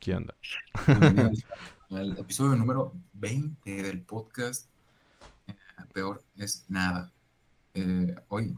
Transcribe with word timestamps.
¿Qué 0.00 0.14
onda? 0.14 0.34
Bienvenidos 0.86 1.44
al 1.90 2.18
episodio 2.18 2.56
número 2.56 2.94
20 3.12 3.82
del 3.82 4.00
podcast. 4.00 4.70
Eh, 5.46 5.54
Peor 5.92 6.24
es 6.38 6.64
nada. 6.68 7.12
Eh, 7.74 8.14
hoy, 8.28 8.56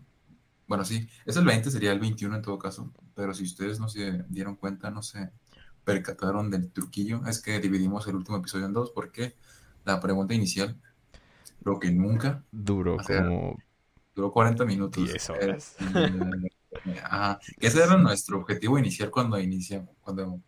bueno, 0.69 0.85
sí, 0.85 1.09
es 1.27 1.37
el 1.37 1.45
20, 1.45 1.73
sería 1.73 1.91
el 1.91 1.99
21 1.99 2.37
en 2.37 2.43
todo 2.43 2.61
caso, 2.61 2.93
pero 3.17 3.35
si 3.35 3.43
ustedes 3.43 3.81
no 3.81 3.89
se 3.89 4.25
dieron 4.29 4.55
cuenta, 4.55 4.93
no 4.93 5.03
se 5.03 5.33
percataron 5.83 6.49
del 6.49 6.71
truquillo, 6.71 7.27
es 7.27 7.43
que 7.43 7.59
dividimos 7.59 8.07
el 8.07 8.15
último 8.15 8.37
episodio 8.37 8.67
en 8.67 8.73
dos 8.73 8.93
porque 8.93 9.35
la 9.85 9.99
pregunta 10.01 10.35
inicial, 10.35 10.81
lo 11.65 11.81
que 11.81 11.91
nunca, 11.91 12.45
Duró 12.53 12.99
O 12.99 13.03
sea, 13.03 13.25
como 13.27 13.59
duró 14.15 14.31
40 14.31 14.65
minutos. 14.65 15.05
10 15.05 15.31
horas. 15.31 15.77
Eh, 16.85 17.01
ajá, 17.03 17.41
ese 17.59 17.83
era 17.83 17.97
nuestro 17.97 18.39
objetivo 18.39 18.79
inicial 18.79 19.11
cuando 19.11 19.39
iniciamos, 19.41 19.91
cuando 20.01 20.41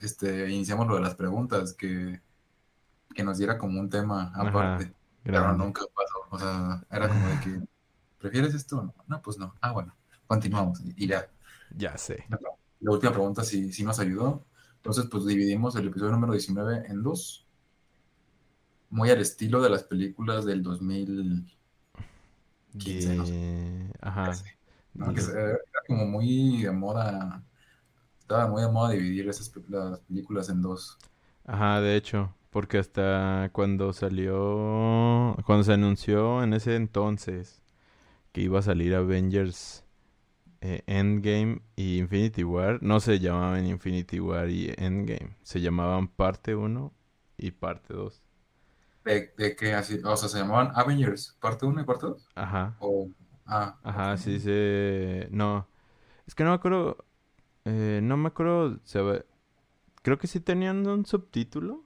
este, 0.00 0.50
iniciamos 0.50 0.86
lo 0.86 0.96
de 0.96 1.00
las 1.02 1.14
preguntas, 1.14 1.72
que, 1.72 2.20
que 3.14 3.24
nos 3.24 3.38
diera 3.38 3.58
como 3.58 3.80
un 3.80 3.88
tema 3.90 4.30
Ajá, 4.34 4.48
aparte, 4.48 4.92
pero 5.22 5.40
grande. 5.42 5.64
nunca 5.64 5.82
pasó. 5.94 6.18
O 6.30 6.38
sea, 6.38 6.84
era 6.90 7.08
como 7.08 7.28
de 7.28 7.40
que, 7.40 7.60
¿prefieres 8.18 8.54
esto 8.54 8.78
o 8.78 8.82
no? 8.84 8.94
No, 9.06 9.22
pues 9.22 9.38
no. 9.38 9.54
Ah, 9.60 9.72
bueno, 9.72 9.94
continuamos. 10.26 10.80
Y 10.96 11.06
ya. 11.06 11.28
Ya 11.76 11.96
sé. 11.98 12.24
La 12.80 12.92
última 12.92 13.12
pregunta 13.12 13.44
sí, 13.44 13.72
sí 13.72 13.84
nos 13.84 13.98
ayudó. 13.98 14.44
Entonces, 14.76 15.06
pues 15.10 15.26
dividimos 15.26 15.74
el 15.76 15.88
episodio 15.88 16.12
número 16.12 16.32
19 16.32 16.84
en 16.86 17.02
dos. 17.02 17.44
Muy 18.90 19.10
al 19.10 19.20
estilo 19.20 19.60
de 19.60 19.68
las 19.68 19.82
películas 19.82 20.46
del 20.46 20.62
2015, 20.62 23.16
no 23.16 23.26
sé. 23.26 23.92
Ajá. 24.00 24.32
era 24.94 25.58
como 25.86 26.06
muy 26.06 26.62
de 26.62 26.70
moda, 26.70 27.42
estaba 28.28 28.46
muy 28.48 28.62
de 28.62 28.68
moda 28.70 28.90
dividir 28.92 29.28
esas 29.28 29.48
pe- 29.50 29.62
las 29.68 30.00
películas 30.00 30.48
en 30.50 30.60
dos. 30.62 30.98
Ajá, 31.44 31.80
de 31.80 31.96
hecho, 31.96 32.34
porque 32.50 32.78
hasta 32.78 33.50
cuando 33.52 33.92
salió, 33.92 35.36
cuando 35.46 35.64
se 35.64 35.72
anunció 35.72 36.42
en 36.42 36.52
ese 36.52 36.76
entonces 36.76 37.62
que 38.32 38.42
iba 38.42 38.60
a 38.60 38.62
salir 38.62 38.94
Avengers 38.94 39.84
eh, 40.62 40.82
Endgame 40.86 41.62
y 41.76 41.98
Infinity 41.98 42.44
War, 42.44 42.80
no 42.82 43.00
se 43.00 43.20
llamaban 43.20 43.66
Infinity 43.66 44.20
War 44.20 44.50
y 44.50 44.74
Endgame, 44.78 45.36
se 45.42 45.60
llamaban 45.60 46.08
parte 46.08 46.54
1 46.56 46.94
y 47.38 47.52
parte 47.52 47.94
2. 47.94 48.22
De, 49.04 49.32
de 49.36 49.56
que 49.56 49.72
así, 49.74 50.00
o 50.04 50.16
sea, 50.16 50.28
se 50.28 50.38
llamaban 50.38 50.70
Avengers, 50.74 51.36
parte 51.40 51.66
1 51.66 51.80
y 51.80 51.84
parte 51.84 52.06
2. 52.06 52.28
Ajá, 52.34 52.78
O, 52.78 53.10
ah, 53.46 53.78
ajá, 53.82 54.16
sí 54.16 54.38
se... 54.40 55.28
No, 55.30 55.68
es 56.26 56.34
que 56.34 56.44
no 56.44 56.50
me 56.52 56.56
acuerdo, 56.56 57.06
eh, 57.68 58.00
no 58.02 58.16
me 58.16 58.28
acuerdo, 58.28 58.80
se 58.84 59.00
ve- 59.02 59.26
creo 60.02 60.18
que 60.18 60.26
sí 60.28 60.40
tenían 60.40 60.86
un 60.88 61.06
subtítulo. 61.06 61.84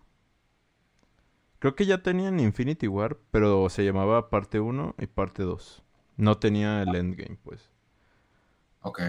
Creo 1.60 1.74
que 1.74 1.86
ya 1.86 2.02
tenían 2.02 2.40
Infinity 2.40 2.88
War, 2.88 3.16
pero 3.30 3.70
se 3.70 3.84
llamaba 3.86 4.28
parte 4.28 4.60
1 4.60 4.94
y 4.98 5.06
parte 5.06 5.44
2. 5.44 5.82
No 6.18 6.36
tenía 6.38 6.82
el 6.82 6.94
Endgame, 6.94 7.38
pues. 7.42 7.70
Ok. 8.82 9.00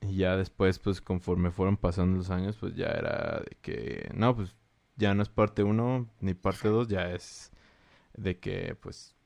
Y 0.00 0.16
ya 0.16 0.36
después, 0.36 0.78
pues 0.78 1.00
conforme 1.02 1.50
fueron 1.50 1.76
pasando 1.76 2.16
los 2.18 2.30
años, 2.30 2.56
pues 2.58 2.74
ya 2.74 2.86
era 2.88 3.40
de 3.40 3.56
que, 3.60 4.10
no, 4.14 4.34
pues 4.34 4.56
ya 4.96 5.14
no 5.14 5.22
es 5.22 5.28
parte 5.28 5.62
1 5.62 6.08
ni 6.20 6.32
parte 6.34 6.68
2, 6.68 6.88
ya 6.88 7.10
es 7.12 7.52
de 8.14 8.38
que, 8.40 8.76
pues, 8.82 9.16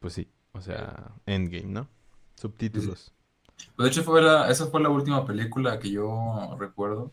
pues 0.00 0.14
sí, 0.14 0.30
o 0.54 0.62
sea, 0.62 1.14
Endgame, 1.26 1.68
¿no? 1.72 1.88
Subtítulos. 2.36 3.13
Pues 3.76 3.86
de 3.86 3.88
hecho, 3.88 4.02
fue 4.04 4.22
la, 4.22 4.50
esa 4.50 4.66
fue 4.66 4.80
la 4.82 4.88
última 4.90 5.26
película 5.26 5.78
que 5.78 5.90
yo 5.90 6.56
recuerdo 6.58 7.12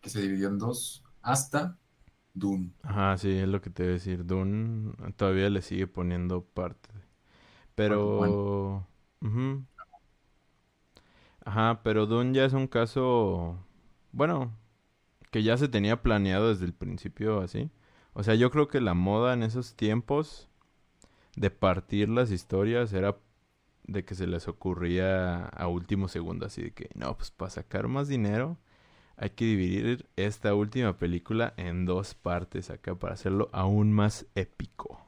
que 0.00 0.10
se 0.10 0.22
dividió 0.22 0.48
en 0.48 0.58
dos 0.58 1.04
hasta 1.22 1.78
Dune. 2.34 2.72
Ajá, 2.82 3.16
sí, 3.18 3.30
es 3.38 3.48
lo 3.48 3.60
que 3.62 3.70
te 3.70 3.82
iba 3.84 3.90
a 3.90 3.94
decir. 3.94 4.26
Dune 4.26 4.92
todavía 5.16 5.48
le 5.50 5.62
sigue 5.62 5.86
poniendo 5.86 6.44
parte. 6.44 6.90
Pero... 7.74 8.86
ujú. 9.22 9.66
Ajá, 11.44 11.80
pero 11.82 12.06
Dune 12.06 12.34
ya 12.34 12.44
es 12.44 12.52
un 12.52 12.66
caso... 12.66 13.58
Bueno, 14.12 14.56
que 15.32 15.42
ya 15.42 15.56
se 15.58 15.68
tenía 15.68 16.02
planeado 16.02 16.50
desde 16.50 16.66
el 16.66 16.74
principio 16.74 17.40
así. 17.40 17.70
O 18.14 18.22
sea, 18.24 18.34
yo 18.36 18.50
creo 18.50 18.68
que 18.68 18.80
la 18.80 18.94
moda 18.94 19.34
en 19.34 19.42
esos 19.44 19.74
tiempos 19.76 20.48
de 21.36 21.50
partir 21.50 22.08
las 22.10 22.30
historias 22.32 22.92
era 22.92 23.18
de 23.84 24.04
que 24.04 24.14
se 24.14 24.26
les 24.26 24.48
ocurría 24.48 25.46
a 25.46 25.68
último 25.68 26.08
segundo, 26.08 26.46
así 26.46 26.62
de 26.62 26.72
que, 26.72 26.90
no, 26.94 27.16
pues 27.16 27.30
para 27.30 27.50
sacar 27.50 27.88
más 27.88 28.08
dinero 28.08 28.58
hay 29.16 29.30
que 29.30 29.44
dividir 29.44 30.08
esta 30.16 30.54
última 30.54 30.98
película 30.98 31.54
en 31.56 31.86
dos 31.86 32.14
partes 32.14 32.70
acá 32.70 32.94
para 32.96 33.14
hacerlo 33.14 33.48
aún 33.52 33.92
más 33.92 34.26
épico. 34.34 35.00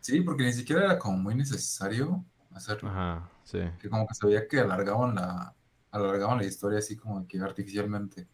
Sí, 0.00 0.20
porque 0.20 0.44
ni 0.44 0.52
siquiera 0.52 0.84
era 0.84 0.98
como 0.98 1.16
muy 1.18 1.34
necesario 1.34 2.24
hacerlo. 2.52 2.90
Ajá, 2.90 3.30
sí. 3.44 3.60
Que 3.80 3.88
como 3.88 4.06
que 4.06 4.14
se 4.14 4.26
veía 4.26 4.46
que 4.46 4.60
alargaban 4.60 5.14
la, 5.14 5.54
alargaban 5.90 6.38
la 6.38 6.44
historia 6.44 6.78
así 6.78 6.96
como 6.96 7.26
que 7.26 7.40
artificialmente. 7.40 8.28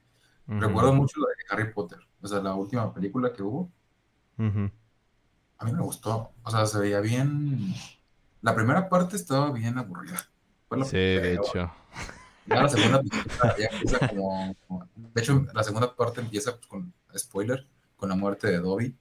Recuerdo 0.47 0.93
mucho 0.93 1.21
la 1.21 1.29
de 1.29 1.45
Harry 1.49 1.73
Potter, 1.73 2.01
o 2.21 2.27
sea, 2.27 2.41
la 2.41 2.55
última 2.55 2.93
película 2.93 3.33
que 3.33 3.43
hubo. 3.43 3.71
A 4.39 5.65
mí 5.65 5.73
me 5.73 5.81
gustó, 5.81 6.33
o 6.43 6.51
sea, 6.51 6.67
se 6.67 6.79
veía 6.81 7.01
bien. 7.01 7.73
La 8.43 8.55
primera 8.55 8.89
parte 8.89 9.17
estaba 9.17 9.51
bien 9.53 9.79
aburrida. 9.79 10.19
Sí, 10.85 10.97
de 10.97 11.35
hecho. 11.35 11.71
ya 12.47 12.63
la 12.63 12.69
segunda 12.69 13.01
ya 13.59 13.67
empieza 13.71 14.09
como, 14.09 14.57
De 14.97 15.21
hecho, 15.21 15.47
la 15.55 15.63
segunda 15.63 15.95
parte 15.95 16.21
empieza 16.21 16.57
pues, 16.57 16.67
con 16.67 16.93
spoiler, 17.17 17.67
con 17.97 18.09
la 18.09 18.17
muerte 18.17 18.49
de 18.49 18.59
Dobby. 18.59 18.97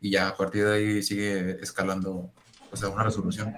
Y 0.00 0.10
ya 0.10 0.28
a 0.28 0.36
partir 0.36 0.64
de 0.64 0.74
ahí 0.74 1.02
sigue 1.02 1.62
escalando, 1.62 2.30
sea, 2.72 2.88
una 2.88 3.04
resolución. 3.04 3.54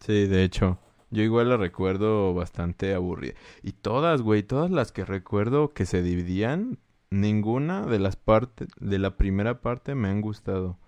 Sí, 0.00 0.26
de 0.26 0.44
hecho. 0.44 0.78
Yo 1.10 1.22
igual 1.22 1.48
la 1.48 1.56
recuerdo 1.56 2.34
bastante 2.34 2.92
aburrida. 2.92 3.34
Y 3.62 3.72
todas, 3.72 4.22
güey, 4.22 4.42
todas 4.42 4.70
las 4.70 4.90
que 4.90 5.04
recuerdo 5.04 5.72
que 5.72 5.86
se 5.86 6.02
dividían, 6.02 6.78
ninguna 7.10 7.86
de 7.86 7.98
las 8.00 8.16
partes, 8.16 8.68
de 8.80 8.98
la 8.98 9.16
primera 9.16 9.60
parte 9.60 9.94
me 9.94 10.08
han 10.08 10.20
gustado. 10.20 10.78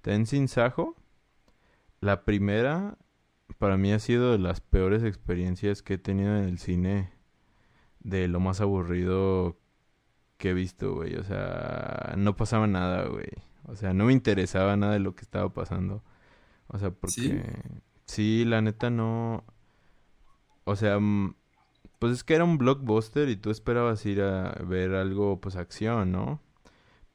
Ten 0.00 0.26
Sin 0.26 0.48
Sajo, 0.48 0.96
la 2.00 2.24
primera 2.24 2.96
para 3.58 3.76
mí 3.76 3.92
ha 3.92 3.98
sido 3.98 4.32
de 4.32 4.38
las 4.38 4.60
peores 4.60 5.02
experiencias 5.02 5.82
que 5.82 5.94
he 5.94 5.98
tenido 5.98 6.36
en 6.36 6.44
el 6.44 6.58
cine, 6.58 7.10
de 8.00 8.28
lo 8.28 8.40
más 8.40 8.60
aburrido 8.60 9.56
que 10.36 10.50
he 10.50 10.54
visto, 10.54 10.94
güey. 10.94 11.16
O 11.16 11.24
sea, 11.24 12.14
no 12.16 12.36
pasaba 12.36 12.66
nada, 12.66 13.06
güey. 13.06 13.30
O 13.64 13.76
sea, 13.76 13.92
no 13.94 14.04
me 14.04 14.12
interesaba 14.12 14.76
nada 14.76 14.94
de 14.94 15.00
lo 15.00 15.14
que 15.14 15.22
estaba 15.22 15.52
pasando. 15.52 16.02
O 16.68 16.78
sea, 16.78 16.90
porque 16.90 17.44
sí, 18.04 18.44
la 18.44 18.60
neta 18.60 18.90
no. 18.90 19.44
O 20.64 20.76
sea, 20.76 20.98
pues 21.98 22.12
es 22.12 22.24
que 22.24 22.34
era 22.34 22.44
un 22.44 22.58
blockbuster 22.58 23.28
y 23.28 23.36
tú 23.36 23.50
esperabas 23.50 24.04
ir 24.06 24.20
a 24.22 24.52
ver 24.64 24.94
algo, 24.94 25.40
pues 25.40 25.56
acción, 25.56 26.12
¿no? 26.12 26.40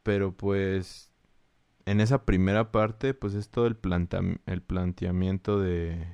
Pero 0.04 0.36
pues 0.36 1.11
en 1.86 2.02
esa 2.02 2.26
primera 2.26 2.72
parte, 2.72 3.14
pues 3.14 3.34
es 3.34 3.50
todo 3.50 3.68
el 3.68 3.78
el 4.46 4.62
planteamiento 4.62 5.60
de, 5.60 6.08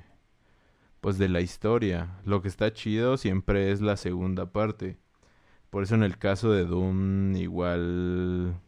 pues 1.00 1.18
de 1.18 1.28
la 1.28 1.40
historia. 1.40 2.20
Lo 2.24 2.42
que 2.42 2.48
está 2.48 2.72
chido 2.72 3.16
siempre 3.16 3.70
es 3.72 3.80
la 3.80 3.96
segunda 3.96 4.52
parte. 4.52 4.98
Por 5.70 5.82
eso 5.84 5.94
en 5.96 6.02
el 6.04 6.18
caso 6.18 6.52
de 6.52 6.64
Doom 6.66 7.36
igual, 7.36 8.60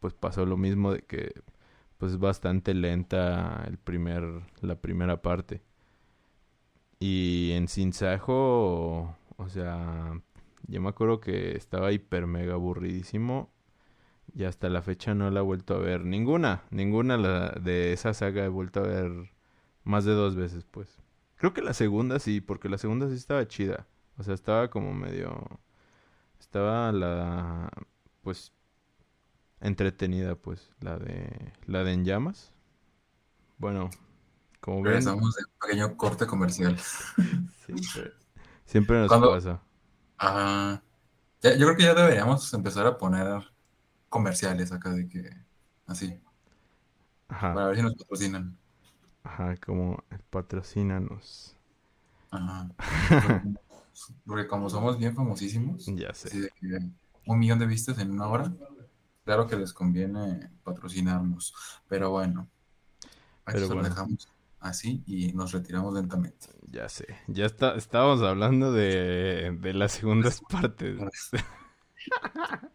pues 0.00 0.14
pasó 0.14 0.46
lo 0.46 0.56
mismo 0.56 0.92
de 0.92 1.02
que, 1.02 1.32
pues 1.98 2.12
es 2.12 2.18
bastante 2.18 2.74
lenta 2.74 3.64
el 3.68 3.78
primer, 3.78 4.24
la 4.62 4.76
primera 4.80 5.22
parte. 5.22 5.62
Y 6.98 7.52
en 7.54 7.68
Sin 7.68 7.92
Sajo, 7.92 9.16
o 9.36 9.48
sea, 9.48 10.20
yo 10.66 10.80
me 10.80 10.88
acuerdo 10.88 11.20
que 11.20 11.56
estaba 11.56 11.92
hiper 11.92 12.26
mega 12.26 12.54
aburridísimo 12.54 13.50
y 14.34 14.44
hasta 14.44 14.68
la 14.68 14.82
fecha 14.82 15.14
no 15.14 15.30
la 15.30 15.40
he 15.40 15.42
vuelto 15.42 15.74
a 15.74 15.78
ver. 15.78 16.04
Ninguna, 16.04 16.64
ninguna 16.70 17.16
la- 17.16 17.50
de 17.52 17.92
esa 17.92 18.14
saga 18.14 18.44
he 18.44 18.48
vuelto 18.48 18.80
a 18.80 18.84
ver 18.88 19.12
más 19.84 20.04
de 20.04 20.12
dos 20.14 20.36
veces, 20.36 20.64
pues. 20.70 20.98
Creo 21.36 21.52
que 21.54 21.62
la 21.62 21.74
segunda 21.74 22.18
sí, 22.18 22.40
porque 22.40 22.68
la 22.68 22.78
segunda 22.78 23.08
sí 23.08 23.14
estaba 23.16 23.46
chida. 23.48 23.86
O 24.18 24.22
sea, 24.22 24.34
estaba 24.34 24.70
como 24.70 24.94
medio... 24.94 25.60
Estaba 26.40 26.92
la... 26.92 27.70
Pues... 28.22 28.52
Entretenida, 29.60 30.36
pues. 30.36 30.70
La 30.80 30.96
de... 30.98 31.52
La 31.66 31.82
de 31.82 31.92
En 31.92 32.04
Llamas. 32.04 32.52
Bueno, 33.58 33.90
como 34.60 34.84
ven, 34.84 35.12
regresamos 35.12 35.34
de 35.34 35.42
un 35.44 35.58
pequeño 35.60 35.96
corte 35.96 36.26
comercial. 36.26 36.78
siempre, 37.66 38.12
siempre 38.66 38.98
nos 38.98 39.12
Cuando, 39.12 39.28
pasa. 39.30 39.62
ah, 40.18 40.82
ya- 41.42 41.54
yo 41.56 41.66
creo 41.66 41.76
que 41.78 41.84
ya 41.84 41.94
deberíamos 41.94 42.52
empezar 42.54 42.86
a 42.86 42.98
poner 42.98 43.42
comerciales 44.16 44.72
acá 44.72 44.90
de 44.92 45.08
que, 45.08 45.30
así, 45.86 46.20
Ajá, 47.28 47.52
para 47.52 47.68
ver 47.68 47.76
si 47.76 47.82
nos 47.82 47.94
patrocinan. 47.94 48.58
ajá, 49.22 49.56
como 49.58 50.02
patrocínanos. 50.30 51.58
Ajá. 52.30 52.68
Porque 54.26 54.46
como, 54.48 54.68
somos 54.70 54.98
bien 54.98 55.14
famosísimos, 55.14 55.94
Ya 55.96 56.12
así 56.22 56.38
sé. 56.38 56.40
de 56.40 56.50
que 56.60 56.78
un 57.26 57.38
millón 57.38 57.58
de 57.58 57.66
vistas 57.66 57.98
en 57.98 58.10
una 58.12 58.28
hora, 58.28 58.52
claro 59.24 59.46
que 59.46 59.56
les 59.56 59.72
conviene 59.72 60.50
patrocinarnos. 60.64 61.54
Pero 61.88 62.10
bueno, 62.10 62.48
aquí 63.46 63.58
Pero 63.58 63.66
se 63.66 63.74
lo 63.74 63.82
bueno. 63.82 63.84
dejamos 63.84 64.28
así 64.60 65.02
y 65.06 65.32
nos 65.34 65.52
retiramos 65.52 65.94
lentamente. 65.94 66.48
Ya 66.70 66.88
sé, 66.88 67.06
ya 67.28 67.46
está, 67.46 67.76
estábamos 67.76 68.22
hablando 68.22 68.72
de, 68.72 69.56
de 69.60 69.74
las 69.74 69.92
segundas 69.92 70.40
partes. 70.48 70.98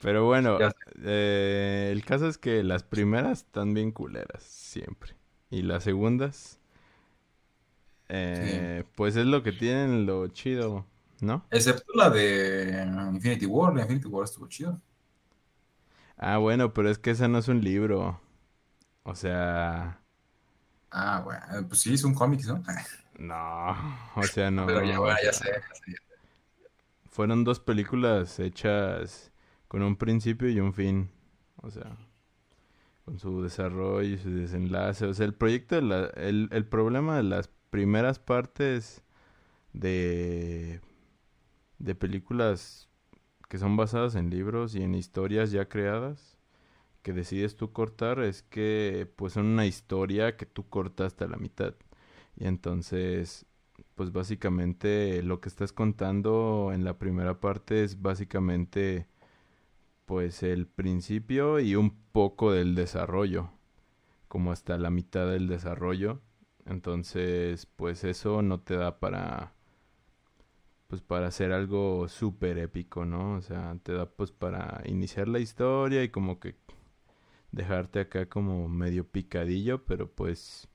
Pero 0.00 0.24
bueno, 0.26 0.64
eh, 1.04 1.90
el 1.92 2.04
caso 2.04 2.28
es 2.28 2.38
que 2.38 2.62
las 2.62 2.82
primeras 2.82 3.40
están 3.40 3.74
bien 3.74 3.92
culeras, 3.92 4.42
siempre. 4.42 5.14
Y 5.50 5.62
las 5.62 5.84
segundas, 5.84 6.60
eh, 8.08 8.84
pues 8.94 9.16
es 9.16 9.26
lo 9.26 9.42
que 9.42 9.52
tienen 9.52 10.06
lo 10.06 10.26
chido, 10.28 10.86
¿no? 11.20 11.44
Excepto 11.50 11.92
la 11.94 12.08
de 12.10 12.84
Infinity 13.12 13.46
War, 13.46 13.74
la 13.74 13.82
Infinity 13.82 14.06
War 14.08 14.24
estuvo 14.24 14.46
chido. 14.48 14.80
Ah, 16.16 16.38
bueno, 16.38 16.72
pero 16.72 16.90
es 16.90 16.98
que 16.98 17.10
ese 17.10 17.28
no 17.28 17.38
es 17.38 17.48
un 17.48 17.62
libro. 17.62 18.20
O 19.04 19.14
sea, 19.14 20.00
Ah, 20.90 21.20
bueno, 21.24 21.68
pues 21.68 21.80
sí, 21.80 21.94
es 21.94 22.04
un 22.04 22.14
cómic, 22.14 22.44
¿no? 22.46 22.62
no, 23.18 23.76
o 24.16 24.26
sea, 24.26 24.50
no. 24.50 24.66
Pero 24.66 24.82
ya, 24.84 24.98
bueno, 24.98 25.16
ya 25.24 25.32
sé, 25.32 25.46
ya 25.46 25.74
sé. 25.74 26.05
Fueron 27.16 27.44
dos 27.44 27.60
películas 27.60 28.38
hechas 28.40 29.32
con 29.68 29.82
un 29.82 29.96
principio 29.96 30.50
y 30.50 30.60
un 30.60 30.74
fin. 30.74 31.08
O 31.62 31.70
sea, 31.70 31.96
con 33.06 33.18
su 33.18 33.42
desarrollo 33.42 34.02
y 34.02 34.18
su 34.18 34.28
desenlace. 34.28 35.06
O 35.06 35.14
sea, 35.14 35.24
el 35.24 35.32
proyecto 35.32 35.76
de 35.76 35.80
la, 35.80 36.04
el, 36.08 36.50
el 36.52 36.66
problema 36.66 37.16
de 37.16 37.22
las 37.22 37.48
primeras 37.70 38.18
partes 38.18 39.02
de, 39.72 40.82
de 41.78 41.94
películas 41.94 42.90
que 43.48 43.56
son 43.56 43.78
basadas 43.78 44.14
en 44.14 44.28
libros 44.28 44.74
y 44.74 44.82
en 44.82 44.94
historias 44.94 45.52
ya 45.52 45.70
creadas 45.70 46.36
que 47.02 47.14
decides 47.14 47.56
tú 47.56 47.72
cortar 47.72 48.20
es 48.20 48.42
que 48.42 49.10
pues 49.16 49.32
son 49.32 49.46
una 49.46 49.64
historia 49.64 50.36
que 50.36 50.44
tú 50.44 50.68
cortaste 50.68 51.24
a 51.24 51.28
la 51.28 51.38
mitad. 51.38 51.74
Y 52.36 52.46
entonces 52.46 53.46
pues 53.96 54.12
básicamente 54.12 55.22
lo 55.22 55.40
que 55.40 55.48
estás 55.48 55.72
contando 55.72 56.70
en 56.72 56.84
la 56.84 56.98
primera 56.98 57.40
parte 57.40 57.82
es 57.84 58.02
básicamente 58.02 59.08
pues 60.06 60.42
el 60.42 60.66
principio 60.68 61.60
y 61.60 61.76
un 61.76 61.90
poco 62.12 62.52
del 62.52 62.74
desarrollo, 62.76 63.50
como 64.28 64.52
hasta 64.52 64.78
la 64.78 64.90
mitad 64.90 65.26
del 65.30 65.48
desarrollo. 65.48 66.20
Entonces, 66.66 67.66
pues 67.66 68.04
eso 68.04 68.42
no 68.42 68.60
te 68.60 68.76
da 68.76 69.00
para 69.00 69.54
pues 70.88 71.02
para 71.02 71.28
hacer 71.28 71.52
algo 71.52 72.08
súper 72.08 72.58
épico, 72.58 73.04
¿no? 73.04 73.34
O 73.36 73.42
sea, 73.42 73.76
te 73.82 73.92
da 73.92 74.06
pues 74.06 74.30
para 74.32 74.82
iniciar 74.86 75.28
la 75.28 75.40
historia 75.40 76.02
y 76.04 76.10
como 76.10 76.38
que 76.40 76.56
dejarte 77.52 78.00
acá 78.00 78.28
como 78.28 78.68
medio 78.68 79.08
picadillo, 79.08 79.84
pero 79.84 80.10
pues 80.10 80.68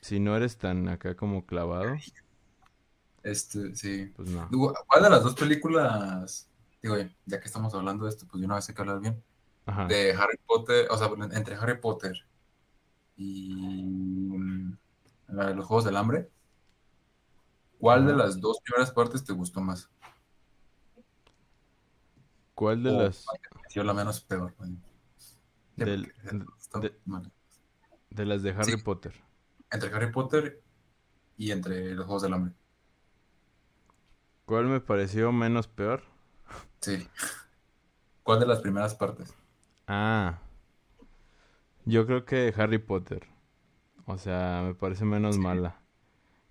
si 0.00 0.20
no 0.20 0.36
eres 0.36 0.56
tan 0.58 0.88
acá 0.88 1.16
como 1.16 1.44
clavado, 1.46 1.96
Este, 3.22 3.74
sí. 3.74 4.12
pues 4.16 4.28
no. 4.30 4.48
¿Cuál 4.86 5.02
de 5.02 5.10
las 5.10 5.22
dos 5.22 5.34
películas, 5.34 6.48
digo, 6.82 6.96
ya 7.26 7.40
que 7.40 7.46
estamos 7.46 7.74
hablando 7.74 8.04
de 8.04 8.10
esto, 8.10 8.26
pues 8.26 8.40
de 8.40 8.46
una 8.46 8.54
vez 8.56 8.68
hay 8.68 8.74
que 8.74 8.82
hablar 8.82 9.00
bien, 9.00 9.22
Ajá. 9.66 9.86
de 9.86 10.12
Harry 10.12 10.38
Potter, 10.46 10.88
o 10.90 10.96
sea, 10.96 11.10
entre 11.32 11.54
Harry 11.56 11.80
Potter 11.80 12.16
y 13.16 13.82
mm, 13.84 14.78
la 15.28 15.46
de 15.48 15.54
los 15.54 15.66
Juegos 15.66 15.84
del 15.84 15.96
Hambre, 15.96 16.30
¿cuál 17.78 18.06
de 18.06 18.14
las 18.14 18.40
dos 18.40 18.58
primeras 18.62 18.92
partes 18.92 19.24
te 19.24 19.32
gustó 19.32 19.60
más? 19.60 19.90
¿Cuál 22.54 22.82
de 22.82 22.90
O 22.90 23.02
las 23.02 23.26
pareció 23.54 23.84
la 23.84 23.94
menos 23.94 24.20
peor? 24.20 24.54
del- 25.76 26.12
de- 28.10 28.24
las 28.26 28.42
de 28.42 28.50
Harry 28.50 28.72
Sí. 28.72 28.76
Potter? 28.78 29.14
Entre 29.70 29.92
Harry 29.94 30.10
Potter 30.12 30.62
y 31.36 31.50
entre 31.52 31.94
los 31.94 32.06
Juegos 32.06 32.22
del 32.22 32.34
Hambre. 32.34 32.54
¿Cuál 34.44 34.66
me 34.66 34.80
pareció 34.80 35.30
menos 35.32 35.68
peor? 35.68 36.02
Sí. 36.80 37.06
¿Cuál 38.22 38.40
de 38.40 38.46
las 38.46 38.60
primeras 38.60 38.94
partes? 38.94 39.34
Ah, 39.86 40.38
yo 41.84 42.06
creo 42.06 42.24
que 42.24 42.52
Harry 42.56 42.78
Potter. 42.78 43.26
O 44.06 44.16
sea, 44.18 44.62
me 44.66 44.74
parece 44.74 45.04
menos 45.04 45.34
Sí. 45.36 45.40
mala. 45.40 45.80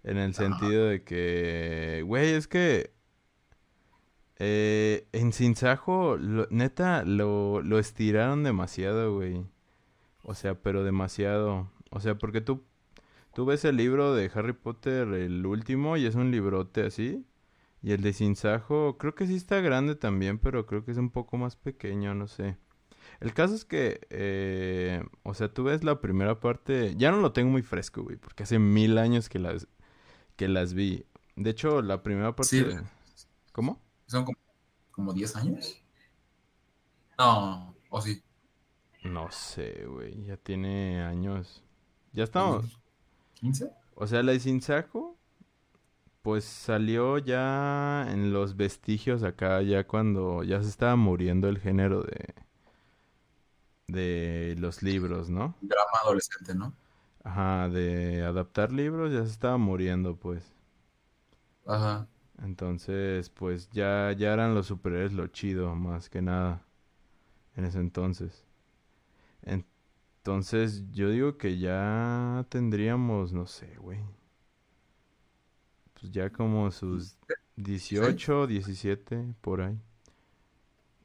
En 0.03 0.17
el 0.17 0.31
Ajá. 0.31 0.41
sentido 0.43 0.85
de 0.85 1.03
que, 1.03 2.03
güey, 2.05 2.33
es 2.33 2.47
que 2.47 2.93
eh, 4.39 5.07
en 5.13 5.33
Sin 5.33 5.55
Sajo, 5.55 6.15
lo- 6.17 6.47
neta, 6.51 7.03
lo, 7.03 7.61
lo 7.63 7.79
estiraron 7.79 8.43
demasiado, 8.43 9.15
güey. 9.15 9.43
O 10.21 10.35
sea, 10.35 10.53
pero 10.55 10.83
demasiado. 10.83 11.71
O 11.89 11.99
sea, 11.99 12.15
porque 12.19 12.41
tú, 12.41 12.63
tú 13.37 13.45
ves 13.45 13.63
el 13.65 13.77
libro 13.77 14.15
de 14.15 14.31
Harry 14.33 14.53
Potter, 14.53 15.09
el 15.09 15.45
último, 15.45 15.95
y 15.95 16.07
es 16.07 16.15
un 16.15 16.31
librote 16.31 16.83
así. 16.83 17.23
Y 17.83 17.91
el 17.91 18.01
de 18.01 18.11
Sin 18.11 18.35
Sajo, 18.35 18.97
creo 18.97 19.13
que 19.13 19.27
sí 19.27 19.35
está 19.35 19.61
grande 19.61 19.95
también, 19.95 20.39
pero 20.39 20.65
creo 20.65 20.83
que 20.83 20.89
es 20.89 20.97
un 20.97 21.11
poco 21.11 21.37
más 21.37 21.55
pequeño, 21.55 22.15
no 22.15 22.25
sé. 22.25 22.57
El 23.19 23.35
caso 23.35 23.53
es 23.53 23.63
que, 23.63 23.99
eh, 24.09 25.03
o 25.21 25.35
sea, 25.35 25.53
tú 25.53 25.65
ves 25.65 25.83
la 25.83 26.01
primera 26.01 26.39
parte, 26.39 26.95
ya 26.97 27.11
no 27.11 27.17
lo 27.17 27.31
tengo 27.31 27.51
muy 27.51 27.61
fresco, 27.61 28.01
güey, 28.01 28.17
porque 28.17 28.41
hace 28.41 28.57
mil 28.57 28.97
años 28.97 29.29
que 29.29 29.37
las, 29.37 29.67
que 30.35 30.47
las 30.47 30.73
vi. 30.73 31.05
De 31.35 31.51
hecho, 31.51 31.83
la 31.83 32.01
primera 32.01 32.35
parte... 32.35 32.49
Sí. 32.49 32.65
¿Cómo? 33.51 33.79
¿Son 34.07 34.25
como, 34.25 34.39
como 34.89 35.13
10 35.13 35.35
años? 35.35 35.83
No, 37.19 37.75
o 37.91 38.01
sí. 38.01 38.19
No 39.03 39.29
sé, 39.29 39.85
güey, 39.85 40.23
ya 40.23 40.37
tiene 40.37 41.03
años. 41.03 41.63
Ya 42.13 42.23
estamos... 42.23 42.79
¿15? 43.39 43.71
O 43.95 44.07
sea, 44.07 44.23
la 44.23 44.31
de 44.31 44.39
Sin 44.39 44.61
Sajo, 44.61 45.17
pues 46.21 46.43
salió 46.43 47.17
ya 47.17 48.05
en 48.11 48.31
los 48.33 48.55
vestigios 48.57 49.23
acá, 49.23 49.61
ya 49.61 49.87
cuando 49.87 50.43
ya 50.43 50.61
se 50.61 50.69
estaba 50.69 50.95
muriendo 50.95 51.47
el 51.49 51.57
género 51.59 52.03
de, 52.03 52.35
de 53.87 54.55
los 54.57 54.81
libros, 54.83 55.29
¿no? 55.29 55.55
Drama 55.61 55.99
adolescente, 56.01 56.55
¿no? 56.55 56.73
Ajá, 57.23 57.69
de 57.69 58.23
adaptar 58.23 58.71
libros 58.71 59.13
ya 59.13 59.23
se 59.23 59.29
estaba 59.31 59.57
muriendo, 59.59 60.15
pues. 60.15 60.51
Ajá. 61.65 62.07
Entonces, 62.41 63.29
pues 63.29 63.69
ya, 63.71 64.11
ya 64.17 64.33
eran 64.33 64.53
los 64.55 64.67
superhéroes 64.67 65.13
lo 65.13 65.27
chido, 65.27 65.75
más 65.75 66.09
que 66.09 66.21
nada, 66.21 66.65
en 67.55 67.65
ese 67.65 67.79
entonces. 67.79 68.45
Entonces, 70.27 70.83
yo 70.91 71.09
digo 71.09 71.37
que 71.37 71.57
ya 71.57 72.45
tendríamos, 72.49 73.31
no 73.31 73.47
sé, 73.47 73.77
güey. 73.77 74.01
Pues 75.93 76.11
ya 76.11 76.29
como 76.29 76.69
sus 76.69 77.15
18, 77.55 78.45
17, 78.45 79.35
por 79.39 79.61
ahí. 79.61 79.79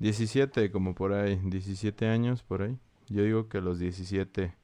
17, 0.00 0.72
como 0.72 0.96
por 0.96 1.12
ahí, 1.12 1.36
17 1.36 2.08
años, 2.08 2.42
por 2.42 2.62
ahí. 2.62 2.76
Yo 3.06 3.22
digo 3.22 3.48
que 3.48 3.60
los 3.60 3.78
17 3.78 4.56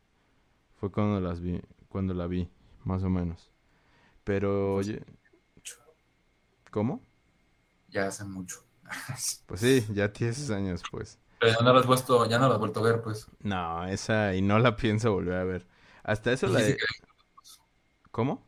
fue 0.75 0.91
cuando 0.91 1.21
las 1.21 1.41
vi, 1.41 1.63
cuando 1.89 2.13
la 2.13 2.27
vi, 2.27 2.51
más 2.85 3.05
o 3.05 3.11
menos. 3.11 3.53
Pero, 4.25 4.75
Pues, 4.75 4.89
oye, 4.89 5.03
¿cómo? 6.71 7.01
Ya 7.89 8.07
hace 8.07 8.25
mucho. 8.25 8.65
Pues 9.47 9.61
sí, 9.61 9.85
ya 9.93 10.13
tienes 10.13 10.51
años, 10.51 10.83
pues. 10.91 11.19
Pero 11.39 11.53
ya 11.53 11.65
no 11.65 11.73
lo 11.73 11.81
has 11.81 11.87
vuelto, 11.87 12.27
ya 12.27 12.39
no 12.39 12.47
lo 12.49 12.55
has 12.55 12.61
vuelto 12.61 12.81
a 12.81 12.83
ver, 12.85 13.03
pues. 13.03 13.27
No, 13.43 13.87
esa 13.87 14.35
y 14.35 14.43
no 14.43 14.59
la 14.59 14.77
pienso 14.77 15.13
volver 15.13 15.35
a 15.37 15.45
ver. 15.45 15.67
Hasta 16.03 16.33
eso 16.33 16.49
la 16.49 16.61
Dijiste 16.61 16.73
de... 16.73 16.77
que, 16.77 16.87
¿Cómo? 18.11 18.47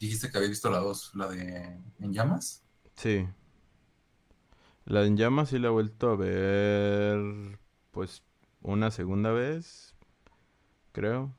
dijiste 0.00 0.30
que 0.30 0.38
había 0.38 0.48
visto 0.50 0.68
la 0.70 0.78
2, 0.78 1.12
la 1.14 1.28
de 1.28 1.80
En 2.00 2.12
Llamas. 2.12 2.64
Sí. 2.96 3.26
La 4.84 5.00
de 5.00 5.06
En 5.08 5.16
Llamas 5.16 5.48
sí 5.50 5.58
la 5.58 5.68
he 5.68 5.70
vuelto 5.70 6.10
a 6.10 6.16
ver, 6.16 7.58
pues, 7.92 8.22
una 8.62 8.90
segunda 8.90 9.32
vez, 9.32 9.94
creo. 10.92 11.34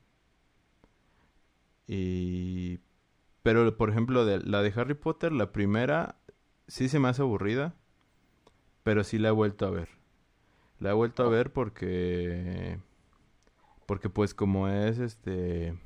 Y... 1.86 2.80
Pero, 3.42 3.76
por 3.76 3.90
ejemplo, 3.90 4.24
de, 4.26 4.40
la 4.40 4.62
de 4.62 4.72
Harry 4.76 4.94
Potter, 4.94 5.32
la 5.32 5.52
primera, 5.52 6.16
sí 6.68 6.88
se 6.88 6.98
me 7.00 7.08
hace 7.08 7.22
aburrida, 7.22 7.76
pero 8.82 9.04
sí 9.04 9.18
la 9.18 9.28
he 9.28 9.32
vuelto 9.32 9.66
a 9.66 9.70
ver. 9.70 9.88
La 10.82 10.90
he 10.90 10.94
vuelto 10.94 11.22
a 11.22 11.28
ver 11.28 11.52
porque... 11.52 12.78
Porque, 13.86 14.10
pues, 14.10 14.34
como 14.34 14.68
es, 14.68 14.98
este... 14.98 15.78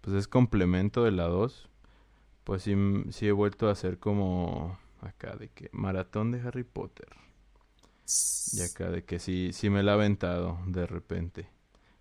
Pues 0.00 0.16
es 0.16 0.28
complemento 0.28 1.04
de 1.04 1.10
la 1.10 1.24
2. 1.24 1.68
Pues 2.44 2.62
sí, 2.62 2.74
sí 3.10 3.28
he 3.28 3.32
vuelto 3.32 3.68
a 3.68 3.72
hacer 3.72 3.98
como 3.98 4.78
acá 5.02 5.36
de 5.36 5.50
que 5.50 5.68
maratón 5.72 6.32
de 6.32 6.40
Harry 6.40 6.64
Potter. 6.64 7.08
Y 8.52 8.62
acá 8.62 8.90
de 8.90 9.04
que 9.04 9.18
sí, 9.18 9.50
sí 9.52 9.68
me 9.68 9.82
la 9.82 9.92
he 9.92 9.94
aventado 9.96 10.58
de 10.66 10.86
repente. 10.86 11.50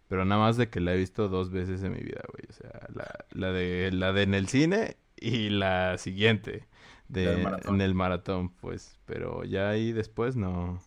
Pero 0.07 0.23
nada 0.23 0.39
más 0.39 0.55
de 0.55 0.69
que 0.69 0.79
la 0.79 0.93
he 0.93 0.97
visto 0.97 1.27
dos 1.27 1.51
veces 1.51 1.83
en 1.83 1.91
mi 1.91 1.99
vida, 1.99 2.21
güey. 2.31 2.45
O 2.49 2.53
sea, 2.53 2.87
la, 2.93 3.25
la 3.31 3.51
de 3.51 3.91
la 3.91 4.13
de 4.13 4.23
en 4.23 4.33
el 4.33 4.47
cine 4.47 4.95
y 5.17 5.49
la 5.49 5.97
siguiente. 5.97 6.67
de, 7.09 7.43
en 7.65 7.81
el 7.81 7.93
maratón, 7.93 8.49
pues. 8.49 8.97
Pero 9.05 9.43
ya 9.43 9.69
ahí 9.69 9.91
después 9.91 10.37
no. 10.37 10.81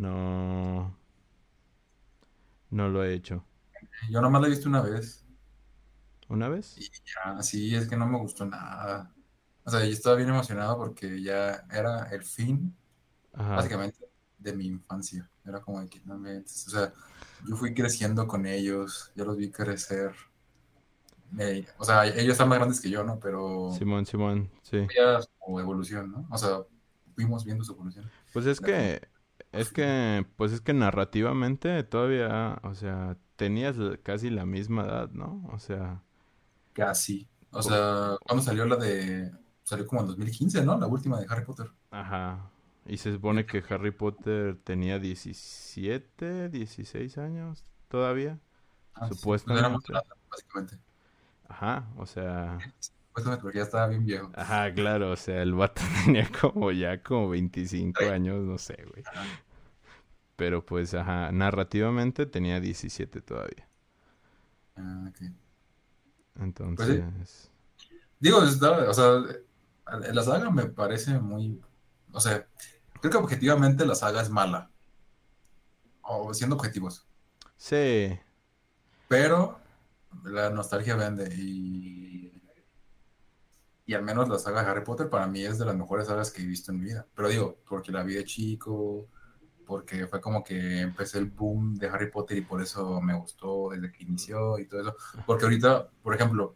No. 0.00 0.96
No 2.70 2.88
lo 2.88 3.04
he 3.04 3.12
hecho. 3.12 3.44
Yo 4.08 4.22
nomás 4.22 4.40
la 4.40 4.48
he 4.48 4.50
visto 4.50 4.66
una 4.66 4.80
vez. 4.80 5.26
¿Una 6.28 6.48
vez? 6.48 6.78
Y 6.78 6.90
ya, 7.04 7.42
sí, 7.42 7.74
es 7.74 7.86
que 7.86 7.98
no 7.98 8.06
me 8.06 8.18
gustó 8.18 8.46
nada. 8.46 9.12
O 9.62 9.70
sea, 9.70 9.84
yo 9.84 9.90
estaba 9.92 10.16
bien 10.16 10.30
emocionado 10.30 10.78
porque 10.78 11.20
ya 11.20 11.66
era 11.70 12.04
el 12.04 12.22
fin, 12.22 12.74
básicamente, 13.34 14.08
de 14.38 14.54
mi 14.54 14.68
infancia. 14.68 15.28
Era 15.44 15.60
como 15.60 15.82
de 15.82 15.88
que 15.88 16.00
no 16.06 16.16
me... 16.16 16.38
O 16.38 16.46
sea, 16.46 16.94
yo 17.46 17.56
fui 17.56 17.74
creciendo 17.74 18.26
con 18.26 18.46
ellos, 18.46 19.12
ya 19.14 19.24
los 19.24 19.36
vi 19.36 19.50
crecer. 19.50 20.14
o 21.76 21.84
sea, 21.84 22.06
ellos 22.06 22.32
están 22.32 22.48
más 22.48 22.56
grandes 22.56 22.80
que 22.80 22.88
yo, 22.88 23.04
¿no? 23.04 23.20
Pero... 23.20 23.70
Simón, 23.76 24.06
Simón, 24.06 24.50
sí. 24.62 24.86
Ya 24.96 25.20
su 25.20 25.60
evolución, 25.60 26.10
¿no? 26.10 26.26
O 26.30 26.38
sea, 26.38 26.60
fuimos 27.14 27.44
viendo 27.44 27.64
su 27.64 27.72
evolución. 27.72 28.10
Pues 28.32 28.46
es 28.46 28.60
que... 28.60 29.09
Es 29.52 29.72
que, 29.72 30.24
pues 30.36 30.52
es 30.52 30.60
que 30.60 30.72
narrativamente 30.72 31.82
todavía, 31.82 32.60
o 32.62 32.74
sea, 32.74 33.16
tenías 33.36 33.76
casi 34.02 34.30
la 34.30 34.46
misma 34.46 34.84
edad, 34.84 35.10
¿no? 35.10 35.48
O 35.52 35.58
sea... 35.58 36.02
Casi. 36.72 37.28
O 37.50 37.62
sea, 37.62 38.16
cuando 38.26 38.44
salió 38.44 38.64
la 38.66 38.76
de... 38.76 39.32
Salió 39.64 39.86
como 39.86 40.02
en 40.02 40.08
2015, 40.08 40.64
¿no? 40.64 40.78
La 40.78 40.86
última 40.86 41.18
de 41.18 41.26
Harry 41.28 41.44
Potter. 41.44 41.70
Ajá. 41.90 42.50
Y 42.86 42.96
se 42.96 43.12
supone 43.12 43.46
que 43.46 43.62
Harry 43.68 43.90
Potter 43.90 44.58
tenía 44.62 44.98
17, 44.98 46.48
16 46.48 47.18
años 47.18 47.64
todavía. 47.88 48.38
Ah, 48.94 49.06
pues 49.08 49.20
supuestamente. 49.20 49.92
básicamente. 50.28 50.78
Ajá, 51.48 51.88
o 51.96 52.06
sea... 52.06 52.58
Supuestamente 53.10 53.42
porque 53.42 53.58
ya 53.58 53.64
estaba 53.64 53.88
bien 53.88 54.06
viejo. 54.06 54.30
Ajá, 54.36 54.72
claro, 54.72 55.10
o 55.10 55.16
sea, 55.16 55.42
el 55.42 55.52
vato 55.52 55.82
tenía 56.04 56.30
como 56.30 56.70
ya 56.70 57.02
como 57.02 57.28
25 57.30 58.04
años, 58.04 58.38
no 58.44 58.56
sé, 58.56 58.84
güey. 58.88 59.02
Pero 60.36 60.64
pues, 60.64 60.94
ajá, 60.94 61.32
narrativamente 61.32 62.24
tenía 62.26 62.60
17 62.60 63.20
todavía. 63.20 63.68
Ah, 64.76 65.06
ok. 65.08 65.32
Entonces... 66.40 67.02
Pues 67.16 67.50
Digo, 68.20 68.38
o 68.38 68.94
sea, 68.94 69.24
la 70.12 70.22
saga 70.22 70.50
me 70.50 70.66
parece 70.66 71.18
muy... 71.18 71.60
O 72.12 72.20
sea, 72.20 72.46
creo 73.00 73.10
que 73.10 73.18
objetivamente 73.18 73.84
la 73.84 73.96
saga 73.96 74.22
es 74.22 74.30
mala. 74.30 74.70
O 76.02 76.32
siendo 76.32 76.54
objetivos. 76.54 77.06
Sí. 77.56 78.16
Pero 79.08 79.58
la 80.24 80.50
nostalgia 80.50 80.94
vende 80.96 81.34
y... 81.34 82.09
Y 83.90 83.94
al 83.94 84.04
menos 84.04 84.28
la 84.28 84.38
saga 84.38 84.62
de 84.62 84.70
Harry 84.70 84.84
Potter 84.84 85.10
para 85.10 85.26
mí 85.26 85.42
es 85.42 85.58
de 85.58 85.64
las 85.64 85.74
mejores 85.74 86.06
sagas 86.06 86.30
que 86.30 86.42
he 86.42 86.46
visto 86.46 86.70
en 86.70 86.78
mi 86.78 86.84
vida. 86.84 87.08
Pero 87.12 87.28
digo, 87.28 87.58
porque 87.68 87.90
la 87.90 88.04
vi 88.04 88.14
de 88.14 88.24
chico, 88.24 89.08
porque 89.66 90.06
fue 90.06 90.20
como 90.20 90.44
que 90.44 90.82
empecé 90.82 91.18
el 91.18 91.24
boom 91.24 91.74
de 91.74 91.88
Harry 91.88 92.08
Potter 92.08 92.38
y 92.38 92.42
por 92.42 92.62
eso 92.62 93.00
me 93.00 93.18
gustó 93.18 93.70
desde 93.70 93.90
que 93.90 94.04
inició 94.04 94.60
y 94.60 94.68
todo 94.68 94.80
eso. 94.82 94.96
Porque 95.26 95.42
ahorita, 95.42 95.88
por 96.04 96.14
ejemplo, 96.14 96.54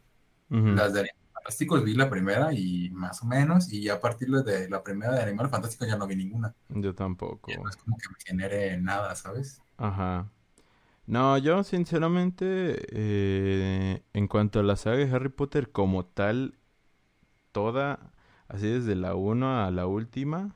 las 0.49 0.93
de 0.93 1.11
Fantásticos 1.33 1.83
vi 1.83 1.95
la 1.95 2.09
primera 2.09 2.53
y 2.53 2.91
más 2.91 3.21
o 3.25 3.26
menos, 3.26 3.73
y 3.73 3.88
a 3.88 4.00
partir 4.00 4.29
de 4.31 4.69
la 4.69 4.85
primera 4.85 5.14
de 5.14 5.23
Animal 5.23 5.49
Fantástico 5.49 5.87
ya 5.87 5.97
no 5.97 6.07
vi 6.07 6.14
ninguna. 6.14 6.55
Yo 6.69 6.95
tampoco. 6.95 7.50
no 7.53 7.69
es 7.69 7.76
como 7.79 7.97
que 7.97 8.11
me 8.11 8.17
genere 8.25 8.81
nada, 8.81 9.12
¿sabes? 9.17 9.61
Ajá. 9.76 10.31
No, 11.07 11.37
yo 11.38 11.64
sinceramente, 11.64 12.76
eh, 12.93 14.05
en 14.12 14.29
cuanto 14.29 14.61
a 14.61 14.62
la 14.62 14.76
saga 14.76 14.99
de 14.99 15.11
Harry 15.11 15.31
Potter 15.31 15.73
como 15.73 16.05
tal, 16.05 16.55
toda, 17.54 18.12
así 18.49 18.68
desde 18.68 18.96
la 18.96 19.14
1 19.14 19.64
a 19.64 19.70
la 19.70 19.87
última, 19.87 20.54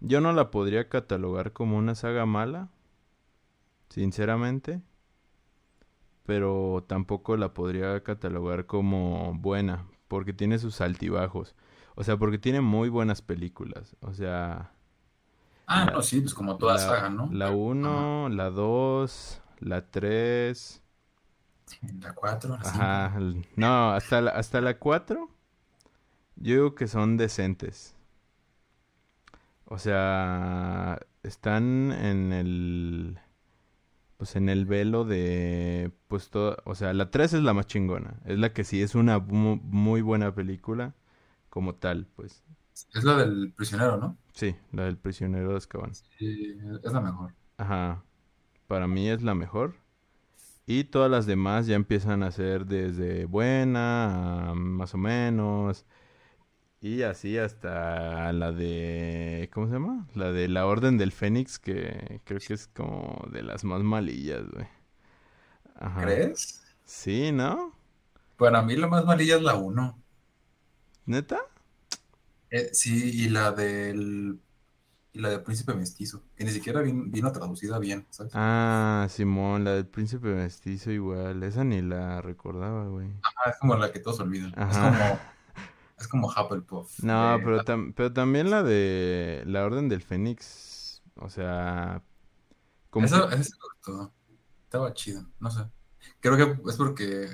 yo 0.00 0.20
no 0.20 0.34
la 0.34 0.50
podría 0.50 0.90
catalogar 0.90 1.54
como 1.54 1.78
una 1.78 1.94
saga 1.94 2.26
mala, 2.26 2.68
sinceramente 3.88 4.82
pero 6.26 6.84
tampoco 6.86 7.36
la 7.36 7.54
podría 7.54 8.02
catalogar 8.02 8.66
como 8.66 9.32
buena, 9.34 9.86
porque 10.08 10.32
tiene 10.32 10.58
sus 10.58 10.80
altibajos. 10.80 11.54
O 11.94 12.04
sea, 12.04 12.18
porque 12.18 12.36
tiene 12.36 12.60
muy 12.60 12.88
buenas 12.90 13.22
películas. 13.22 13.96
O 14.00 14.12
sea... 14.12 14.72
Ah, 15.66 15.86
no, 15.86 16.02
sí, 16.02 16.20
pues 16.20 16.34
como 16.34 16.58
toda 16.58 16.78
saga, 16.78 17.08
¿no? 17.08 17.28
La 17.32 17.50
1, 17.50 18.28
la 18.28 18.50
2, 18.50 19.42
la 19.60 19.86
3. 19.90 20.82
La 22.00 22.12
4, 22.12 22.58
la 22.58 22.68
Ajá, 22.68 23.18
no, 23.56 23.90
hasta 23.92 24.20
la, 24.20 24.30
hasta 24.32 24.60
la 24.60 24.78
4 24.78 25.28
yo 26.36 26.54
digo 26.54 26.74
que 26.74 26.86
son 26.86 27.16
decentes. 27.16 27.96
O 29.64 29.78
sea, 29.78 31.00
están 31.22 31.92
en 31.92 32.32
el 32.32 33.18
pues 34.16 34.36
en 34.36 34.48
el 34.48 34.64
velo 34.64 35.04
de 35.04 35.90
pues 36.08 36.30
todo, 36.30 36.56
o 36.64 36.74
sea, 36.74 36.94
la 36.94 37.10
3 37.10 37.34
es 37.34 37.42
la 37.42 37.52
más 37.52 37.66
chingona, 37.66 38.20
es 38.24 38.38
la 38.38 38.52
que 38.52 38.64
sí 38.64 38.80
es 38.80 38.94
una 38.94 39.18
muy 39.18 40.00
buena 40.00 40.34
película 40.34 40.94
como 41.50 41.74
tal, 41.74 42.06
pues. 42.16 42.42
Es 42.94 43.04
la 43.04 43.16
del 43.16 43.52
prisionero, 43.52 43.96
¿no? 43.96 44.16
Sí, 44.32 44.54
la 44.72 44.84
del 44.84 44.98
prisionero 44.98 45.50
de 45.50 45.56
Azkaban. 45.56 45.94
Sí, 45.94 46.58
es 46.84 46.92
la 46.92 47.00
mejor. 47.00 47.34
Ajá. 47.56 48.04
Para 48.66 48.86
mí 48.86 49.08
es 49.08 49.22
la 49.22 49.34
mejor. 49.34 49.76
Y 50.66 50.84
todas 50.84 51.10
las 51.10 51.26
demás 51.26 51.66
ya 51.66 51.76
empiezan 51.76 52.22
a 52.22 52.30
ser 52.30 52.66
desde 52.66 53.24
buena, 53.24 54.52
más 54.54 54.94
o 54.94 54.98
menos, 54.98 55.86
y 56.80 57.02
así 57.02 57.38
hasta 57.38 58.32
la 58.32 58.52
de. 58.52 59.50
¿Cómo 59.52 59.66
se 59.66 59.74
llama? 59.74 60.06
La 60.14 60.32
de 60.32 60.48
la 60.48 60.66
Orden 60.66 60.98
del 60.98 61.12
Fénix, 61.12 61.58
que 61.58 62.20
creo 62.24 62.38
que 62.40 62.54
es 62.54 62.68
como 62.68 63.26
de 63.32 63.42
las 63.42 63.64
más 63.64 63.82
malillas, 63.82 64.44
güey. 64.50 64.66
¿Crees? 66.00 66.62
Sí, 66.84 67.32
¿no? 67.32 67.72
Para 68.36 68.62
mí 68.62 68.76
la 68.76 68.86
más 68.86 69.04
malilla 69.04 69.36
es 69.36 69.42
la 69.42 69.54
1. 69.54 70.02
¿Neta? 71.06 71.40
Eh, 72.50 72.70
sí, 72.72 73.10
y 73.24 73.28
la 73.28 73.52
del. 73.52 74.38
Y 75.12 75.20
la 75.20 75.30
del 75.30 75.42
Príncipe 75.42 75.72
Mestizo, 75.72 76.22
que 76.36 76.44
ni 76.44 76.50
siquiera 76.50 76.82
vino, 76.82 77.32
traducida 77.32 77.78
bien, 77.78 78.06
¿sabes? 78.10 78.32
Ah, 78.34 79.06
Simón, 79.08 79.64
la 79.64 79.72
del 79.72 79.86
Príncipe 79.86 80.28
Mestizo 80.28 80.90
igual. 80.90 81.42
Esa 81.42 81.64
ni 81.64 81.80
la 81.80 82.20
recordaba, 82.20 82.86
güey. 82.88 83.08
Ajá, 83.22 83.50
es 83.50 83.56
como 83.58 83.76
la 83.76 83.90
que 83.90 84.00
todos 84.00 84.20
olvidan. 84.20 84.50
Es 84.50 84.76
como 84.76 85.18
es 85.98 86.08
como 86.08 86.28
Hufflepuff. 86.28 87.02
No, 87.02 87.38
pero, 87.44 87.62
pero 87.94 88.12
también 88.12 88.50
la 88.50 88.62
de 88.62 89.42
la 89.46 89.64
Orden 89.64 89.88
del 89.88 90.02
Fénix. 90.02 91.02
O 91.16 91.28
sea. 91.28 92.02
Eso, 92.94 93.30
eso 93.30 94.12
Estaba 94.64 94.92
chido, 94.94 95.26
no 95.38 95.50
sé. 95.50 95.64
Creo 96.20 96.36
que 96.36 96.70
es 96.70 96.76
porque 96.76 97.28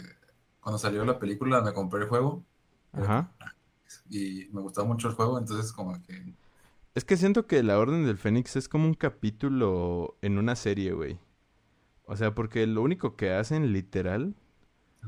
cuando 0.60 0.78
salió 0.78 1.04
la 1.04 1.18
película 1.18 1.60
me 1.60 1.72
compré 1.72 2.02
el 2.02 2.08
juego. 2.08 2.44
Ajá. 2.92 3.32
Y 4.08 4.48
me 4.52 4.60
gustaba 4.60 4.86
mucho 4.86 5.08
el 5.08 5.14
juego, 5.14 5.38
entonces 5.38 5.72
como 5.72 6.00
que... 6.02 6.34
Es 6.94 7.04
que 7.04 7.16
siento 7.16 7.46
que 7.46 7.62
la 7.62 7.78
Orden 7.78 8.04
del 8.04 8.18
Fénix 8.18 8.56
es 8.56 8.68
como 8.68 8.86
un 8.86 8.94
capítulo 8.94 10.16
en 10.20 10.38
una 10.38 10.56
serie, 10.56 10.92
güey. 10.92 11.18
O 12.04 12.16
sea, 12.16 12.34
porque 12.34 12.66
lo 12.66 12.82
único 12.82 13.16
que 13.16 13.32
hacen 13.32 13.72
literal 13.72 14.34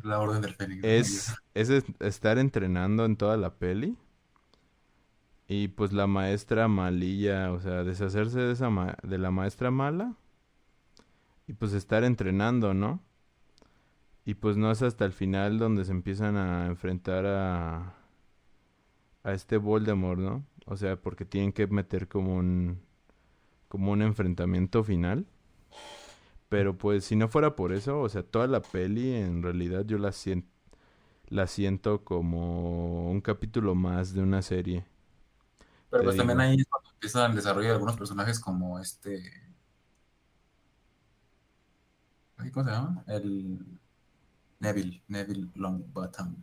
la 0.03 0.21
orden 0.21 0.43
del. 0.43 0.57
Es, 0.83 1.35
es 1.55 1.71
estar 2.01 2.39
entrenando 2.39 3.05
en 3.05 3.17
toda 3.17 3.37
la 3.37 3.55
peli. 3.55 3.97
Y 5.47 5.69
pues 5.69 5.93
la 5.93 6.07
maestra 6.07 6.69
malilla, 6.69 7.53
o 7.53 7.61
sea, 7.61 7.85
deshacerse 7.85 8.41
de, 8.41 8.53
esa 8.53 8.71
de 9.03 9.19
la 9.19 9.31
maestra 9.31 9.71
mala. 9.71 10.15
Y 11.47 11.53
pues 11.53 11.75
estar 11.75 12.05
entrenando, 12.05 12.73
¿no? 12.73 13.01
Y 14.25 14.35
pues 14.35 14.57
no 14.57 14.71
es 14.71 14.83
hasta 14.83 15.05
el 15.05 15.13
final 15.13 15.59
donde 15.59 15.85
se 15.85 15.93
empiezan 15.93 16.37
a 16.37 16.67
enfrentar 16.67 17.27
a, 17.27 17.95
a 19.23 19.33
este 19.33 19.57
Voldemort, 19.57 20.21
¿no? 20.21 20.45
O 20.67 20.77
sea, 20.77 20.97
porque 20.97 21.25
tienen 21.25 21.53
que 21.53 21.67
meter 21.67 22.09
como 22.09 22.37
un, 22.37 22.81
como 23.69 23.93
un 23.93 24.03
enfrentamiento 24.03 24.85
final. 24.85 25.27
Pero 26.55 26.79
pues 26.79 27.05
si 27.05 27.17
no 27.17 27.27
fuera 27.27 27.57
por 27.57 27.73
eso, 27.73 28.01
o 28.01 28.09
sea, 28.09 28.23
toda 28.23 28.47
la 28.47 28.63
peli 28.63 29.13
en 29.13 29.43
realidad 29.43 29.85
yo 29.85 29.99
la 29.99 30.13
siento 30.13 30.49
la 31.27 31.49
siento 31.49 32.05
como 32.05 33.11
un 33.11 33.21
capítulo 33.21 33.75
más 33.75 34.15
de 34.15 34.23
una 34.23 34.41
serie. 34.41 34.87
Pero 35.91 36.05
pues 36.05 36.17
también 36.17 36.41
ahí 36.41 36.55
es 36.55 36.67
cuando 36.69 36.91
empiezan 36.91 37.31
el 37.33 37.37
desarrollo 37.37 37.67
de 37.67 37.73
algunos 37.73 37.97
personajes 37.97 38.39
como 38.39 38.79
este 38.79 39.33
¿cómo 42.53 42.65
se 42.65 42.71
llama? 42.71 43.03
El 43.09 43.59
Neville, 44.61 45.03
Neville 45.09 45.49
Longbottom. 45.57 46.37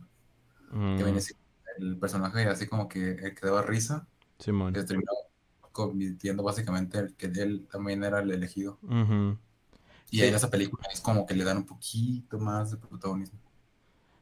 Que 0.72 1.04
viene 1.04 1.20
mm. 1.20 1.82
el 1.82 1.96
personaje 1.96 2.46
así 2.48 2.66
como 2.66 2.86
que, 2.86 3.12
el 3.12 3.34
que 3.34 3.46
daba 3.46 3.62
risa. 3.62 4.06
Simón. 4.38 4.74
Que 4.74 4.82
terminó 4.82 5.10
convirtiendo 5.72 6.42
básicamente 6.42 6.98
el 6.98 7.14
que 7.14 7.28
él 7.28 7.66
también 7.72 8.04
era 8.04 8.20
el 8.20 8.30
elegido. 8.30 8.78
Y 10.12 10.22
en 10.22 10.34
esa 10.34 10.50
película 10.50 10.86
es 10.92 11.00
como 11.00 11.24
que 11.24 11.34
le 11.34 11.42
dan 11.42 11.56
un 11.56 11.64
poquito 11.64 12.38
más 12.38 12.70
de 12.70 12.76
protagonismo. 12.76 13.40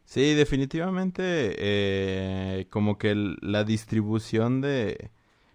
Sí, 0.04 0.34
definitivamente 0.34 1.56
eh, 1.58 2.68
como 2.70 2.96
que 2.96 3.14
la 3.40 3.64
distribución 3.64 4.60
de 4.60 5.10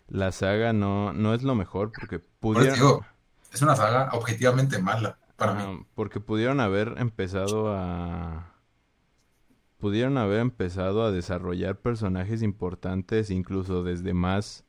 la 0.10 0.34
saga 0.34 0.74
no, 0.74 1.14
no 1.14 1.34
es 1.34 1.44
lo 1.44 1.56
mejor 1.56 1.94
porque 1.94 2.20
pudieron, 2.20 2.74
digo, 2.74 3.06
es 3.54 3.62
una 3.62 3.78
saga 3.78 4.10
objetivamente 4.12 4.78
mala 4.78 5.18
para 5.38 5.54
mí. 5.54 5.64
ajá, 5.64 5.86
porque 5.96 6.20
pudieron 6.20 6.60
haber 6.60 6.96
empezado 6.98 7.74
a 7.74 8.54
pudieron 9.78 10.18
haber 10.18 10.42
empezado 10.42 11.06
a 11.06 11.12
desarrollar 11.12 11.80
personajes 11.80 12.42
importantes 12.42 13.30
incluso 13.30 13.84
desde 13.84 14.14
más 14.14 14.66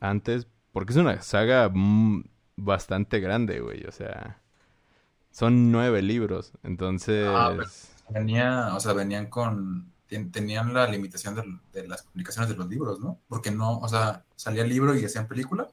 antes, 0.00 0.48
porque 0.72 0.92
es 0.94 0.98
una 0.98 1.20
saga 1.20 1.70
mm, 1.72 2.24
bastante 2.56 3.20
grande, 3.20 3.60
güey, 3.60 3.84
o 3.84 3.92
sea, 3.92 4.40
son 5.36 5.72
nueve 5.72 6.02
libros, 6.02 6.52
entonces, 6.62 7.26
Ah, 7.28 7.54
Venía, 8.08 8.74
o 8.76 8.80
sea, 8.80 8.92
venían 8.92 9.28
con, 9.28 9.92
ten- 10.06 10.30
tenían 10.32 10.72
la 10.72 10.86
limitación 10.88 11.60
de, 11.72 11.88
las 11.88 12.02
publicaciones 12.04 12.48
de 12.50 12.56
los 12.56 12.68
libros, 12.68 13.00
¿no? 13.00 13.20
Porque 13.28 13.50
no, 13.50 13.78
o 13.80 13.88
sea, 13.88 14.24
salía 14.36 14.62
el 14.62 14.68
libro 14.70 14.94
y 14.96 15.04
hacían 15.04 15.26
película, 15.28 15.68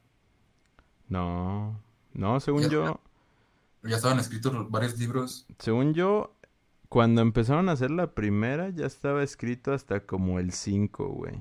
no, 1.10 1.80
no, 2.14 2.40
según 2.40 2.70
Ya. 2.70 2.70
yo, 2.70 3.00
ya 3.84 3.98
estaban 3.98 4.20
escritos 4.20 4.70
varios 4.72 4.98
libros. 4.98 5.48
según 5.60 5.94
yo, 5.94 6.36
cuando 6.90 7.22
empezaron 7.22 7.70
a 7.70 7.74
hacer 7.74 7.92
la 7.92 8.14
primera 8.16 8.70
ya 8.70 8.86
estaba 8.86 9.24
escrito 9.24 9.74
hasta 9.74 10.06
como 10.06 10.40
el 10.40 10.52
5, 10.54 11.08
güey. 11.10 11.36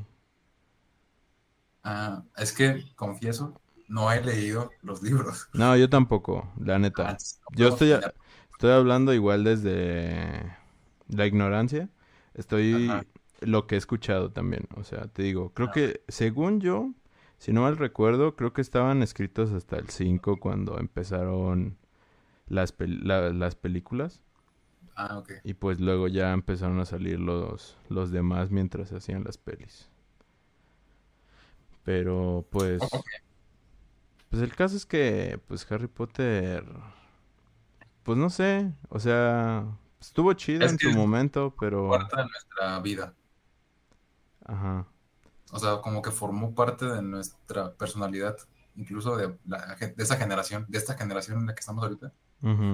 Ah, 1.85 2.25
es 2.37 2.53
que, 2.53 2.93
confieso, 2.97 3.61
no 3.93 4.11
he 4.13 4.21
leído 4.23 4.71
los 4.83 5.03
libros. 5.03 5.49
No, 5.53 5.77
yo 5.77 5.89
tampoco, 5.91 6.51
la 6.59 6.79
neta. 6.79 7.13
No 7.13 7.19
Yo 7.57 7.69
estoy, 7.69 7.93
a- 7.93 8.15
estoy 8.53 8.71
hablando 8.73 9.13
igual 9.15 9.45
desde 9.45 10.57
la 11.09 11.27
ignorancia. 11.27 11.89
Estoy 12.35 12.87
Ajá. 12.89 13.05
lo 13.41 13.67
que 13.67 13.75
he 13.75 13.79
escuchado 13.79 14.33
también. 14.33 14.69
O 14.77 14.85
sea, 14.85 15.09
te 15.09 15.23
digo, 15.23 15.53
creo 15.55 15.69
Ah, 15.69 15.73
que 15.73 16.03
según 16.09 16.61
yo, 16.61 16.93
si 17.39 17.53
no 17.53 17.63
mal 17.63 17.77
recuerdo, 17.77 18.37
creo 18.37 18.53
que 18.53 18.63
estaban 18.63 19.03
escritos 19.03 19.53
hasta 19.53 19.77
el 19.77 19.91
5 19.91 20.39
cuando 20.39 20.79
empezaron 20.79 21.77
las, 22.49 22.77
pel- 22.77 23.03
la- 23.05 23.33
las 23.33 23.57
películas. 23.57 24.23
Ah, 24.97 25.19
ok. 25.19 25.33
Y 25.45 25.55
pues 25.55 25.79
luego 25.81 26.09
ya 26.09 26.33
empezaron 26.33 26.81
a 26.81 26.85
salir 26.85 27.21
los, 27.21 27.77
los 27.89 28.11
demás 28.11 28.51
mientras 28.51 28.93
hacían 28.93 29.25
las 29.25 29.39
pelis. 29.39 29.89
Pero 31.85 32.47
pues. 32.51 32.81
Pues 34.33 34.43
el 34.43 34.57
caso 34.57 34.77
es 34.79 34.87
que 34.87 35.41
pues 35.49 35.71
Harry 35.71 35.89
Potter, 35.89 36.65
pues 38.03 38.19
no 38.19 38.31
sé, 38.31 38.73
o 38.89 38.99
sea, 39.01 39.79
estuvo 40.01 40.33
chido 40.35 40.67
Es 40.67 40.71
en 40.71 40.79
su 40.79 40.91
momento, 40.93 41.55
pero, 41.59 42.09
parte 42.09 42.17
de 42.17 42.25
nuestra 42.25 42.81
vida. 42.81 43.15
ajá, 44.47 44.87
O 45.53 45.59
sea, 45.59 45.81
como 45.83 46.01
que 46.03 46.11
formó 46.11 46.55
parte 46.55 46.87
de 46.87 47.03
nuestra 47.03 47.75
personalidad, 47.77 48.37
incluso 48.77 49.17
de, 49.17 49.39
la, 49.47 49.77
de 49.77 49.95
esa 50.03 50.17
generación, 50.17 50.65
de 50.69 50.79
esta 50.79 50.97
generación 50.97 51.39
en 51.41 51.47
la 51.47 51.55
que 51.55 51.61
estamos 51.61 51.85
ahorita. 51.85 52.13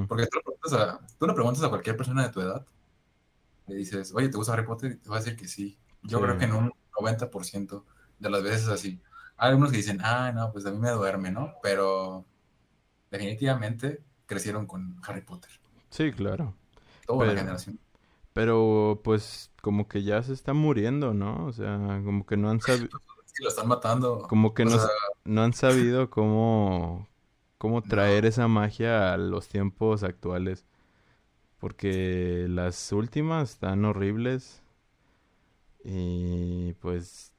Porque 0.09 0.27
tú 0.29 0.39
le 0.39 0.43
preguntas 0.45 0.73
a, 0.75 1.07
tú 1.19 1.27
le 1.27 1.35
preguntas 1.35 1.65
a 1.65 1.71
cualquier 1.71 1.97
persona 1.97 2.25
de 2.25 2.33
tu 2.33 2.41
edad, 2.43 2.67
le 3.67 3.77
dices, 3.77 4.13
oye, 4.15 4.29
¿te 4.29 4.37
gusta 4.37 4.53
Harry 4.55 4.65
Potter? 4.67 4.93
Y 4.93 4.97
te 4.99 5.09
va 5.11 5.17
a 5.17 5.21
decir 5.21 5.37
que 5.37 5.49
sí. 5.49 5.79
Yo 6.03 6.21
Sí. 6.21 6.23
creo 6.23 6.37
que 6.37 6.45
en 6.47 6.55
un 6.55 6.73
90% 6.99 7.87
de 8.19 8.31
las 8.31 8.43
veces 8.43 8.63
es 8.63 8.69
así. 8.69 9.03
Hay 9.39 9.51
algunos 9.51 9.71
que 9.71 9.79
dicen, 9.79 10.01
ah, 10.03 10.33
no, 10.35 10.53
pues 10.53 10.67
a 10.67 10.71
mí 10.73 10.79
me 10.79 10.91
duerme, 10.91 11.31
¿no? 11.31 11.55
Pero 11.63 12.27
definitivamente 13.11 14.03
crecieron 14.27 14.67
con 14.67 15.01
Harry 15.07 15.23
Potter. 15.23 15.51
Sí, 15.91 16.13
claro. 16.13 16.55
Toda 17.07 17.27
la 17.27 17.35
generación. 17.35 17.79
Pero 18.33 19.01
pues 19.03 19.51
como 19.63 19.89
que 19.89 20.03
ya 20.03 20.23
se 20.23 20.33
está 20.33 20.53
muriendo, 20.53 21.15
¿no? 21.15 21.47
O 21.47 21.53
sea, 21.53 22.01
como 22.05 22.27
que 22.27 22.37
no 22.37 22.51
han 22.51 22.61
sabido, 22.61 22.89
que 23.35 23.43
lo 23.43 23.49
están 23.49 23.69
matando. 23.69 24.23
como 24.29 24.55
que 24.55 24.65
no, 24.65 24.79
sea, 24.79 24.89
no 25.25 25.43
han 25.43 25.53
sabido 25.55 26.11
cómo, 26.11 27.09
cómo 27.59 27.83
traer 27.85 28.27
esa 28.27 28.49
magia 28.49 29.13
a 29.15 29.17
los 29.17 29.49
tiempos 29.49 30.03
actuales. 30.03 30.67
Porque 31.59 32.47
las 32.49 32.93
últimas 32.93 33.51
están 33.51 33.85
horribles. 33.85 34.63
Y 35.85 36.75
pues, 36.75 37.33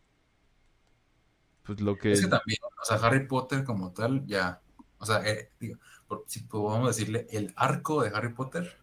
pues 1.70 1.82
lo 1.82 1.98
que... 1.98 2.14
Es 2.14 2.22
que 2.22 2.28
también, 2.28 2.60
o 2.64 2.86
sea, 2.86 2.98
Harry 2.98 3.28
Potter 3.28 3.64
como 3.64 3.92
tal, 3.94 4.26
ya, 4.26 4.62
o 4.98 5.06
sea, 5.06 5.26
eh, 5.28 5.52
digo, 5.60 5.78
por- 6.08 6.24
si 6.28 6.42
podemos 6.42 6.88
decirle, 6.96 7.28
el 7.32 7.54
arco 7.56 8.02
de 8.02 8.10
Harry 8.10 8.34
Potter 8.34 8.78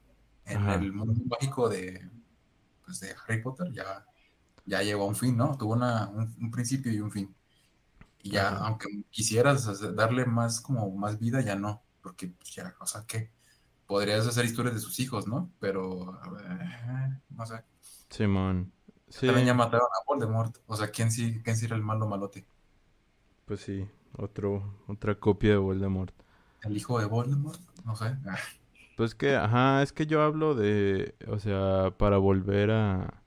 en 0.44 0.58
Ajá. 0.58 0.74
el 0.74 0.92
mundo 0.92 1.20
mágico 1.28 1.68
de, 1.68 2.08
pues, 2.84 3.00
de 3.00 3.14
Harry 3.26 3.42
Potter 3.42 3.72
ya, 3.72 4.06
ya 4.66 4.82
llegó 4.82 5.04
a 5.04 5.08
un 5.08 5.16
fin, 5.16 5.36
¿no? 5.36 5.56
Tuvo 5.58 5.74
una, 5.74 6.08
un, 6.08 6.34
un 6.40 6.50
principio 6.50 6.92
y 6.92 7.00
un 7.00 7.10
fin. 7.12 7.34
Y 8.22 8.30
ya, 8.32 8.48
Ajá. 8.48 8.66
aunque 8.68 8.88
quisieras 9.10 9.66
darle 9.96 10.26
más, 10.26 10.60
como, 10.60 10.90
más 10.96 11.18
vida, 11.18 11.40
ya 11.42 11.56
no, 11.56 11.82
porque 12.02 12.28
pues, 12.28 12.54
ya, 12.54 12.74
o 12.80 12.86
sea, 12.86 13.04
¿qué? 13.06 13.30
Podrías 13.86 14.26
hacer 14.26 14.44
historias 14.46 14.74
de 14.76 14.80
sus 14.80 14.98
hijos, 15.00 15.26
¿no? 15.28 15.52
Pero, 15.60 16.14
eh, 16.40 17.20
no 17.30 17.46
sé. 17.46 17.64
Simón. 18.10 18.72
Sí, 19.08 19.26
También 19.26 19.46
ya 19.46 19.54
mataron 19.54 19.86
a 19.86 20.04
Voldemort, 20.06 20.56
o 20.66 20.76
sea, 20.76 20.90
¿quién 20.90 21.10
sí, 21.12 21.40
quién 21.44 21.56
sí 21.56 21.66
era 21.66 21.76
el 21.76 21.82
malo 21.82 22.08
malote? 22.08 22.46
Pues 23.46 23.60
sí, 23.60 23.88
otro, 24.18 24.62
otra 24.88 25.16
copia 25.18 25.52
de 25.52 25.56
Voldemort. 25.58 26.14
¿El 26.60 26.76
hijo 26.76 26.98
de 27.00 27.06
Voldemort? 27.06 27.58
No 27.86 27.96
sé. 27.96 28.14
Pues 28.94 29.14
que, 29.14 29.36
ajá, 29.36 29.82
es 29.82 29.92
que 29.92 30.06
yo 30.06 30.22
hablo 30.22 30.54
de, 30.54 31.14
o 31.28 31.38
sea, 31.38 31.92
para 31.98 32.16
volver 32.18 32.70
a, 32.70 33.02
a 33.04 33.20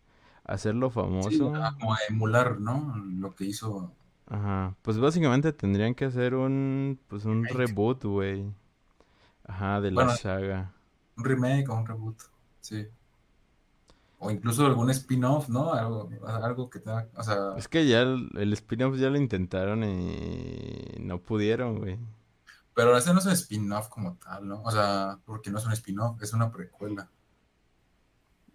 hacerlo 0.46 0.90
Sí, 1.20 1.40
famoso. 1.40 1.54
ah, 1.54 1.76
como 1.80 1.96
emular, 2.10 2.60
¿no? 2.60 2.94
Lo 2.98 3.34
que 3.36 3.46
hizo. 3.46 3.96
Ajá, 4.28 4.76
pues 4.84 4.98
básicamente 5.00 5.52
tendrían 5.54 5.96
que 5.96 6.06
hacer 6.06 6.36
un, 6.36 7.00
pues 7.08 7.26
un 7.26 7.48
Remake. 7.48 7.50
reboot, 7.50 8.04
güey. 8.06 8.46
Ajá, 9.46 9.82
de 9.82 9.92
la 9.92 10.08
Bueno, 10.08 10.10
saga. 10.10 10.74
un 11.18 11.24
remake 11.26 11.70
o 11.70 11.76
un 11.76 11.86
reboot. 11.86 12.18
Sí. 12.62 12.88
O 14.20 14.30
incluso 14.32 14.66
algún 14.66 14.90
spin-off, 14.92 15.50
¿no? 15.50 15.74
Algo, 15.74 16.10
algo 16.26 16.70
que 16.70 16.80
tenga. 16.80 17.10
O 17.16 17.24
sea, 17.24 17.54
Es 17.58 17.68
que 17.68 17.88
ya 17.88 18.02
el, 18.02 18.30
el 18.38 18.54
spin-off 18.54 18.98
ya 18.98 19.10
lo 19.10 19.18
intentaron 19.18 19.84
y 19.84 20.98
no 21.00 21.22
pudieron, 21.24 21.80
güey. 21.80 22.00
pero 22.74 22.96
ese 22.98 23.14
no 23.14 23.20
es 23.20 23.26
un 23.26 23.32
spin-off 23.34 23.90
como 23.90 24.18
tal, 24.18 24.48
¿no? 24.48 24.62
O 24.64 24.72
sea, 24.72 25.20
porque 25.26 25.52
no 25.52 25.58
es 25.60 25.66
un 25.66 25.74
spin-off, 25.74 26.22
es 26.22 26.34
una 26.34 26.52
precuela. 26.52 27.10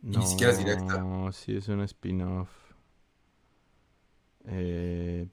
Y 0.03 0.17
ni 0.19 0.27
siquiera 0.27 0.53
es 0.53 0.59
directa. 0.59 0.99
No, 0.99 1.33
sí 1.33 1.57
es 1.57 1.69
un 1.69 1.81
spin-off. 1.83 2.51
Eh, 4.47 5.29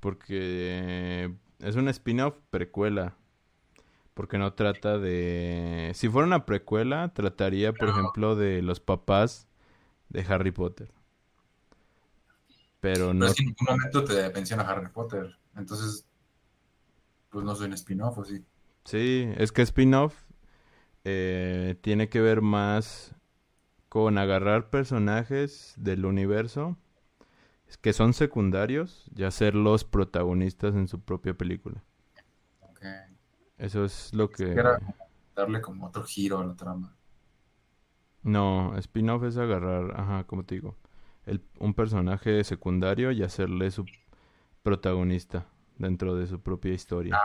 porque 0.00 1.36
es 1.60 1.76
un 1.76 1.88
spin-off 1.88 2.36
precuela. 2.50 3.16
Porque 4.14 4.38
no 4.38 4.52
trata 4.54 4.98
de... 4.98 5.92
Si 5.94 6.08
fuera 6.08 6.26
una 6.26 6.44
precuela, 6.44 7.12
trataría, 7.14 7.72
por 7.72 7.88
ejemplo, 7.88 8.36
de 8.36 8.60
los 8.60 8.80
papás 8.80 9.48
de 10.10 10.20
Harry 10.28 10.50
Potter. 10.50 10.92
Pero 12.80 13.06
Pero 13.06 13.14
no... 13.14 13.26
es 13.26 13.34
que 13.34 13.42
en 13.42 13.48
ningún 13.48 13.66
momento 13.76 14.04
te 14.04 14.30
menciona 14.30 14.64
Harry 14.64 14.88
Potter. 14.88 15.38
Entonces, 15.56 16.06
pues 17.30 17.44
no 17.44 17.54
soy 17.54 17.66
un 17.68 17.72
spin-off, 17.72 18.18
¿o 18.18 18.24
sí? 18.24 18.44
Sí, 18.84 19.30
es 19.36 19.52
que 19.52 19.62
spin-off 19.62 20.14
eh, 21.04 21.76
tiene 21.80 22.08
que 22.08 22.20
ver 22.20 22.42
más 22.42 23.14
con 23.88 24.18
agarrar 24.18 24.70
personajes 24.70 25.74
del 25.76 26.04
universo 26.04 26.76
que 27.80 27.92
son 27.92 28.12
secundarios 28.12 29.04
y 29.16 29.24
hacerlos 29.24 29.84
protagonistas 29.84 30.74
en 30.74 30.88
su 30.88 31.00
propia 31.00 31.34
película. 31.34 31.82
Eso 33.62 33.84
es 33.84 34.12
lo 34.12 34.28
que... 34.28 34.50
Era 34.50 34.80
darle 35.36 35.60
como 35.60 35.86
otro 35.86 36.02
giro 36.02 36.40
a 36.40 36.44
la 36.44 36.56
trama. 36.56 36.96
No, 38.24 38.76
spin-off 38.76 39.22
es 39.22 39.36
agarrar, 39.36 40.00
ajá, 40.00 40.24
como 40.24 40.44
te 40.44 40.56
digo, 40.56 40.76
el, 41.26 41.40
un 41.60 41.72
personaje 41.72 42.42
secundario 42.42 43.12
y 43.12 43.22
hacerle 43.22 43.70
su 43.70 43.86
protagonista 44.64 45.46
dentro 45.78 46.16
de 46.16 46.26
su 46.26 46.40
propia 46.40 46.74
historia. 46.74 47.20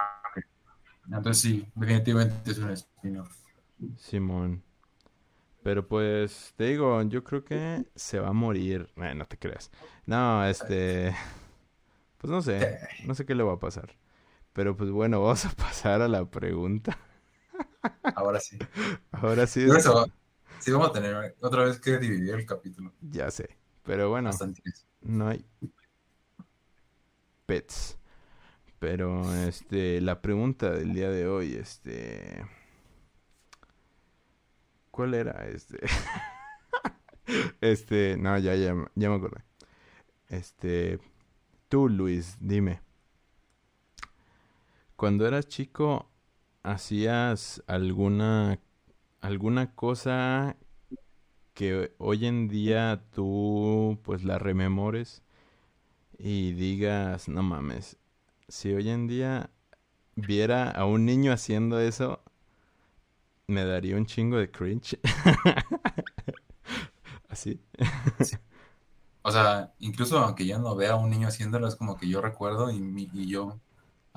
Entonces 1.07 1.39
sí, 1.39 1.67
definitivamente 1.73 2.51
es 2.51 2.59
un 2.59 2.69
spin-off. 2.69 3.35
Simón. 3.97 4.61
Pero 5.63 5.87
pues, 5.87 6.53
te 6.55 6.65
digo, 6.65 7.01
yo 7.01 7.23
creo 7.23 7.43
que 7.43 7.83
se 7.95 8.19
va 8.19 8.27
a 8.27 8.33
morir. 8.33 8.91
Eh, 8.97 9.15
no 9.15 9.25
te 9.25 9.37
creas. 9.39 9.71
No, 10.05 10.45
este... 10.45 11.15
Pues 12.19 12.31
no 12.31 12.41
sé, 12.41 12.79
no 13.05 13.13
sé 13.13 13.27
qué 13.27 13.35
le 13.35 13.43
va 13.43 13.53
a 13.53 13.59
pasar. 13.59 13.95
Pero 14.57 14.75
pues 14.75 14.89
bueno, 14.89 15.21
vamos 15.23 15.45
a 15.45 15.51
pasar 15.51 16.01
a 16.01 16.07
la 16.07 16.25
pregunta. 16.25 16.97
Ahora 18.15 18.39
sí. 18.39 18.57
Ahora 19.11 19.45
sí, 19.45 19.61
es- 19.61 19.71
eso, 19.75 20.07
sí 20.59 20.71
vamos 20.71 20.89
a 20.89 20.93
tener 20.93 21.35
otra 21.41 21.63
vez 21.63 21.79
que 21.79 21.99
dividir 21.99 22.33
el 22.33 22.45
capítulo. 22.47 22.91
ya 23.11 23.29
sé. 23.29 23.55
Pero 23.83 24.09
bueno, 24.09 24.31
no 25.01 25.27
hay 25.27 25.45
pets. 27.45 27.97
Pero 28.79 29.33
este, 29.35 30.01
la 30.01 30.21
pregunta 30.21 30.71
del 30.71 30.93
día 30.93 31.09
de 31.11 31.27
hoy, 31.27 31.53
este... 31.55 32.45
¿Cuál 34.91 35.13
era? 35.13 35.47
Este... 35.47 35.77
Este, 37.61 38.17
no, 38.17 38.37
ya, 38.37 38.55
ya, 38.55 38.73
ya 38.95 39.09
me 39.09 39.15
acordé. 39.15 39.43
Este, 40.29 40.99
tú, 41.69 41.89
Luis, 41.89 42.37
dime. 42.39 42.81
Cuando 44.97 45.27
eras 45.27 45.47
chico, 45.47 46.09
¿hacías 46.63 47.63
alguna, 47.67 48.59
alguna 49.21 49.75
cosa 49.75 50.57
que 51.53 51.93
hoy 51.99 52.25
en 52.27 52.47
día 52.49 53.03
tú, 53.13 53.99
pues, 54.03 54.23
la 54.23 54.37
rememores 54.39 55.23
y 56.19 56.53
digas, 56.53 57.29
no 57.29 57.43
mames, 57.43 57.97
si 58.49 58.73
hoy 58.73 58.89
en 58.89 59.07
día 59.07 59.49
viera 60.15 60.69
a 60.71 60.85
un 60.85 61.05
niño 61.05 61.31
haciendo 61.33 61.79
eso, 61.79 62.21
me 63.47 63.65
daría 63.65 63.95
un 63.97 64.05
chingo 64.05 64.37
de 64.37 64.49
cringe. 64.51 64.99
Así. 67.29 67.59
O 69.21 69.31
sea, 69.31 69.73
incluso 69.79 70.17
aunque 70.19 70.47
yo 70.47 70.57
no 70.59 70.75
vea 70.75 70.93
a 70.93 70.95
un 70.95 71.09
niño 71.11 71.27
haciéndolo, 71.27 71.67
es 71.67 71.75
como 71.75 71.97
que 71.97 72.07
yo 72.09 72.19
recuerdo 72.21 72.71
y, 72.71 73.09
y 73.13 73.27
yo 73.27 73.59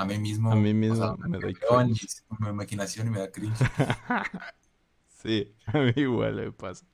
a 0.01 0.05
mí 0.05 0.19
mismo, 0.19 0.51
A 0.51 0.57
mí 0.57 0.75
o 0.87 0.95
mismo 0.95 0.97
sea, 0.97 1.17
me 1.19 1.39
doy 1.41 1.55
en 1.71 1.87
mi, 1.89 1.95
cringe. 1.95 2.07
mi 2.41 2.49
imaginación 2.49 3.07
y 3.09 3.11
me 3.11 3.21
da 3.21 3.31
cringe. 3.31 3.69
Sí, 5.09 5.55
a 5.67 5.79
mí 5.81 5.93
igual 5.97 6.35
me 6.37 6.53
pasa. 6.53 6.87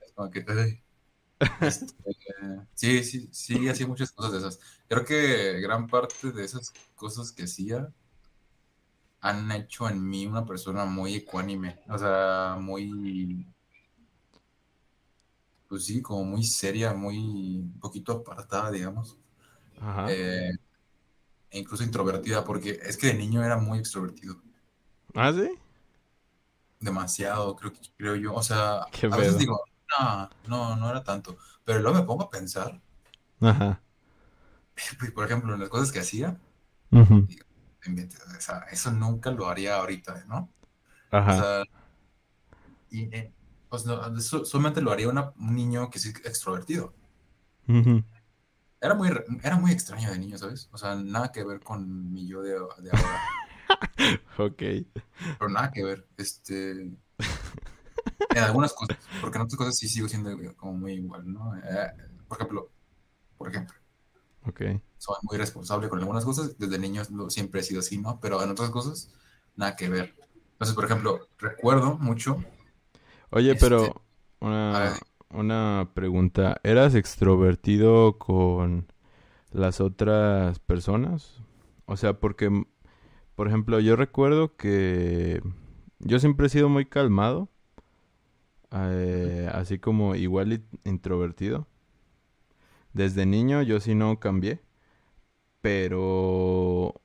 Es 0.00 0.12
como 0.12 0.30
que, 0.30 0.44
ay, 0.48 0.82
este, 1.60 1.94
sí, 2.74 3.04
sí, 3.04 3.28
sí, 3.32 3.68
hacía 3.68 3.86
muchas 3.86 4.12
cosas 4.12 4.32
de 4.32 4.38
esas. 4.38 4.60
Creo 4.88 5.04
que 5.04 5.60
gran 5.60 5.86
parte 5.88 6.32
de 6.32 6.44
esas 6.44 6.72
cosas 6.96 7.32
que 7.32 7.44
hacía 7.44 7.92
han 9.22 9.50
hecho 9.50 9.88
en 9.88 10.08
mí 10.08 10.24
una 10.26 10.44
persona 10.46 10.84
muy 10.84 11.16
ecuánime, 11.16 11.80
o 11.88 11.98
sea, 11.98 12.56
muy, 12.60 13.44
pues 15.68 15.86
sí, 15.86 16.02
como 16.02 16.24
muy 16.24 16.44
seria, 16.44 16.94
muy, 16.94 17.18
un 17.18 17.80
poquito 17.80 18.12
apartada, 18.12 18.70
digamos, 18.70 19.18
Ajá. 19.80 20.16
eh, 20.16 20.50
e 21.54 21.58
incluso 21.60 21.84
introvertida, 21.84 22.44
porque 22.44 22.70
es 22.90 22.96
que 22.98 23.08
de 23.08 23.14
niño 23.14 23.44
era 23.44 23.56
muy 23.58 23.78
extrovertido, 23.80 24.42
¿Ah, 25.14 25.32
sí? 25.32 25.58
demasiado, 26.80 27.56
creo 27.56 27.72
creo 27.96 28.14
yo, 28.16 28.34
o 28.34 28.42
sea, 28.42 28.82
a 29.08 29.16
veces 29.16 29.36
pedo. 29.36 29.38
digo, 29.38 29.60
no, 29.98 30.30
no, 30.46 30.76
no 30.76 30.90
era 30.90 31.02
tanto, 31.04 31.36
pero 31.64 31.78
luego 31.80 31.98
me 31.98 32.04
pongo 32.06 32.24
a 32.24 32.30
pensar, 32.30 32.80
Ajá. 33.40 33.80
pues, 34.98 35.12
por 35.12 35.24
ejemplo, 35.26 35.54
en 35.54 35.60
las 35.60 35.68
cosas 35.68 35.92
que 35.92 36.00
hacía, 36.00 36.40
digo, 37.26 37.44
o 38.36 38.40
sea, 38.40 38.60
eso 38.70 38.90
nunca 38.92 39.30
lo 39.30 39.48
haría 39.48 39.76
ahorita, 39.76 40.24
¿no? 40.26 40.54
O 41.24 41.30
Ajá. 41.30 41.34
sea, 41.34 41.64
y, 42.90 43.14
eh, 43.14 43.32
pues 43.68 43.84
no, 43.86 44.16
eso 44.16 44.44
solamente 44.44 44.80
lo 44.80 44.92
haría 44.92 45.08
una- 45.08 45.32
un 45.38 45.54
niño 45.54 45.90
que 45.90 45.98
es 45.98 46.06
extrovertido. 46.06 46.94
Ujú. 47.68 48.02
Era 48.84 48.94
muy, 48.94 49.08
era 49.42 49.56
muy 49.56 49.72
extraño 49.72 50.10
de 50.12 50.18
niño, 50.18 50.38
¿sabes? 50.38 50.68
O 50.72 50.78
sea, 50.78 50.94
nada 50.96 51.32
que 51.32 51.44
ver 51.44 51.60
con 51.60 52.12
mi 52.12 52.26
yo 52.28 52.42
de, 52.42 52.52
de 52.82 52.92
ahora. 52.92 53.28
Ok. 54.38 54.62
Pero 55.38 55.50
nada 55.50 55.70
que 55.72 55.84
ver. 55.84 56.08
Este, 56.16 56.72
en 56.72 56.98
algunas 58.42 58.72
cosas, 58.72 58.96
porque 59.20 59.38
en 59.38 59.42
otras 59.44 59.56
cosas 59.58 59.76
sí 59.78 59.88
sigo 59.88 60.08
siendo 60.08 60.30
como 60.56 60.74
muy 60.74 60.94
igual, 60.94 61.32
¿no? 61.32 61.56
Eh, 61.56 61.92
por 62.28 62.38
ejemplo, 62.38 62.72
por 63.38 63.48
ejemplo, 63.50 63.76
Ok. 64.46 64.62
soy 64.98 65.16
muy 65.22 65.38
responsable 65.38 65.88
con 65.88 65.98
algunas 65.98 66.24
cosas. 66.24 66.56
Desde 66.58 66.78
niño 66.78 67.02
siempre 67.30 67.60
he 67.60 67.64
sido 67.64 67.80
así, 67.80 67.98
¿no? 67.98 68.18
Pero 68.20 68.42
en 68.42 68.50
otras 68.50 68.70
cosas, 68.70 69.10
nada 69.56 69.76
que 69.76 69.88
ver. 69.88 70.14
Entonces, 70.52 70.74
por 70.74 70.84
ejemplo, 70.84 71.28
recuerdo 71.38 71.96
mucho, 71.98 72.38
Oye, 73.30 73.54
este, 73.54 73.56
pero 73.56 74.02
a 74.70 74.78
una, 74.78 74.80
ver, 74.80 75.00
una 75.34 75.90
pregunta. 75.94 76.60
¿Eras 76.62 76.94
extrovertido 76.94 78.18
con 78.18 78.86
las 79.52 79.80
otras 79.80 80.58
personas? 80.60 81.42
O 81.86 81.96
sea, 81.96 82.14
porque, 82.14 82.64
por 83.34 83.48
ejemplo, 83.48 83.80
yo 83.80 83.96
recuerdo 83.96 84.56
que 84.56 85.42
yo 85.98 86.18
siempre 86.18 86.46
he 86.46 86.50
sido 86.50 86.68
muy 86.68 86.86
calmado, 86.86 87.48
eh, 88.72 89.48
así 89.52 89.78
como 89.78 90.14
igual 90.14 90.64
introvertido. 90.84 91.66
Desde 92.92 93.26
niño 93.26 93.62
yo 93.62 93.80
sí 93.80 93.94
no 93.94 94.20
cambié, 94.20 94.60
pero, 95.60 97.00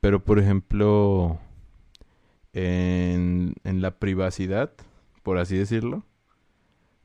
pero 0.00 0.24
por 0.24 0.38
ejemplo, 0.38 1.38
en, 2.52 3.54
en 3.64 3.82
la 3.82 3.98
privacidad, 3.98 4.72
por 5.22 5.38
así 5.38 5.56
decirlo, 5.56 6.04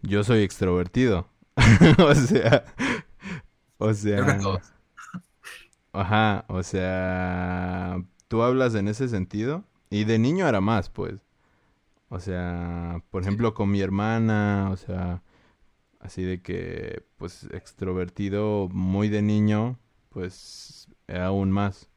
yo 0.07 0.23
soy 0.23 0.43
extrovertido. 0.43 1.27
O 1.99 2.15
sea, 2.15 2.65
o 3.77 3.93
sea, 3.93 4.39
ajá, 5.93 6.45
o 6.47 6.63
sea, 6.63 8.03
tú 8.27 8.41
hablas 8.43 8.75
en 8.75 8.87
ese 8.87 9.07
sentido 9.07 9.63
y 9.89 10.03
de 10.05 10.19
niño 10.19 10.47
era 10.47 10.61
más, 10.61 10.89
pues. 10.89 11.21
O 12.09 12.19
sea, 12.19 13.03
por 13.11 13.23
ejemplo, 13.23 13.53
con 13.53 13.71
mi 13.71 13.81
hermana, 13.81 14.69
o 14.71 14.77
sea, 14.77 15.23
así 15.99 16.23
de 16.23 16.41
que, 16.41 17.03
pues, 17.17 17.45
extrovertido 17.51 18.69
muy 18.71 19.09
de 19.09 19.21
niño, 19.21 19.79
pues, 20.09 20.89
aún 21.07 21.51
más. 21.51 21.89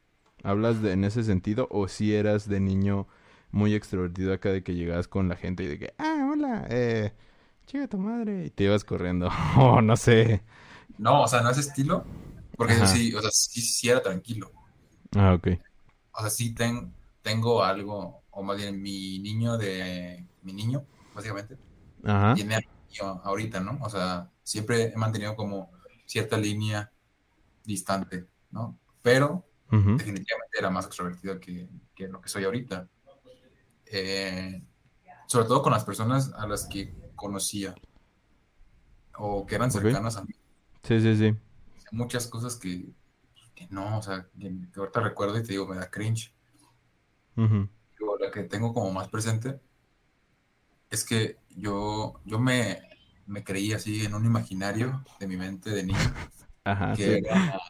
¿Hablas 0.42 0.82
de, 0.82 0.92
en 0.92 1.04
ese 1.04 1.22
sentido 1.24 1.68
o 1.70 1.88
si 1.88 2.14
eras 2.14 2.48
de 2.48 2.60
niño 2.60 3.08
muy 3.52 3.74
extrovertido 3.74 4.32
acá 4.32 4.50
de 4.50 4.62
que 4.62 4.74
llegabas 4.74 5.08
con 5.08 5.28
la 5.28 5.36
gente 5.36 5.64
y 5.64 5.68
de 5.68 5.78
que, 5.78 5.94
ah, 5.98 6.30
hola, 6.32 6.66
eh, 6.70 7.12
chica 7.70 7.88
tu 7.88 7.98
madre, 7.98 8.46
y 8.46 8.50
te 8.50 8.64
ibas 8.64 8.84
corriendo, 8.84 9.28
o 9.58 9.80
no 9.82 9.96
sé. 9.96 10.42
No, 10.98 11.22
o 11.22 11.28
sea, 11.28 11.40
no 11.42 11.50
ese 11.50 11.60
estilo, 11.60 12.04
porque 12.56 12.74
eso 12.74 12.84
Ajá. 12.84 12.94
sí, 12.94 13.14
o 13.14 13.20
sea, 13.20 13.30
sí, 13.32 13.60
sí 13.62 13.88
era 13.88 14.02
tranquilo. 14.02 14.52
Ah, 15.16 15.34
ok. 15.34 15.48
O 16.12 16.20
sea, 16.20 16.30
sí 16.30 16.54
ten- 16.54 16.94
tengo 17.22 17.62
algo, 17.62 18.24
o 18.30 18.42
más 18.42 18.56
bien 18.56 18.80
mi 18.80 19.18
niño 19.20 19.56
de, 19.58 20.26
mi 20.42 20.52
niño, 20.52 20.86
básicamente, 21.14 21.56
Ajá. 22.04 22.34
tiene 22.34 22.56
al 22.56 22.64
mío 22.90 23.20
ahorita, 23.24 23.60
¿no? 23.60 23.78
O 23.82 23.90
sea, 23.90 24.30
siempre 24.42 24.84
he 24.94 24.96
mantenido 24.96 25.36
como 25.36 25.72
cierta 26.06 26.36
línea 26.38 26.92
distante, 27.64 28.28
¿no? 28.50 28.78
Pero 29.02 29.44
definitivamente 29.96 30.58
era 30.58 30.70
más 30.70 30.86
extrovertido 30.86 31.40
que, 31.40 31.68
que 31.94 32.08
lo 32.08 32.20
que 32.20 32.28
soy 32.28 32.44
ahorita. 32.44 32.88
Eh, 33.86 34.62
sobre 35.26 35.46
todo 35.46 35.62
con 35.62 35.72
las 35.72 35.84
personas 35.84 36.32
a 36.34 36.46
las 36.46 36.66
que 36.68 36.94
conocía 37.20 37.74
o 39.18 39.46
que 39.46 39.54
eran 39.54 39.70
cercanas 39.70 40.16
a 40.16 40.24
mí. 40.24 40.34
Sí, 40.82 41.00
sí, 41.00 41.16
sí. 41.16 41.36
Muchas 41.92 42.26
cosas 42.26 42.56
que, 42.56 42.92
que 43.54 43.68
no, 43.70 43.98
o 43.98 44.02
sea, 44.02 44.28
que, 44.40 44.50
que 44.72 44.80
ahorita 44.80 45.00
recuerdo 45.00 45.38
y 45.38 45.42
te 45.44 45.52
digo, 45.52 45.66
me 45.66 45.76
da 45.76 45.90
cringe. 45.90 46.34
Digo, 47.96 48.18
la 48.18 48.32
que 48.32 48.42
tengo 48.42 48.74
como 48.74 48.90
más 48.90 49.08
presente 49.08 49.60
es 50.90 51.04
que 51.04 51.36
yo, 51.56 52.20
yo 52.24 52.38
me, 52.38 52.80
me 53.26 53.44
creí 53.44 53.72
así 53.72 54.04
en 54.04 54.14
un 54.14 54.24
imaginario 54.26 55.04
de 55.18 55.26
mi 55.26 55.36
mente 55.36 55.70
de 55.70 55.84
niño 55.84 55.98
Ajá, 56.64 56.96
que, 56.96 57.04
sí. 57.04 57.18
era- 57.18 57.60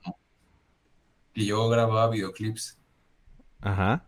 que 1.35 1.45
yo 1.45 1.69
grababa 1.69 2.09
videoclips, 2.11 2.79
Ajá. 3.63 4.05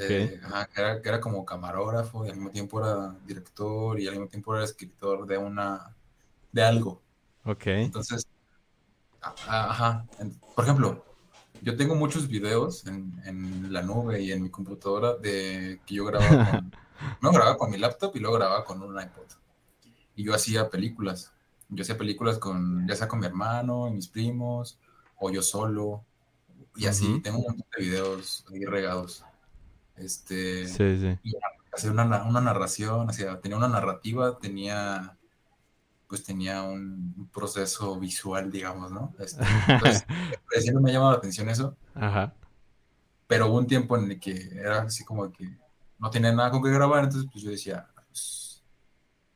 Eh, 0.00 0.40
ajá, 0.44 0.66
que 0.66 0.80
era, 0.80 1.02
que 1.02 1.08
era 1.08 1.20
como 1.20 1.44
camarógrafo 1.44 2.24
y 2.24 2.30
al 2.30 2.36
mismo 2.36 2.50
tiempo 2.50 2.80
era 2.80 3.16
director 3.24 3.98
y 4.00 4.06
al 4.06 4.14
mismo 4.14 4.28
tiempo 4.28 4.54
era 4.54 4.64
escritor 4.64 5.26
de 5.26 5.38
una, 5.38 5.94
de 6.52 6.62
algo. 6.62 7.02
Ok. 7.44 7.66
Entonces, 7.66 8.26
ajá, 9.20 10.06
por 10.54 10.64
ejemplo, 10.64 11.04
yo 11.62 11.76
tengo 11.76 11.94
muchos 11.94 12.28
videos 12.28 12.86
en, 12.86 13.20
en 13.24 13.72
la 13.72 13.82
nube 13.82 14.20
y 14.20 14.32
en 14.32 14.42
mi 14.42 14.50
computadora 14.50 15.16
de 15.16 15.80
que 15.86 15.94
yo 15.94 16.04
grababa 16.04 16.38
con, 16.50 16.72
no 17.20 17.32
grababa 17.32 17.56
con 17.56 17.70
mi 17.70 17.78
laptop 17.78 18.14
y 18.14 18.20
luego 18.20 18.36
grababa 18.36 18.64
con 18.64 18.82
un 18.82 19.00
iPod. 19.00 19.26
Y 20.14 20.24
yo 20.24 20.34
hacía 20.34 20.70
películas. 20.70 21.32
Yo 21.68 21.82
hacía 21.82 21.98
películas 21.98 22.38
con, 22.38 22.86
ya 22.86 22.94
sea 22.96 23.08
con 23.08 23.20
mi 23.20 23.26
hermano 23.26 23.88
y 23.88 23.92
mis 23.92 24.08
primos, 24.08 24.78
o 25.18 25.30
yo 25.30 25.42
solo, 25.42 26.04
y 26.76 26.86
así. 26.86 27.06
Ujú. 27.14 27.22
Tengo 27.22 27.38
un 27.38 27.44
montón 27.44 27.66
de 27.76 27.84
videos 27.84 28.44
ahí 28.52 28.64
regados. 28.64 29.24
Este, 29.96 30.66
Sí, 30.68 30.98
sí. 30.98 31.18
y 31.22 31.34
hacer 31.72 31.90
una, 31.90 32.04
na- 32.04 32.24
una 32.24 32.40
narración, 32.40 33.08
o 33.08 33.12
sea, 33.12 33.40
tenía 33.40 33.56
una 33.56 33.68
narrativa, 33.68 34.38
tenía, 34.38 35.16
pues 36.08 36.24
tenía 36.24 36.62
un, 36.62 37.28
proceso 37.32 37.98
visual, 37.98 38.50
digamos, 38.50 38.90
¿no? 38.92 39.14
Este, 39.18 39.42
entonces, 39.68 40.06
pues, 40.50 40.74
me 40.74 40.90
ha 40.90 40.92
llamado 40.92 41.12
la 41.12 41.18
atención 41.18 41.48
eso, 41.48 41.76
Ajá. 41.94 42.34
pero 43.26 43.48
hubo 43.48 43.58
un 43.58 43.66
tiempo 43.66 43.96
en 43.96 44.10
el 44.10 44.20
que 44.20 44.50
era 44.54 44.82
así 44.82 45.04
como 45.04 45.30
que 45.32 45.56
no 45.98 46.10
tenía 46.10 46.32
nada 46.32 46.50
con 46.50 46.62
qué 46.62 46.70
grabar, 46.70 47.04
entonces 47.04 47.28
pues 47.32 47.44
yo 47.44 47.50
decía, 47.50 47.88
pues, 48.06 48.62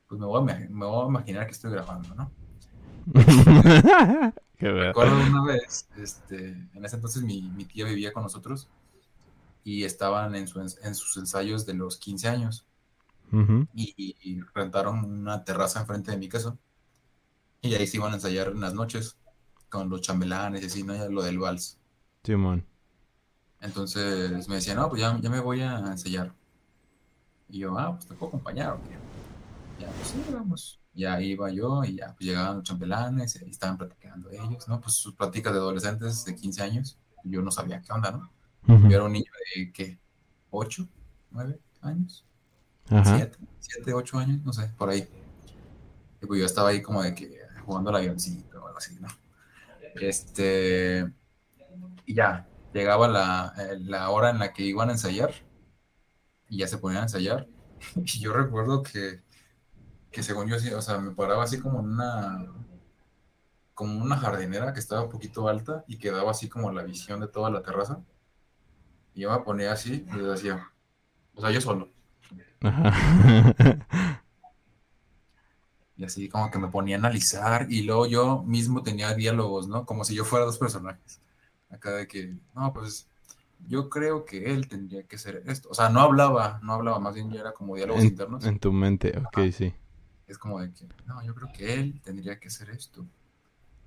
pues 0.06 0.20
me, 0.20 0.26
voy 0.26 0.50
a, 0.50 0.54
me 0.68 0.86
voy 0.86 1.04
a 1.04 1.08
imaginar 1.08 1.46
que 1.46 1.52
estoy 1.52 1.72
grabando, 1.72 2.14
¿no? 2.14 2.30
Qué. 4.58 4.70
Recuerdo 4.70 5.16
una 5.16 5.42
vez, 5.44 5.88
este, 5.96 6.48
en 6.74 6.84
ese 6.84 6.96
entonces 6.96 7.22
mi, 7.22 7.42
mi 7.42 7.64
tía 7.64 7.86
vivía 7.86 8.12
con 8.12 8.22
nosotros 8.22 8.68
y 9.64 9.84
estaban 9.84 10.34
en, 10.34 10.48
su, 10.48 10.60
en 10.60 10.94
sus 10.94 11.16
ensayos 11.16 11.66
de 11.66 11.74
los 11.74 11.96
15 11.98 12.28
años. 12.28 12.64
Ujú. 13.32 13.64
y, 13.76 14.16
y 14.22 14.40
rentaron 14.54 15.04
una 15.04 15.44
terraza 15.44 15.80
enfrente 15.80 16.10
de 16.10 16.16
mi 16.18 16.28
casa. 16.28 16.56
Y 17.62 17.74
ahí 17.74 17.86
se 17.86 17.98
iban 17.98 18.12
a 18.12 18.16
ensayar 18.16 18.48
en 18.48 18.60
las 18.60 18.74
noches 18.74 19.16
con 19.68 19.88
los 19.88 20.00
chambelanes 20.00 20.62
y 20.62 20.66
así, 20.66 20.82
¿no? 20.82 20.94
Ya 20.94 21.08
lo 21.08 21.22
del 21.22 21.38
vals. 21.38 21.78
Simón. 22.24 22.66
Entonces 23.60 24.48
me 24.48 24.56
decían, 24.56 24.76
no, 24.78 24.88
pues 24.88 25.00
ya, 25.00 25.18
ya 25.20 25.30
me 25.30 25.40
voy 25.40 25.60
a 25.60 25.78
ensayar. 25.78 26.32
Y 27.48 27.58
yo, 27.58 27.78
ah, 27.78 27.92
pues 27.94 28.06
te 28.06 28.14
puedo 28.14 28.28
acompañar, 28.30 28.72
¿o 28.72 28.82
qué? 28.82 28.96
Ya, 29.78 29.88
pues 29.90 30.08
sí, 30.08 30.24
vamos. 30.32 30.80
Ya 30.92 31.20
iba 31.20 31.50
yo 31.50 31.84
y 31.84 31.96
ya, 31.96 32.14
pues 32.14 32.20
llegaban 32.20 32.56
los 32.56 32.64
chambelanes 32.64 33.40
y 33.42 33.50
estaban 33.50 33.78
platicando 33.78 34.30
ellos, 34.30 34.66
¿no? 34.68 34.80
Pues 34.80 34.94
sus 34.94 35.14
pláticas 35.14 35.52
de 35.52 35.58
adolescentes 35.58 36.24
de 36.24 36.34
15 36.34 36.62
años. 36.62 36.98
Yo 37.22 37.42
no 37.42 37.50
sabía 37.50 37.80
qué 37.82 37.92
onda, 37.92 38.10
¿no? 38.12 38.30
Yo 38.66 38.88
era 38.88 39.04
un 39.04 39.12
niño 39.12 39.30
de, 39.54 39.72
¿qué? 39.72 39.98
¿8? 40.50 40.88
¿9 41.32 41.58
años? 41.80 42.24
Ajá. 42.88 43.16
¿Siete? 43.16 43.38
¿Siete, 43.58 43.92
ocho 43.92 44.18
años? 44.18 44.42
No 44.44 44.52
sé, 44.52 44.68
por 44.76 44.90
ahí. 44.90 45.08
Y 46.22 46.26
pues 46.26 46.40
yo 46.40 46.46
estaba 46.46 46.70
ahí 46.70 46.82
como 46.82 47.02
de 47.02 47.14
que 47.14 47.40
jugando 47.64 47.90
al 47.90 47.96
avioncito 47.96 48.62
o 48.62 48.66
algo 48.66 48.78
así, 48.78 48.96
¿no? 49.00 49.08
Este, 49.94 51.10
y 52.06 52.14
ya, 52.14 52.48
llegaba 52.72 53.08
la, 53.08 53.54
eh, 53.58 53.78
la 53.80 54.10
hora 54.10 54.30
en 54.30 54.38
la 54.38 54.52
que 54.52 54.62
iban 54.62 54.88
a 54.88 54.92
ensayar 54.92 55.32
y 56.48 56.58
ya 56.58 56.68
se 56.68 56.78
ponían 56.78 57.02
a 57.02 57.04
ensayar. 57.04 57.46
Y 57.96 58.20
yo 58.20 58.32
recuerdo 58.32 58.82
que, 58.82 59.22
que 60.10 60.22
según 60.22 60.48
yo, 60.48 60.56
o 60.76 60.82
sea, 60.82 60.98
me 60.98 61.12
paraba 61.12 61.44
así 61.44 61.58
como 61.58 61.80
en 61.80 61.86
una, 61.86 62.46
como 63.74 64.02
una 64.02 64.16
jardinera 64.16 64.72
que 64.72 64.80
estaba 64.80 65.02
un 65.02 65.10
poquito 65.10 65.48
alta 65.48 65.84
y 65.86 65.98
quedaba 65.98 66.32
así 66.32 66.48
como 66.48 66.70
la 66.72 66.82
visión 66.82 67.20
de 67.20 67.28
toda 67.28 67.50
la 67.50 67.62
terraza. 67.62 68.02
Y 69.14 69.22
yo 69.22 69.30
me 69.30 69.38
ponía 69.44 69.72
así 69.72 70.06
y 70.12 70.16
les 70.16 70.26
hacía, 70.28 70.70
o 71.34 71.40
sea, 71.40 71.50
yo 71.50 71.60
solo. 71.60 71.88
Ajá. 72.60 72.92
Y 75.96 76.04
así 76.04 76.30
como 76.30 76.50
que 76.50 76.58
me 76.58 76.68
ponía 76.68 76.96
a 76.96 76.98
analizar 76.98 77.70
y 77.70 77.82
luego 77.82 78.06
yo 78.06 78.42
mismo 78.42 78.82
tenía 78.82 79.12
diálogos, 79.12 79.68
¿no? 79.68 79.84
Como 79.84 80.02
si 80.04 80.14
yo 80.14 80.24
fuera 80.24 80.46
dos 80.46 80.56
personajes. 80.56 81.20
Acá 81.68 81.90
de 81.90 82.08
que, 82.08 82.36
no, 82.54 82.72
pues 82.72 83.06
yo 83.68 83.90
creo 83.90 84.24
que 84.24 84.50
él 84.50 84.66
tendría 84.66 85.02
que 85.02 85.18
ser 85.18 85.42
esto. 85.46 85.68
O 85.68 85.74
sea, 85.74 85.90
no 85.90 86.00
hablaba, 86.00 86.58
no 86.62 86.72
hablaba, 86.72 86.98
más 87.00 87.14
bien 87.14 87.30
ya 87.30 87.40
era 87.40 87.52
como 87.52 87.76
diálogos 87.76 88.00
En, 88.02 88.08
internos. 88.08 88.44
en 88.46 88.58
tu 88.58 88.72
mente, 88.72 89.12
ok, 89.18 89.52
sí. 89.52 89.74
Es 90.26 90.38
como 90.38 90.60
de 90.60 90.72
que, 90.72 90.88
no, 91.04 91.22
yo 91.22 91.34
creo 91.34 91.52
que 91.52 91.74
él 91.74 92.00
tendría 92.02 92.40
que 92.40 92.48
ser 92.48 92.70
esto. 92.70 93.04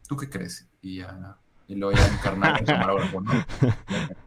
¿Tú 0.07 0.15
qué 0.15 0.29
crees? 0.29 0.67
Y 0.81 0.97
ya, 0.97 1.37
y 1.67 1.75
luego 1.75 1.97
ya 1.97 2.07
encarnaba 2.07 2.55
al 2.57 2.65
camarógrafo, 2.65 3.21
¿no? 3.21 3.31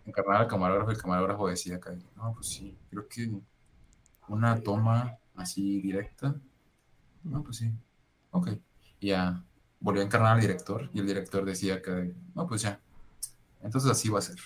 Encarnaba 0.04 0.40
al 0.40 0.46
camarógrafo 0.48 0.90
y 0.90 0.94
el 0.94 1.00
camarógrafo 1.00 1.48
decía 1.48 1.76
acá, 1.76 1.94
no, 2.16 2.32
pues 2.34 2.48
sí, 2.48 2.76
creo 2.90 3.08
que 3.08 3.30
una 4.28 4.60
toma 4.60 5.18
así 5.36 5.80
directa 5.80 6.34
no, 7.26 7.42
pues 7.42 7.56
sí. 7.58 7.72
Ok. 8.30 8.50
Y 9.00 9.08
ya 9.08 9.42
volvió 9.80 10.02
a 10.02 10.04
encarnar 10.04 10.34
al 10.34 10.40
director 10.40 10.88
y 10.92 11.00
el 11.00 11.06
director 11.06 11.44
decía 11.44 11.82
que, 11.82 12.14
no, 12.34 12.46
pues 12.46 12.62
ya. 12.62 12.80
Entonces 13.62 13.90
así 13.90 14.08
va 14.08 14.20
a 14.20 14.22
ser. 14.22 14.36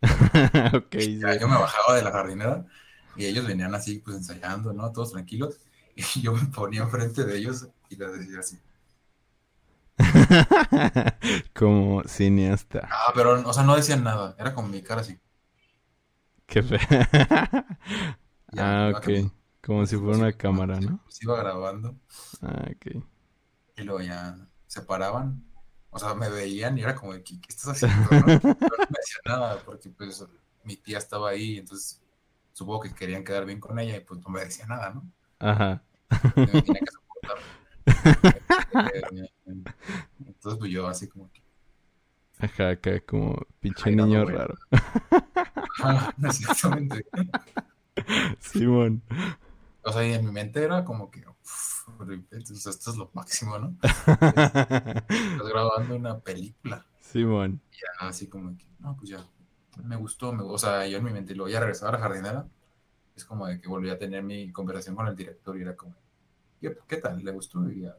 Ok, 0.74 0.94
sí. 0.98 1.18
Ya 1.18 1.36
yo 1.38 1.48
me 1.48 1.56
bajaba 1.56 1.96
de 1.96 2.02
la 2.02 2.12
jardinera 2.12 2.66
y 3.16 3.24
ellos 3.24 3.46
venían 3.46 3.74
así, 3.74 3.98
pues 3.98 4.16
ensayando, 4.16 4.72
¿no? 4.72 4.92
Todos 4.92 5.12
tranquilos. 5.12 5.58
Y 6.14 6.20
yo 6.20 6.32
me 6.32 6.44
ponía 6.46 6.82
enfrente 6.82 7.24
de 7.24 7.36
ellos 7.36 7.66
y 7.90 7.96
les 7.96 8.12
decía 8.12 8.38
así. 8.38 8.60
Como 11.54 12.02
cineasta. 12.04 12.88
Ah, 12.90 13.12
pero, 13.14 13.48
o 13.48 13.52
sea, 13.52 13.62
no 13.62 13.76
decían 13.76 14.04
nada. 14.04 14.34
Era 14.38 14.54
con 14.54 14.70
mi 14.70 14.82
cara 14.82 15.00
así. 15.02 15.18
Qué 16.46 16.62
fe. 16.62 16.78
Ah, 18.56 18.92
ok. 18.96 19.04
como- 19.04 19.32
Como 19.62 19.86
si 19.86 19.96
fuera 19.98 20.16
una 20.16 20.32
cámara, 20.32 20.80
¿no? 20.80 21.00
Pues 21.04 21.22
iba 21.22 21.36
grabando 21.36 21.94
Ah, 22.42 22.64
ok. 22.70 23.04
y 23.76 23.82
luego 23.82 24.00
ya 24.00 24.36
se 24.66 24.82
paraban. 24.82 25.44
O 25.90 25.98
sea, 25.98 26.14
me 26.14 26.28
veían 26.30 26.78
y 26.78 26.82
era 26.82 26.94
como 26.94 27.12
de, 27.14 27.22
¿qué, 27.22 27.40
qué 27.40 27.48
estás 27.50 27.70
haciendo? 27.82 28.08
no? 28.10 28.26
Me 28.26 28.98
decía 28.98 29.20
nada 29.26 29.62
porque 29.64 29.90
pues 29.90 30.24
mi 30.64 30.76
tía 30.76 30.98
estaba 30.98 31.30
ahí, 31.30 31.58
entonces 31.58 32.02
supongo 32.52 32.80
que 32.80 32.94
querían 32.94 33.24
quedar 33.24 33.44
bien 33.44 33.60
con 33.60 33.78
ella 33.78 33.96
y 33.96 34.00
pues 34.00 34.20
no 34.20 34.30
me 34.30 34.40
decía 34.40 34.66
nada, 34.66 34.90
¿no? 34.94 35.10
Ajá. 35.40 35.82
Me 36.34 36.62
tenía 36.62 36.80
que 36.80 36.92
soportar. 36.92 37.38
Entonces 40.48 40.60
pues 40.60 40.72
yo 40.72 40.86
así 40.86 41.08
como 41.08 41.30
que, 41.30 41.42
Ajá, 42.38 42.70
acá 42.70 42.98
como 43.00 43.36
pinche 43.60 43.90
no, 43.90 44.06
niño 44.06 44.24
raro. 44.24 44.54
ah, 45.82 46.14
exactamente. 46.24 47.04
Simón. 48.40 49.02
O 49.82 49.92
sea, 49.92 50.06
y 50.06 50.14
en 50.14 50.24
mi 50.24 50.32
mente 50.32 50.62
era 50.62 50.86
como 50.86 51.10
que, 51.10 51.22
uff, 51.28 51.86
esto 52.30 52.90
es 52.90 52.96
lo 52.96 53.10
máximo, 53.12 53.58
¿no? 53.58 53.76
Estás 53.82 55.48
grabando 55.50 55.96
una 55.96 56.18
película. 56.18 56.86
Simón. 56.98 57.60
ya 57.70 58.08
así 58.08 58.26
como 58.26 58.56
que, 58.56 58.64
no, 58.78 58.96
pues 58.96 59.10
ya, 59.10 59.22
me 59.84 59.96
gustó, 59.96 60.32
me, 60.32 60.44
o 60.44 60.56
sea, 60.56 60.86
yo 60.86 60.96
en 60.96 61.04
mi 61.04 61.12
mente, 61.12 61.34
y 61.34 61.36
luego 61.36 61.50
ya 61.50 61.60
regresaba 61.60 61.90
a 61.90 61.92
la 61.96 62.00
jardinera, 62.00 62.48
es 63.14 63.26
como 63.26 63.46
de 63.46 63.60
que 63.60 63.68
volví 63.68 63.90
a 63.90 63.98
tener 63.98 64.22
mi 64.22 64.50
conversación 64.50 64.96
con 64.96 65.08
el 65.08 65.14
director 65.16 65.58
y 65.58 65.60
era 65.60 65.76
como, 65.76 65.94
¿qué, 66.58 66.74
qué 66.88 66.96
tal? 66.96 67.22
¿Le 67.22 67.32
gustó? 67.32 67.70
Y 67.70 67.80
ya, 67.82 67.98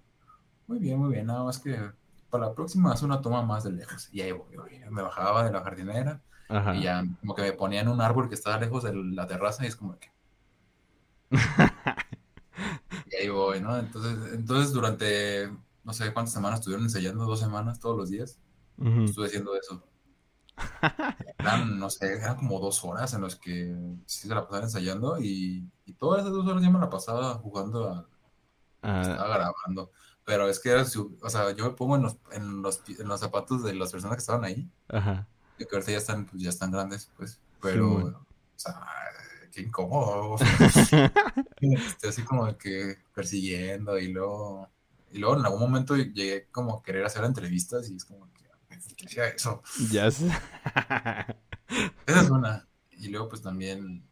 muy 0.66 0.80
bien, 0.80 0.98
muy 0.98 1.12
bien, 1.12 1.28
nada 1.28 1.44
más 1.44 1.60
que 1.60 1.99
para 2.30 2.48
la 2.48 2.54
próxima 2.56 2.92
haz 2.94 3.02
una 3.04 3.22
toma 3.22 3.42
más 3.44 3.63
de 3.63 3.72
lejos. 3.72 4.10
Y 4.12 4.22
ahí 4.22 4.32
voy, 4.32 4.56
voy, 4.56 4.80
me 4.89 5.02
bajaba 5.02 5.44
de 5.44 5.52
la 5.52 5.62
jardinera 5.63 6.22
Ajá. 6.50 6.76
y 6.76 6.84
ya 6.84 7.04
como 7.22 7.36
que 7.36 7.42
me 7.44 7.54
ponía 7.54 7.82
en 7.82 7.89
un 7.89 8.02
árbol 8.02 8.30
que 8.30 8.36
estaba 8.36 8.58
lejos 8.60 8.84
de 8.84 8.94
la 8.96 9.28
terraza 9.28 9.63
y 9.63 9.68
es 9.68 9.76
como 9.76 9.98
que, 10.00 10.10
y 13.12 13.15
ahí 13.15 13.30
voy, 13.30 13.62
¿no? 13.62 13.78
Entonces, 13.78 14.34
entonces 14.34 14.74
durante, 14.74 15.52
no 15.84 15.94
sé 15.94 16.12
cuántas 16.13 16.34
semanas 16.34 16.60
estuvieron 16.60 16.86
ensayando, 16.86 17.26
dos 17.26 17.39
semanas 17.39 17.80
todos 17.80 17.98
los 17.98 18.10
días 18.10 18.39
Ujú. 18.78 19.04
estuve 19.06 19.28
haciendo 19.28 19.56
eso. 19.56 19.84
Eran, 21.38 21.80
no 21.80 21.89
sé, 21.89 22.13
eran 22.18 22.36
como 22.36 22.60
dos 22.60 22.84
horas 22.84 23.13
en 23.13 23.22
las 23.22 23.36
que 23.36 23.76
sí 24.06 24.28
se 24.28 24.36
la 24.36 24.42
pasaban 24.44 24.63
ensayando 24.65 25.20
y, 25.20 25.70
y 25.86 25.94
todas 25.94 26.22
esas 26.22 26.34
dos 26.34 26.46
horas 26.48 26.63
yo 26.63 26.72
me 26.72 26.80
la 26.80 26.89
pasaba 26.89 27.36
jugando, 27.36 27.88
a- 27.89 28.06
Ah, 28.82 29.02
estaba 29.02 29.28
grabando. 29.38 29.92
Pero 30.30 30.48
es 30.48 30.60
que, 30.60 30.70
era 30.70 30.86
su- 30.86 31.18
o 31.24 31.30
sea, 31.32 31.56
yo 31.56 31.65
me 31.65 31.72
pongo 31.72 31.96
en 31.96 32.04
los, 32.04 32.18
en 32.34 32.62
los, 32.62 32.84
en 32.88 33.08
los 33.08 33.20
zapatos 33.20 33.63
de 33.63 33.74
las 33.74 33.92
personas 33.92 34.15
que 34.18 34.20
estaban 34.22 34.44
ahí, 34.44 34.70
ajá. 34.88 35.28
que 35.58 35.65
ahorita 35.72 35.92
ya 35.92 35.98
están, 35.98 36.28
pues, 36.28 36.44
ya 36.44 36.50
están 36.50 36.70
grandes, 36.72 37.10
pues, 37.18 37.39
pero, 37.60 37.96
o 37.96 38.26
sea, 38.56 38.80
qué 39.52 39.62
incómodo. 39.62 40.36
Este, 41.62 42.10
así 42.10 42.22
como 42.22 42.46
de 42.46 42.58
que 42.58 43.00
persiguiendo 43.15 43.98
y 43.98 44.10
luego, 44.13 44.70
y 45.12 45.18
luego 45.18 45.38
en 45.39 45.46
algún 45.46 45.62
momento 45.62 45.96
llegué 45.98 46.48
como 46.52 46.78
a 46.78 46.84
querer 46.84 47.04
hacer 47.04 47.24
entrevistas 47.26 47.89
y 47.89 47.96
es 47.96 48.06
como 48.06 48.32
que, 48.34 48.44
¿por 48.70 48.96
qué 48.96 49.06
hacía 49.08 49.28
eso? 49.30 49.63
Ya 49.92 50.12
sé. 50.12 50.28
Esa 52.06 52.22
es 52.22 52.30
una. 52.30 52.68
Y 52.92 53.10
luego, 53.10 53.30
pues 53.30 53.42
también, 53.42 53.80
un 53.84 54.08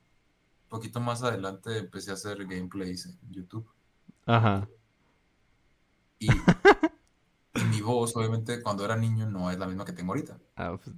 poquito 0.67 0.99
más 0.99 1.21
adelante 1.23 1.77
empecé 1.77 2.09
a 2.11 2.15
hacer 2.15 2.45
gameplays 2.47 3.05
en 3.05 3.17
YouTube. 3.31 3.69
Ajá. 4.25 4.67
Y, 6.19 6.27
y 6.29 7.63
mi 7.69 7.81
voz, 7.81 8.15
obviamente, 8.15 8.61
cuando 8.61 8.83
era 8.85 8.95
niño, 8.95 9.29
no 9.29 9.51
es 9.51 9.57
la 9.57 9.67
misma 9.67 9.85
que 9.85 9.93
tengo 9.93 10.11
ahorita. 10.13 10.37
Ah, 10.55 10.77
pues. 10.83 10.95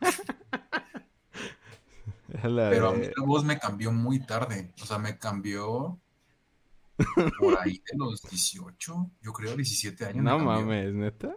Pero 2.42 2.88
a 2.90 2.92
mí 2.94 3.06
la 3.16 3.24
voz 3.26 3.44
me 3.44 3.58
cambió 3.58 3.90
muy 3.92 4.20
tarde. 4.20 4.72
O 4.82 4.86
sea, 4.86 4.98
me 4.98 5.18
cambió 5.18 5.98
por 7.38 7.58
ahí 7.58 7.82
de 7.90 7.98
los 7.98 8.22
18, 8.22 9.10
yo 9.20 9.32
creo, 9.32 9.56
17 9.56 10.06
años. 10.06 10.22
No 10.24 10.38
mames, 10.38 10.94
neta. 10.94 11.36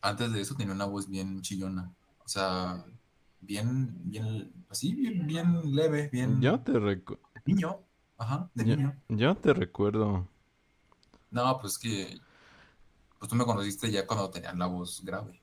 Antes 0.00 0.32
de 0.32 0.40
eso 0.40 0.54
tenía 0.54 0.72
una 0.74 0.86
voz 0.86 1.08
bien 1.08 1.42
chillona. 1.42 1.92
O 2.24 2.28
sea, 2.28 2.84
bien, 3.40 3.92
bien, 4.04 4.52
así, 4.70 4.94
bien, 4.94 5.26
bien 5.26 5.74
leve, 5.74 6.08
bien 6.10 6.40
Yo 6.40 6.58
te 6.60 6.72
recu- 6.72 7.18
de 7.34 7.42
niño. 7.52 7.78
Ajá, 8.18 8.50
de 8.54 8.64
yo, 8.64 8.76
niño. 8.76 8.96
yo 9.08 9.36
te 9.36 9.52
recuerdo. 9.52 10.28
No, 11.32 11.58
pues 11.60 11.78
que 11.78 12.20
pues 13.18 13.28
tú 13.28 13.34
me 13.36 13.44
conociste 13.44 13.90
ya 13.90 14.06
cuando 14.06 14.30
tenían 14.30 14.58
la 14.58 14.66
voz 14.66 15.02
grave. 15.04 15.40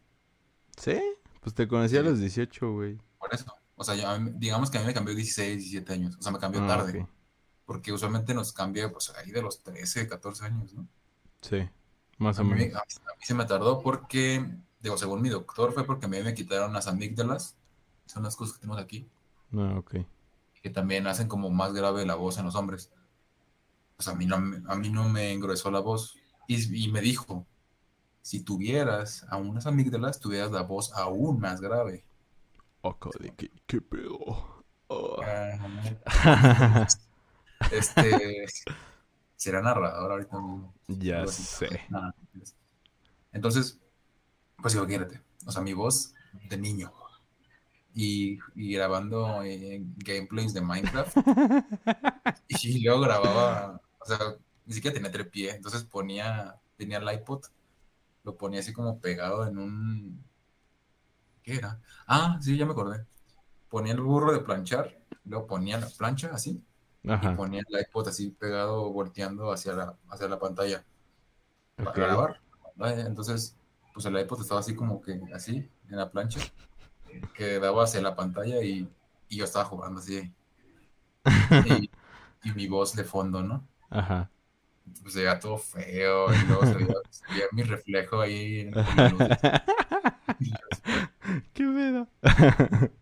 ¿Sí? 0.77 0.97
Pues 1.41 1.53
te 1.55 1.67
conocí 1.67 1.97
a 1.97 2.01
los 2.01 2.19
18, 2.19 2.71
güey. 2.73 2.97
Por 3.17 3.33
eso. 3.33 3.53
O 3.75 3.83
sea, 3.83 3.95
ya, 3.95 4.17
digamos 4.17 4.69
que 4.69 4.77
a 4.77 4.81
mí 4.81 4.87
me 4.87 4.93
cambió 4.93 5.15
16, 5.15 5.57
17 5.57 5.93
años. 5.93 6.15
O 6.17 6.21
sea, 6.21 6.31
me 6.31 6.39
cambió 6.39 6.61
Ah, 6.63 6.67
tarde. 6.67 7.07
Porque 7.65 7.93
usualmente 7.93 8.33
nos 8.33 8.51
cambia 8.51 8.91
pues 8.91 9.09
ahí 9.11 9.31
de 9.31 9.41
los 9.41 9.61
13, 9.63 10.07
14 10.07 10.45
años, 10.45 10.73
¿no? 10.73 10.87
Sí, 11.41 11.69
más 12.17 12.37
A 12.39 12.41
o 12.41 12.45
mí, 12.45 12.53
menos. 12.55 12.75
a 12.75 12.79
mí- 12.85 13.05
a 13.13 13.15
mí 13.17 13.23
se 13.25 13.33
me 13.33 13.45
tardó 13.45 13.79
porque, 13.81 14.45
digo, 14.81 14.97
según 14.97 15.21
mi 15.21 15.29
doctor, 15.29 15.71
fue 15.73 15.85
porque 15.85 16.07
a 16.07 16.09
mí 16.09 16.21
me 16.21 16.33
quitaron 16.33 16.73
las 16.73 16.87
amígdalas. 16.87 17.55
Son 18.05 18.23
las 18.23 18.35
cosas 18.35 18.55
que 18.55 18.61
tenemos 18.61 18.81
aquí. 18.81 19.07
Ah, 19.53 19.75
ok. 19.77 19.95
Que 20.61 20.69
también 20.69 21.07
hacen 21.07 21.27
como 21.29 21.49
más 21.49 21.71
grave 21.73 22.05
la 22.05 22.15
voz 22.15 22.37
en 22.37 22.45
los 22.45 22.55
hombres. 22.55 22.91
Pues 23.99 24.07
a 24.07 24.15
mí 24.15 24.25
no, 24.25 24.39
me- 24.39 24.61
a 24.71 24.75
mí 24.77 24.89
no 24.89 25.09
me 25.09 25.33
engrosó 25.33 25.69
la 25.69 25.81
voz. 25.81 26.15
Y, 26.47 26.85
y 26.85 26.89
me 26.89 27.01
dijo, 27.01 27.45
si 28.21 28.45
tuvieras 28.45 29.25
aún 29.29 29.49
unas 29.49 29.67
amígdalas, 29.67 30.21
tuvieras 30.21 30.51
la 30.51 30.61
voz 30.61 30.93
aún 30.93 31.37
más 31.41 31.59
grave. 31.59 32.05
Acá 32.81 33.09
de 33.19 33.35
que, 33.35 33.51
¿qué 33.67 33.81
pedo? 33.81 34.63
Oh. 34.87 35.21
Ah, 35.21 36.87
Este. 37.73 38.45
será 39.35 39.61
narrador 39.61 40.13
ahorita 40.13 40.39
mismo. 40.39 40.73
Ya 40.87 41.27
sé. 41.27 41.67
Nada, 41.89 42.15
mentiras. 42.17 42.55
Entonces, 43.33 43.77
pues 44.61 44.75
imagínate, 44.75 45.21
o 45.45 45.51
sea, 45.51 45.61
mi 45.61 45.73
voz 45.73 46.13
de 46.49 46.57
niño 46.57 46.93
y, 47.93 48.39
y 48.55 48.73
grabando 48.73 49.43
eh, 49.43 49.83
gameplays 49.97 50.53
de 50.53 50.61
Minecraft 50.61 51.17
y 52.47 52.83
luego 52.83 53.01
grababa, 53.01 53.81
sea, 54.09 54.37
ni 54.65 54.73
siquiera 54.73 54.95
tenía 54.95 55.11
trepié, 55.11 55.51
entonces 55.55 55.83
ponía, 55.83 56.59
tenía 56.77 56.97
el 56.99 57.13
iPod, 57.13 57.45
lo 58.23 58.37
ponía 58.37 58.59
así 58.61 58.73
como 58.73 58.99
pegado 58.99 59.47
en 59.47 59.57
un, 59.57 60.23
¿qué 61.43 61.55
era? 61.57 61.81
Ah, 62.07 62.37
sí, 62.41 62.57
ya 62.57 62.65
me 62.65 62.71
acordé. 62.73 63.05
Ponía 63.69 63.93
el 63.93 64.01
burro 64.01 64.31
de 64.33 64.39
planchar, 64.41 64.99
luego 65.25 65.47
ponía 65.47 65.79
la 65.79 65.87
plancha 65.89 66.31
así 66.33 66.63
y 67.03 67.27
ponía 67.35 67.63
el 67.67 67.81
iPod 67.81 68.07
así 68.09 68.31
pegado, 68.31 68.91
volteando 68.91 69.51
hacia 69.51 69.73
la, 69.73 69.97
hacia 70.09 70.27
la 70.27 70.39
pantalla 70.39 70.85
para 71.75 71.93
grabar. 71.93 72.41
Entonces, 72.79 73.57
pues 73.93 74.05
el 74.05 74.19
iPod 74.19 74.41
estaba 74.41 74.61
así 74.61 74.75
como 74.75 75.01
que 75.01 75.19
así, 75.33 75.69
en 75.89 75.97
la 75.97 76.11
plancha, 76.11 76.39
que 77.35 77.59
daba 77.59 77.83
hacia 77.83 78.01
la 78.01 78.15
pantalla 78.15 78.61
y, 78.63 78.89
y 79.29 79.37
yo 79.37 79.45
estaba 79.45 79.65
jugando 79.65 79.99
así. 79.99 80.33
Y, 81.65 81.89
y 82.43 82.53
mi 82.53 82.67
voz 82.67 82.95
de 82.95 83.03
fondo, 83.03 83.43
¿no? 83.43 83.67
Ajá. 83.89 84.31
Pues 85.01 85.13
se 85.13 85.19
veía 85.19 85.39
todo 85.39 85.57
feo 85.57 86.33
y 86.33 86.43
luego 86.43 86.65
se 86.65 86.77
veía, 86.77 86.95
se 87.09 87.27
veía 87.27 87.45
mi 87.51 87.63
reflejo 87.63 88.21
ahí 88.21 88.61
en 88.61 88.79
yo 88.95 89.19
así, 89.19 89.39
¿Qué 91.53 91.63
pedo? 91.63 92.07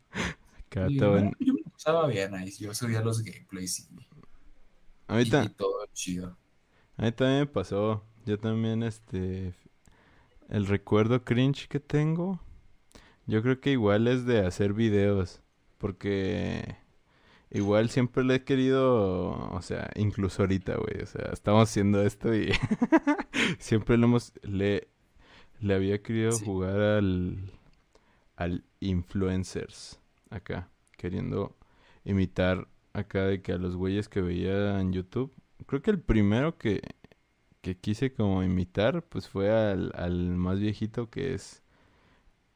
Acá 0.60 0.89
y 0.89 0.97
todo 0.97 1.17
no, 1.19 1.19
en- 1.19 1.36
yo 1.39 1.54
me 1.54 1.62
pasaba 1.71 2.08
bien 2.08 2.34
ahí, 2.36 2.52
yo 2.52 2.73
subía 2.73 3.02
los 3.02 3.21
gameplays 3.23 3.80
y, 3.91 4.08
A 5.08 5.15
mí, 5.15 5.26
y- 5.26 5.30
ta- 5.30 5.43
y 5.43 5.50
todo 5.50 5.86
chido. 5.93 6.38
a 6.97 7.04
mí 7.04 7.12
también 7.12 7.39
me 7.41 7.45
pasó. 7.47 8.04
Yo 8.26 8.38
también, 8.39 8.84
este... 8.84 9.54
El 10.50 10.67
recuerdo 10.67 11.23
cringe 11.26 11.67
que 11.69 11.80
tengo, 11.80 12.41
yo 13.28 13.41
creo 13.43 13.62
que 13.62 13.71
igual 13.71 14.08
es 14.08 14.26
de 14.26 14.45
hacer 14.45 14.73
videos. 14.73 15.41
Porque 15.80 16.78
igual 17.52 17.90
siempre 17.90 18.24
le 18.24 18.36
he 18.36 18.44
querido, 18.44 19.32
o 19.52 19.62
sea, 19.62 19.90
incluso 19.96 20.44
ahorita, 20.44 20.76
güey. 20.78 21.02
O 21.04 21.06
sea, 21.06 21.30
estamos 21.34 21.70
haciendo 21.70 22.02
esto 22.04 22.34
y 22.36 22.52
siempre 23.60 23.98
lo 23.98 24.06
hemos, 24.08 24.34
le, 24.44 24.88
le 25.62 25.76
había 25.76 26.02
querido 26.04 26.38
Sí. 26.38 26.46
jugar 26.46 26.80
al, 26.82 27.40
al 28.36 28.64
influencers 28.80 30.00
acá, 30.30 30.70
queriendo 30.98 31.56
imitar 32.06 32.68
acá 32.94 33.26
de 33.26 33.42
que 33.42 33.54
a 33.54 33.58
los 33.58 33.76
güeyes 33.76 34.10
que 34.10 34.22
veía 34.22 34.80
en 34.82 34.94
YouTube. 34.94 35.34
Creo 35.68 35.82
que 35.82 35.92
el 35.92 36.00
primero 36.02 36.58
que, 36.58 36.82
que 37.62 37.78
quise 37.78 38.14
como 38.14 38.44
imitar, 38.44 39.04
pues 39.06 39.30
fue 39.30 39.52
al, 39.52 39.92
al 39.96 40.16
más 40.38 40.60
viejito 40.60 41.10
que 41.10 41.34
es 41.36 41.64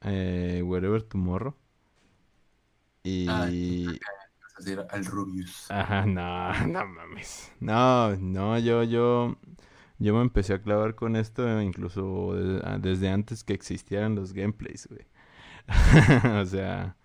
eh, 0.01 0.61
Wherever 0.65 1.03
Tomorrow. 1.03 1.55
Y... 3.03 3.27
Ah, 3.27 3.47
Al 4.89 5.05
Rubius. 5.05 5.69
Ajá, 5.69 6.05
no, 6.05 6.67
no 6.67 6.85
mames. 6.85 7.51
No, 7.59 8.15
no, 8.17 8.59
yo, 8.59 8.83
yo, 8.83 9.37
yo 9.99 10.13
me 10.15 10.21
empecé 10.21 10.53
a 10.53 10.61
clavar 10.61 10.95
con 10.95 11.15
esto 11.15 11.61
incluso 11.61 12.33
ah, 12.63 12.77
desde 12.79 13.09
antes 13.09 13.43
que 13.43 13.53
existieran 13.53 14.15
los 14.15 14.33
gameplays, 14.33 14.87
güey. 14.87 15.05
O 16.41 16.45
sea, 16.45 16.95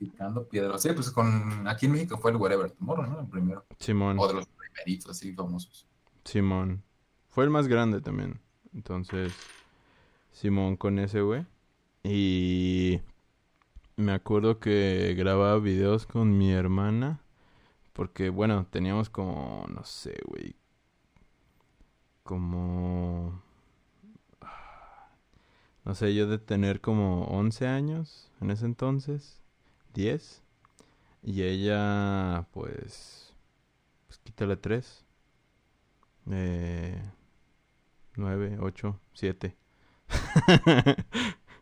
Picando 0.00 0.48
piedras. 0.48 0.80
Sí, 0.80 0.88
pues 0.94 1.10
con 1.10 1.68
aquí 1.68 1.84
en 1.84 1.92
México 1.92 2.16
fue 2.16 2.30
el 2.30 2.38
Wherever 2.38 2.70
Tomorrow, 2.70 3.06
¿no? 3.06 3.20
El 3.20 3.26
primero. 3.26 3.66
Simón, 3.78 4.18
O 4.18 4.26
de 4.26 4.32
los 4.32 4.46
primeritos 4.46 5.10
así 5.10 5.34
famosos. 5.34 5.86
Simón. 6.24 6.82
Fue 7.28 7.44
el 7.44 7.50
más 7.50 7.68
grande 7.68 8.00
también. 8.00 8.40
Entonces, 8.72 9.34
Simón 10.32 10.76
con 10.76 10.98
ese, 10.98 11.20
güey. 11.20 11.44
Y 12.02 13.02
me 14.00 14.12
acuerdo 14.12 14.58
que 14.60 15.14
grababa 15.16 15.58
videos 15.58 16.06
con 16.06 16.36
mi 16.38 16.52
hermana. 16.52 17.20
Porque, 17.92 18.30
bueno, 18.30 18.66
teníamos 18.70 19.10
como, 19.10 19.66
no 19.68 19.84
sé, 19.84 20.16
güey. 20.26 20.56
Como... 22.22 23.42
No 25.84 25.94
sé, 25.94 26.14
yo 26.14 26.26
de 26.26 26.38
tener 26.38 26.80
como 26.80 27.24
11 27.24 27.66
años 27.66 28.30
en 28.40 28.50
ese 28.50 28.66
entonces. 28.66 29.42
10. 29.94 30.42
Y 31.22 31.42
ella, 31.42 32.46
pues... 32.52 33.34
Pues 34.06 34.18
quítale 34.18 34.56
3. 34.56 35.04
Eh, 36.30 37.02
9, 38.16 38.58
8, 38.60 39.00
7. 39.14 39.56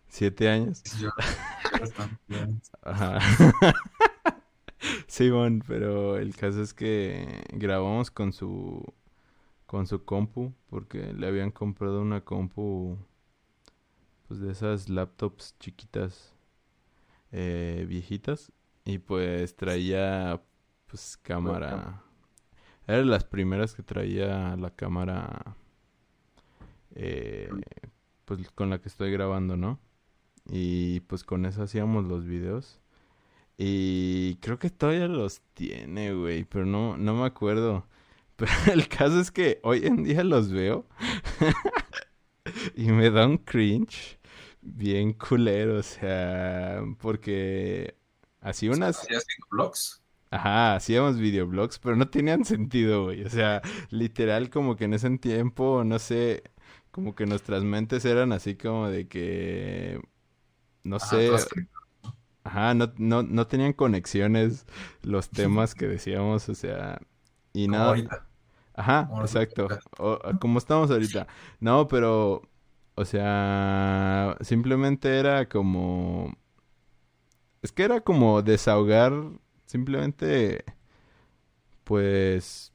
7 0.08 0.48
años. 0.48 0.82
Yo. 0.98 1.10
Ajá. 2.82 3.18
Simón, 5.06 5.62
pero 5.66 6.16
el 6.16 6.34
caso 6.36 6.62
es 6.62 6.72
que 6.74 7.42
grabamos 7.52 8.10
con 8.10 8.32
su 8.32 8.84
con 9.66 9.86
su 9.86 10.04
compu 10.04 10.54
porque 10.70 11.12
le 11.12 11.26
habían 11.26 11.50
comprado 11.50 12.00
una 12.00 12.22
compu 12.24 12.96
pues 14.26 14.40
de 14.40 14.50
esas 14.50 14.88
laptops 14.88 15.56
chiquitas 15.58 16.34
eh, 17.32 17.84
viejitas 17.86 18.50
y 18.84 18.98
pues 18.98 19.56
traía 19.56 20.40
pues 20.86 21.18
cámara 21.18 22.02
era 22.86 22.98
de 22.98 23.04
las 23.04 23.24
primeras 23.24 23.74
que 23.74 23.82
traía 23.82 24.56
la 24.56 24.70
cámara 24.70 25.56
eh, 26.94 27.50
pues 28.24 28.50
con 28.50 28.70
la 28.70 28.80
que 28.80 28.88
estoy 28.88 29.10
grabando, 29.12 29.56
¿no? 29.56 29.78
Y 30.48 31.00
pues 31.00 31.24
con 31.24 31.46
eso 31.46 31.62
hacíamos 31.62 32.04
los 32.04 32.24
videos. 32.26 32.80
Y 33.56 34.36
creo 34.36 34.58
que 34.58 34.70
todavía 34.70 35.08
los 35.08 35.42
tiene, 35.54 36.14
güey, 36.14 36.44
pero 36.44 36.64
no, 36.66 36.96
no 36.96 37.14
me 37.14 37.26
acuerdo. 37.26 37.86
Pero 38.38 38.52
el 38.72 38.86
caso 38.88 39.20
es 39.20 39.32
que 39.32 39.58
hoy 39.64 39.84
en 39.84 40.04
día 40.04 40.22
los 40.22 40.52
veo 40.52 40.86
y 42.76 42.86
me 42.92 43.10
da 43.10 43.26
un 43.26 43.38
cringe 43.38 44.20
bien 44.62 45.12
culero, 45.12 45.78
o 45.78 45.82
sea, 45.82 46.84
porque 47.00 47.96
así 48.40 48.68
unas... 48.68 49.00
¿Hacías 49.00 49.26
vlogs? 49.50 50.02
Ajá, 50.30 50.76
hacíamos 50.76 51.18
videoblogs, 51.18 51.78
pero 51.78 51.96
no 51.96 52.08
tenían 52.08 52.44
sentido, 52.44 53.04
güey. 53.04 53.24
O 53.24 53.30
sea, 53.30 53.62
literal 53.90 54.50
como 54.50 54.76
que 54.76 54.84
en 54.84 54.94
ese 54.94 55.10
tiempo, 55.18 55.84
no 55.84 55.98
sé, 55.98 56.42
como 56.90 57.14
que 57.14 57.26
nuestras 57.26 57.64
mentes 57.64 58.04
eran 58.04 58.32
así 58.32 58.54
como 58.54 58.88
de 58.88 59.08
que, 59.08 60.00
no 60.84 60.98
sé, 61.00 61.30
ajá, 62.44 62.74
no, 62.74 62.92
no, 62.98 63.22
no 63.22 63.46
tenían 63.46 63.72
conexiones 63.72 64.66
los 65.02 65.30
temas 65.32 65.74
que 65.74 65.86
decíamos, 65.88 66.48
o 66.48 66.54
sea, 66.54 67.00
y 67.52 67.66
como 67.66 67.78
nada. 67.78 67.88
ahorita. 67.90 68.26
Ajá, 68.74 69.06
Como 69.08 69.22
exacto. 69.22 69.68
O- 69.98 70.20
como 70.40 70.58
estamos 70.58 70.90
ahorita. 70.90 71.26
No, 71.60 71.88
pero, 71.88 72.42
o 72.94 73.04
sea, 73.04 74.36
simplemente 74.40 75.18
era 75.18 75.48
como... 75.48 76.36
Es 77.62 77.72
que 77.72 77.82
era 77.84 78.00
como 78.00 78.42
desahogar, 78.42 79.12
simplemente, 79.66 80.64
pues, 81.84 82.72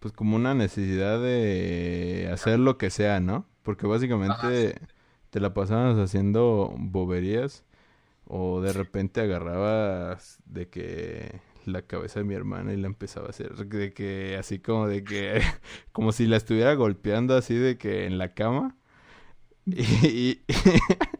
pues 0.00 0.12
como 0.14 0.36
una 0.36 0.54
necesidad 0.54 1.20
de 1.20 2.30
hacer 2.32 2.58
lo 2.60 2.78
que 2.78 2.90
sea, 2.90 3.20
¿no? 3.20 3.46
Porque 3.62 3.86
básicamente 3.86 4.80
te 5.34 5.40
la 5.40 5.52
pasabas 5.52 5.98
haciendo 5.98 6.72
boberías 6.78 7.64
o 8.24 8.60
de 8.60 8.72
repente 8.72 9.20
agarrabas 9.20 10.38
de 10.46 10.68
que 10.68 11.40
la 11.66 11.82
cabeza 11.82 12.20
de 12.20 12.24
mi 12.24 12.34
hermana 12.34 12.72
y 12.72 12.76
la 12.76 12.86
empezaba 12.86 13.26
a 13.26 13.30
hacer 13.30 13.56
de 13.56 13.92
que 13.92 14.36
así 14.38 14.60
como 14.60 14.86
de 14.86 15.02
que 15.02 15.42
como 15.90 16.12
si 16.12 16.28
la 16.28 16.36
estuviera 16.36 16.74
golpeando 16.74 17.34
así 17.34 17.56
de 17.56 17.76
que 17.78 18.06
en 18.06 18.16
la 18.16 18.32
cama 18.32 18.76
y, 19.66 20.38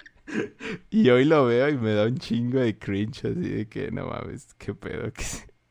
y, 0.91 1.11
hoy 1.11 1.25
lo 1.25 1.47
veo 1.47 1.69
y 1.71 1.77
me 1.77 1.95
da 1.95 2.07
un 2.07 2.19
chingo 2.19 2.61
de 2.61 2.79
cringe 2.79 3.25
así 3.25 3.49
de 3.49 3.69
que 3.69 3.91
no 3.91 4.07
mames, 4.07 4.55
qué 4.55 4.75
pedo, 4.75 5.13
qué, 5.13 5.25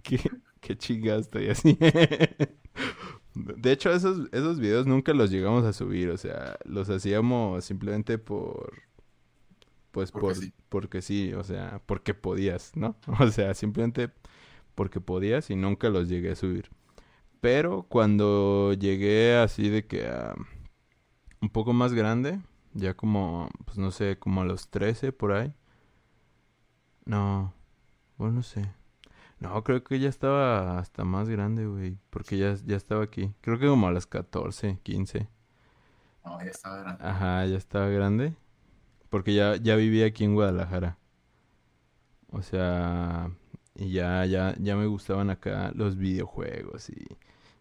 qué, 0.04 0.20
qué 0.60 1.16
estoy 1.16 1.48
así. 1.48 1.78
De 3.36 3.72
hecho, 3.72 3.92
esos, 3.92 4.30
esos 4.32 4.60
videos 4.60 4.86
nunca 4.86 5.14
los 5.14 5.32
llegamos 5.32 5.66
a 5.66 5.74
subir, 5.74 6.10
o 6.10 6.18
sea, 6.18 6.58
los 6.66 6.90
hacíamos 6.90 7.66
simplemente 7.66 8.18
por, 8.20 8.74
pues 9.92 10.12
Porque 10.12 10.36
por, 10.36 10.36
sí. 10.36 10.54
porque 10.70 11.02
sí, 11.02 11.34
o 11.34 11.44
sea, 11.44 11.82
porque 11.86 12.14
podías, 12.14 12.76
¿no? 12.76 12.96
O 13.20 13.28
sea, 13.30 13.54
simplemente 13.54 14.12
porque 14.76 15.02
podías 15.02 15.50
y 15.50 15.56
nunca 15.56 15.90
los 15.90 16.10
llegué 16.10 16.32
a 16.32 16.36
subir. 16.36 16.70
Pero 17.42 17.84
cuando 17.90 18.74
llegué 18.74 19.36
así 19.38 19.70
de 19.70 19.86
que 19.88 20.08
a 20.08 20.36
un 21.42 21.50
poco 21.50 21.74
más 21.74 21.94
grande, 21.94 22.42
ya 22.74 22.96
como, 22.96 23.50
pues 23.66 23.78
no 23.78 23.92
sé, 23.92 24.18
como 24.20 24.42
a 24.42 24.46
los 24.46 24.70
13 24.70 25.12
por 25.14 25.34
ahí. 25.34 25.54
No, 27.06 27.54
bueno, 28.18 28.36
no 28.36 28.44
sé. 28.44 28.72
No, 29.44 29.64
creo 29.64 29.84
que 29.84 30.00
ya 30.00 30.10
estaba 30.10 30.80
hasta 30.80 31.04
más 31.04 31.30
grande, 31.30 31.66
güey. 31.68 31.98
Porque 32.10 32.38
ya, 32.38 32.56
ya 32.66 32.78
estaba 32.78 33.04
aquí. 33.04 33.34
Creo 33.42 33.60
que 33.60 33.68
como 33.68 33.88
a 33.88 33.92
las 33.92 34.08
14, 34.08 34.80
15. 34.84 35.28
No, 36.26 36.40
ya 36.44 36.50
estaba 36.52 36.78
grande. 36.80 37.04
Ajá, 37.04 37.46
ya 37.46 37.58
estaba 37.58 37.88
grande. 37.90 38.34
Porque 39.10 39.36
ya, 39.36 39.58
ya 39.58 39.76
vivía 39.78 40.08
aquí 40.08 40.24
en 40.26 40.36
Guadalajara. 40.36 40.98
O 42.32 42.42
sea, 42.42 43.32
y 43.76 43.92
ya, 43.94 44.26
ya, 44.26 44.56
ya 44.60 44.76
me 44.76 44.88
gustaban 44.88 45.30
acá 45.30 45.72
los 45.76 45.98
videojuegos 45.98 46.90
y 46.90 47.06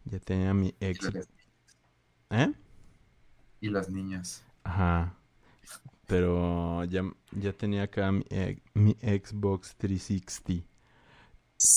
ya 0.05 0.19
tenía 0.21 0.55
mi 0.55 0.75
ex. 0.81 1.13
¿Eh? 2.31 2.53
y 3.61 3.71
las 3.71 3.89
niñas. 3.89 4.45
Ajá. 4.65 5.15
Pero 6.07 6.85
ya, 6.85 7.03
ya 7.33 7.53
tenía 7.53 7.85
acá 7.85 8.13
mi, 8.13 8.25
ex- 8.31 8.63
mi 8.75 8.93
Xbox 9.03 9.77
360. 9.77 10.67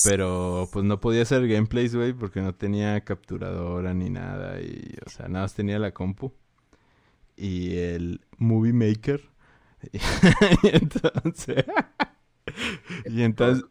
Pero 0.04 0.68
pues 0.72 0.84
no 0.84 1.00
podía 1.00 1.22
hacer 1.22 1.46
gameplays, 1.46 1.94
güey, 1.94 2.12
porque 2.12 2.40
no 2.40 2.54
tenía 2.54 3.00
capturadora 3.02 3.94
ni 3.94 4.10
nada. 4.10 4.60
Y, 4.60 4.96
o 5.04 5.10
sea, 5.10 5.28
nada 5.28 5.44
más 5.44 5.54
tenía 5.54 5.78
la 5.78 5.92
compu. 5.92 6.32
Y 7.36 7.76
el 7.76 8.24
Movie 8.38 8.72
Maker. 8.72 9.30
Y 10.62 10.68
entonces. 10.76 11.64
y 13.04 13.22
entonces. 13.22 13.64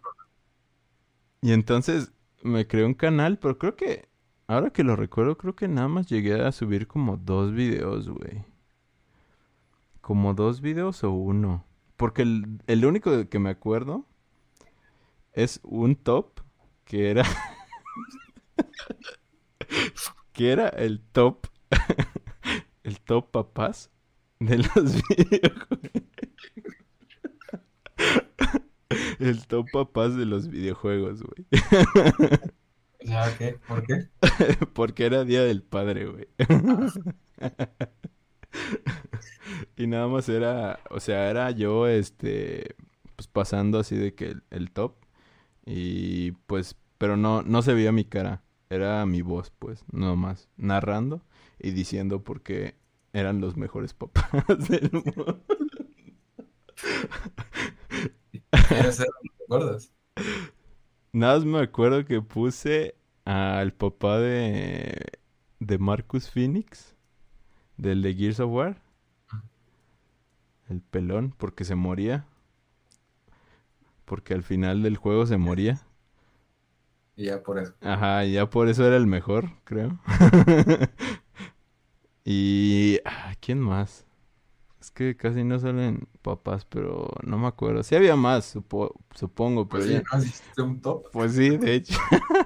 Y 1.42 1.52
entonces 1.52 2.14
me 2.44 2.68
creé 2.68 2.86
un 2.86 2.94
canal, 2.94 3.38
pero 3.40 3.58
creo 3.58 3.76
que. 3.76 4.08
Ahora 4.48 4.70
que 4.70 4.84
lo 4.84 4.96
recuerdo, 4.96 5.38
creo 5.38 5.56
que 5.56 5.68
nada 5.68 5.88
más 5.88 6.08
llegué 6.08 6.40
a 6.42 6.52
subir 6.52 6.88
como 6.88 7.18
dos 7.18 7.52
videos, 7.52 8.08
güey. 8.08 8.46
Como 10.02 10.36
dos 10.36 10.62
videos 10.62 11.04
o 11.04 11.12
uno. 11.12 11.66
Porque 11.98 12.22
el, 12.22 12.62
el 12.68 12.86
único 12.86 13.28
que 13.28 13.40
me 13.40 13.50
acuerdo 13.50 14.06
es 15.36 15.60
un 15.64 15.96
top 15.96 16.40
que 16.86 17.12
era. 17.12 17.24
que 20.34 20.52
era 20.52 20.70
el 20.70 21.02
top. 21.02 21.48
el 22.84 23.00
top 23.02 23.32
papás 23.32 23.92
de 24.40 24.58
los 24.58 25.04
videojuegos. 25.10 25.80
el 29.20 29.48
top 29.48 29.68
papás 29.72 30.16
de 30.16 30.26
los 30.26 30.48
videojuegos, 30.48 31.22
güey. 31.22 31.46
¿Ya 33.02 33.38
qué? 33.38 33.60
¿Por 33.68 33.86
qué? 33.86 34.08
Porque 34.74 35.06
era 35.06 35.26
Día 35.26 35.44
del 35.44 35.62
Padre, 35.62 36.08
güey. 36.08 36.28
Y 39.76 39.88
nada 39.88 40.08
más 40.08 40.30
era, 40.30 40.80
o 40.90 41.00
sea, 41.00 41.30
era 41.30 41.52
yo, 41.52 41.88
este, 41.88 42.76
pues 43.16 43.28
pasando 43.28 43.80
así 43.80 43.96
de 43.98 44.16
que 44.16 44.28
el, 44.28 44.44
el 44.50 44.72
top. 44.72 45.05
Y 45.66 46.32
pues, 46.48 46.76
pero 46.98 47.18
no, 47.18 47.42
no 47.44 47.62
se 47.62 47.74
veía 47.74 47.92
mi 47.92 48.06
cara. 48.06 48.44
Era 48.70 49.06
mi 49.06 49.22
voz, 49.22 49.52
pues, 49.60 49.86
no 49.92 50.16
más. 50.16 50.50
Narrando 50.58 51.22
y 51.60 51.72
diciendo 51.72 52.24
por 52.24 52.42
qué 52.42 52.76
eran 53.14 53.42
los 53.42 53.58
mejores 53.58 53.94
papás 53.94 54.30
del 54.70 54.92
mundo. 54.92 55.42
Nada 61.14 61.36
más 61.38 61.46
me 61.46 61.60
acuerdo 61.60 62.06
que 62.06 62.22
puse 62.22 62.96
al 63.24 63.74
papá 63.74 64.20
de, 64.20 65.20
de 65.60 65.78
Marcus 65.78 66.30
Phoenix, 66.30 66.96
del 67.78 68.02
de 68.02 68.16
Gears 68.16 68.40
of 68.42 68.52
War. 68.52 68.82
El 70.70 70.82
pelón, 70.82 71.34
porque 71.38 71.64
se 71.66 71.74
moría. 71.74 72.28
Porque 74.06 74.34
al 74.34 74.44
final 74.44 74.82
del 74.84 74.98
juego 74.98 75.26
se 75.28 75.38
moría. 75.38 75.82
Y 77.16 77.26
ya 77.26 77.42
por 77.44 77.60
eso. 77.60 77.74
Ajá, 77.82 78.26
y 78.26 78.34
ya 78.34 78.50
por 78.50 78.68
eso 78.68 78.86
era 78.86 78.98
el 78.98 79.08
mejor, 79.08 79.52
creo. 79.64 80.00
y... 82.24 83.00
ah, 83.06 83.34
¿Quién 83.40 83.60
más? 83.60 84.06
Es 84.82 84.92
que 84.92 85.16
casi 85.18 85.44
no 85.44 85.58
salen 85.60 86.08
papás, 86.22 86.66
pero 86.66 87.10
no 87.24 87.38
me 87.40 87.48
acuerdo. 87.48 87.84
Sí 87.84 87.96
había 87.96 88.16
más, 88.16 88.56
supo- 88.56 88.94
supongo, 89.16 89.68
pero 89.70 89.84
Pues 89.84 89.88
sí, 89.88 89.94
ya... 89.94 90.04
¿no? 90.14 90.20
Hiciste 90.24 90.62
un 90.62 90.82
top. 90.82 91.08
Pues 91.12 91.34
sí, 91.34 91.58
de 91.58 91.76
hecho. 91.76 91.98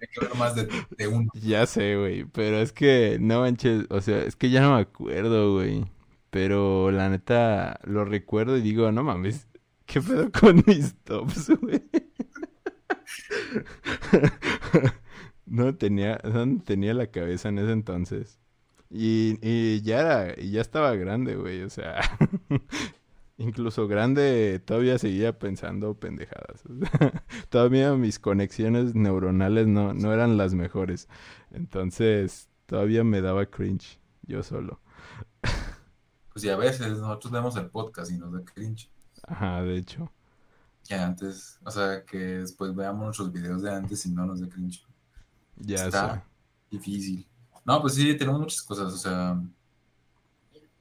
Hay 0.00 0.08
que 0.08 0.20
ver 0.20 0.34
más 0.36 0.54
de, 0.54 0.68
de 0.96 1.08
uno. 1.08 1.30
Ya 1.32 1.66
sé, 1.66 1.96
güey, 1.96 2.24
pero 2.24 2.58
es 2.58 2.72
que 2.72 3.18
no 3.20 3.40
manches, 3.40 3.86
o 3.90 4.00
sea, 4.00 4.22
es 4.24 4.34
que 4.36 4.50
ya 4.50 4.60
no 4.62 4.74
me 4.74 4.80
acuerdo, 4.80 5.54
güey. 5.54 5.84
Pero 6.30 6.90
la 6.90 7.08
neta 7.08 7.80
lo 7.84 8.04
recuerdo 8.04 8.56
y 8.56 8.60
digo, 8.62 8.90
no 8.92 9.02
mames, 9.04 9.46
¿qué 9.88 10.00
pedo 10.00 10.30
con 10.30 10.62
mis 10.66 10.94
tops, 11.02 11.50
güey? 11.60 11.82
No 15.46 15.74
tenía, 15.74 16.20
no 16.24 16.60
tenía 16.62 16.92
la 16.92 17.06
cabeza 17.08 17.48
en 17.48 17.58
ese 17.58 17.72
entonces. 17.72 18.38
Y, 18.90 19.38
y 19.42 19.80
ya 19.82 20.00
era, 20.00 20.34
y 20.40 20.50
ya 20.50 20.60
estaba 20.60 20.94
grande, 20.94 21.36
güey, 21.36 21.62
o 21.62 21.70
sea, 21.70 22.00
incluso 23.38 23.88
grande 23.88 24.60
todavía 24.64 24.98
seguía 24.98 25.38
pensando 25.38 25.94
pendejadas. 25.94 26.62
todavía 27.48 27.94
mis 27.94 28.18
conexiones 28.18 28.94
neuronales 28.94 29.66
no, 29.66 29.94
no 29.94 30.12
eran 30.12 30.36
las 30.36 30.54
mejores. 30.54 31.08
Entonces, 31.50 32.48
todavía 32.66 33.04
me 33.04 33.22
daba 33.22 33.46
cringe 33.46 33.98
yo 34.22 34.42
solo. 34.42 34.80
Pues 36.32 36.44
y 36.44 36.50
a 36.50 36.56
veces 36.56 36.98
nosotros 36.98 37.32
vemos 37.32 37.56
el 37.56 37.70
podcast 37.70 38.10
y 38.12 38.18
nos 38.18 38.32
da 38.32 38.44
cringe. 38.44 38.90
Ajá, 39.28 39.62
de 39.62 39.76
hecho. 39.78 40.10
Que 40.86 40.94
antes, 40.94 41.58
o 41.64 41.70
sea, 41.70 42.04
que 42.04 42.18
después 42.18 42.74
veamos 42.74 43.04
nuestros 43.04 43.30
videos 43.32 43.62
de 43.62 43.70
antes 43.74 44.06
y 44.06 44.10
no 44.10 44.24
nos 44.26 44.40
da 44.40 44.48
cringe. 44.48 44.82
Ya 45.66 45.90
Está 45.90 45.90
sé. 45.90 46.22
difícil. 46.70 47.26
No, 47.64 47.80
pues 47.82 47.94
sí, 47.94 48.16
tenemos 48.16 48.40
muchas 48.40 48.62
cosas, 48.62 48.92
o 48.94 48.98
sea. 48.98 49.40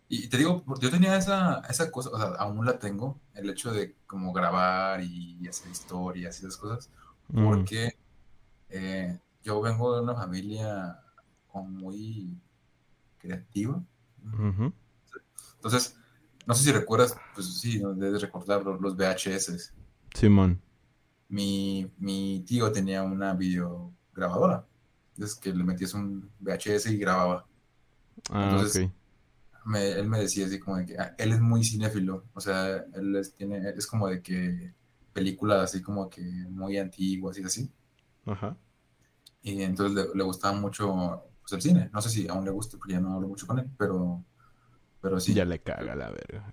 Y 0.09 0.29
te 0.29 0.37
digo, 0.37 0.63
yo 0.79 0.89
tenía 0.89 1.17
esa, 1.17 1.59
esa 1.69 1.91
cosa, 1.91 2.09
o 2.11 2.17
sea, 2.17 2.27
aún 2.39 2.65
la 2.65 2.79
tengo, 2.79 3.19
el 3.33 3.49
hecho 3.49 3.71
de 3.73 3.95
como 4.07 4.31
grabar 4.31 5.01
y 5.03 5.45
hacer 5.47 5.69
historias 5.71 6.37
y 6.41 6.45
esas 6.45 6.55
cosas, 6.57 6.89
Mm, 7.33 7.43
porque 7.43 7.91
eh, 8.69 9.19
yo 9.43 9.61
vengo 9.61 9.95
de 9.95 10.03
una 10.03 10.15
familia 10.15 10.99
como 11.47 11.69
muy 11.69 12.39
creativa. 13.19 13.83
ujú. 14.23 14.71
Entonces, 15.55 15.95
no 16.47 16.55
sé 16.55 16.63
si 16.65 16.71
recuerdas, 16.71 17.15
pues 17.35 17.59
sí, 17.59 17.81
debes 17.97 18.21
recordar 18.23 18.63
los, 18.63 18.81
los 18.81 18.95
VHS. 18.95 19.73
Simón. 20.13 20.61
Mi, 21.29 21.91
mi 21.97 22.43
tío 22.45 22.71
tenía 22.71 23.03
una 23.03 23.33
videograbadora. 23.33 24.65
Entonces, 25.15 25.37
que 25.39 25.53
le 25.53 25.63
metías 25.63 25.93
un 25.93 26.31
VHS 26.39 26.91
y 26.93 26.97
grababa. 26.97 27.45
Ah, 28.29 28.67
Entonces, 28.69 28.89
me- 29.65 29.91
él 29.91 30.07
me 30.09 30.19
decía 30.21 30.45
así 30.47 30.59
como 30.59 30.77
de 30.77 30.85
que 30.87 30.99
ah, 30.99 31.15
él 31.19 31.33
es 31.33 31.41
muy 31.41 31.63
cinéfilo, 31.65 32.25
o 32.33 32.41
sea, 32.41 32.85
él 32.95 33.15
es, 33.17 33.33
tiene, 33.35 33.69
es 33.71 33.87
como 33.87 34.07
de 34.09 34.21
que 34.21 34.73
películas 35.13 35.63
así 35.65 35.81
como 35.81 36.09
que 36.09 36.21
muy 36.23 36.77
antiguas 36.77 37.37
y 37.39 37.43
así, 37.43 37.71
Ajá. 38.25 38.57
y 39.41 39.61
entonces 39.63 39.95
le, 39.95 40.15
le 40.15 40.23
gustaba 40.23 40.57
mucho 40.59 41.23
pues, 41.41 41.53
el 41.53 41.61
cine, 41.61 41.89
no 41.93 42.01
sé 42.01 42.09
si 42.09 42.27
aún 42.27 42.45
le 42.45 42.51
guste 42.51 42.77
porque 42.77 42.93
ya 42.93 42.99
no 42.99 43.13
hablo 43.15 43.27
mucho 43.27 43.47
con 43.47 43.59
él, 43.59 43.69
pero, 43.77 44.23
pero 45.01 45.19
sí, 45.19 45.33
Ya 45.33 45.45
le 45.45 45.61
caga 45.61 45.95
la 45.95 46.09
verga. 46.09 46.45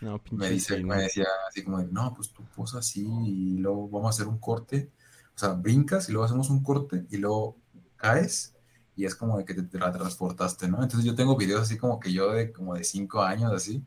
No, 0.00 0.20
me, 0.30 0.48
pinche 0.48 0.50
dice, 0.50 0.76
cine. 0.76 0.88
me 0.96 1.02
decía 1.02 1.26
así 1.48 1.62
como 1.62 1.78
de, 1.78 1.86
no, 1.86 2.14
pues 2.14 2.32
tú 2.32 2.44
posa 2.56 2.78
así 2.78 3.06
y 3.26 3.58
luego 3.58 3.88
vamos 3.88 4.06
a 4.08 4.10
hacer 4.10 4.28
un 4.28 4.38
corte, 4.38 4.90
o 5.34 5.38
sea, 5.38 5.50
brincas 5.50 6.08
y 6.08 6.12
luego 6.12 6.24
hacemos 6.24 6.48
un 6.50 6.62
corte 6.62 7.06
y 7.10 7.18
luego 7.18 7.56
caes. 7.96 8.54
Y 8.96 9.04
es 9.06 9.14
como 9.14 9.38
de 9.38 9.44
que 9.44 9.54
te, 9.54 9.62
te 9.62 9.78
la 9.78 9.92
transportaste, 9.92 10.68
¿no? 10.68 10.82
Entonces 10.82 11.04
yo 11.04 11.14
tengo 11.14 11.36
videos 11.36 11.62
así 11.62 11.78
como 11.78 11.98
que 12.00 12.12
yo 12.12 12.32
de 12.32 12.52
como 12.52 12.74
de 12.74 12.84
cinco 12.84 13.22
años 13.22 13.52
así, 13.52 13.84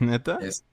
¿Neta? 0.00 0.38
Este, 0.40 0.66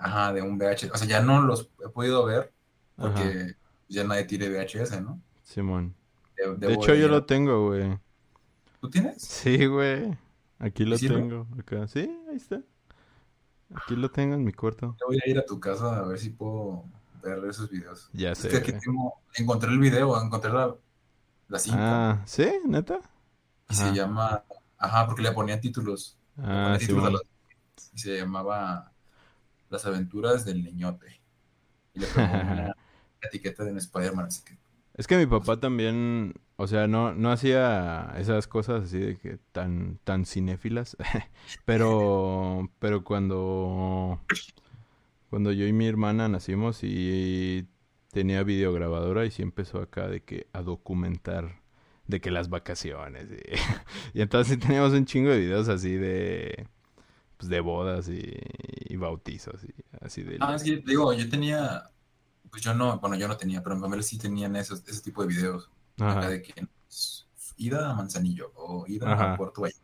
ajá, 0.00 0.32
de 0.32 0.42
un 0.42 0.58
VHS. 0.58 0.90
O 0.92 0.96
sea, 0.98 1.06
ya 1.08 1.20
no 1.22 1.42
los 1.42 1.70
he 1.84 1.88
podido 1.88 2.24
ver 2.24 2.52
Ajá. 2.96 3.12
porque 3.12 3.56
ya 3.88 4.04
nadie 4.04 4.24
tiene 4.24 4.48
VHS, 4.48 5.00
¿no? 5.02 5.20
Simón. 5.42 5.94
De, 6.36 6.56
De 6.56 6.74
hecho, 6.74 6.94
yo 6.94 7.08
lo 7.08 7.24
tengo, 7.26 7.68
güey. 7.68 7.98
¿Tú 8.80 8.90
tienes? 8.90 9.28
Sí, 9.28 9.66
güey. 9.66 10.16
Aquí 10.66 10.84
lo 10.84 10.96
tengo. 10.98 11.46
Acá. 11.58 11.86
Sí, 11.88 12.00
ahí 12.30 12.36
está. 12.36 12.62
Aquí 13.74 13.96
lo 13.96 14.10
tengo 14.10 14.34
en 14.34 14.44
mi 14.44 14.52
cuarto. 14.52 14.96
Yo 15.00 15.06
voy 15.06 15.18
a 15.24 15.28
ir 15.28 15.38
a 15.38 15.44
tu 15.44 15.58
casa 15.60 15.98
a 15.98 16.02
ver 16.06 16.18
si 16.18 16.30
puedo 16.30 16.84
ver 17.22 17.44
esos 17.48 17.70
videos. 17.70 18.08
Ya 18.12 18.32
Es 18.32 18.38
sé, 18.38 18.48
que 18.48 18.56
aquí 18.58 18.72
tengo, 18.72 19.14
encontré 19.34 19.70
el 19.70 19.78
video, 19.78 20.20
encontré 20.22 20.52
la, 20.52 20.74
la 21.48 21.58
cinta 21.58 22.12
Ah, 22.12 22.22
¿sí? 22.26 22.46
¿Neta? 22.66 23.00
y 23.68 23.74
se 23.74 23.92
llama, 23.94 24.44
ajá, 24.78 25.06
porque 25.06 25.22
le 25.22 25.32
ponían 25.32 25.60
títulos. 25.60 26.18
Le 26.36 26.42
Ah, 26.44 26.62
ponían 26.62 26.78
títulos 26.78 27.04
a 27.06 27.10
las- 27.10 27.22
y 27.94 27.98
se 27.98 28.16
llamaba 28.18 28.92
Las 29.70 29.86
aventuras 29.86 30.44
del 30.44 30.64
niñote. 30.64 31.20
Y 31.94 32.00
le 32.00 32.08
pongo 32.08 32.34
una 32.42 32.76
etiqueta 33.22 33.64
de 33.64 33.72
un 33.72 33.78
Spider-Man, 33.78 34.26
así 34.26 34.42
que 34.44 34.58
Es 34.94 35.08
que 35.08 35.18
mi 35.18 35.26
papá 35.26 35.58
también, 35.58 36.34
o 36.56 36.68
sea, 36.68 36.86
no, 36.86 37.14
no 37.14 37.32
hacía 37.32 38.14
esas 38.16 38.46
cosas 38.46 38.84
así 38.84 38.98
de 38.98 39.16
que 39.16 39.38
tan, 39.50 39.98
tan 40.04 40.24
cinéfilas, 40.24 40.96
pero, 41.64 42.70
pero 42.78 43.02
cuando, 43.02 44.20
cuando 45.30 45.50
yo 45.50 45.66
y 45.66 45.72
mi 45.72 45.86
hermana 45.86 46.28
nacimos 46.28 46.84
y 46.84 47.66
tenía 48.12 48.44
videograbadora 48.44 49.26
y 49.26 49.32
sí 49.32 49.42
empezó 49.42 49.80
acá 49.80 50.06
de 50.06 50.22
que 50.22 50.46
a 50.52 50.62
documentar 50.62 51.60
de 52.06 52.20
que 52.20 52.30
las 52.30 52.48
vacaciones 52.48 53.28
y, 53.32 54.16
y 54.18 54.22
entonces 54.22 54.58
teníamos 54.60 54.92
un 54.92 55.06
chingo 55.06 55.30
de 55.30 55.40
videos 55.40 55.68
así 55.68 55.94
de 55.94 56.68
pues, 57.36 57.48
de 57.48 57.60
bodas 57.60 58.08
y, 58.08 58.96
bautizos 58.96 59.64
y 59.64 59.74
así 60.00 60.22
de 60.22 60.38
ah 60.40 60.56
que 60.64 60.76
digo 60.76 61.12
yo 61.12 61.28
tenía 61.28 61.90
pues 62.54 62.62
yo 62.62 62.72
no 62.72 63.00
bueno 63.00 63.16
yo 63.16 63.26
no 63.26 63.36
tenía 63.36 63.64
pero 63.64 63.74
mi 63.74 63.82
familia 63.82 64.04
sí 64.04 64.16
tenían 64.16 64.54
esos, 64.54 64.86
ese 64.86 65.02
tipo 65.02 65.22
de 65.22 65.28
videos. 65.28 65.68
Acá 65.98 66.28
de 66.28 66.40
que 66.40 66.54
pues, 66.84 67.26
ida 67.56 67.90
a 67.90 67.94
Manzanillo 67.94 68.52
o 68.54 68.84
ida 68.86 69.12
a 69.12 69.36
Puerto 69.36 69.62
Vallarta. 69.62 69.82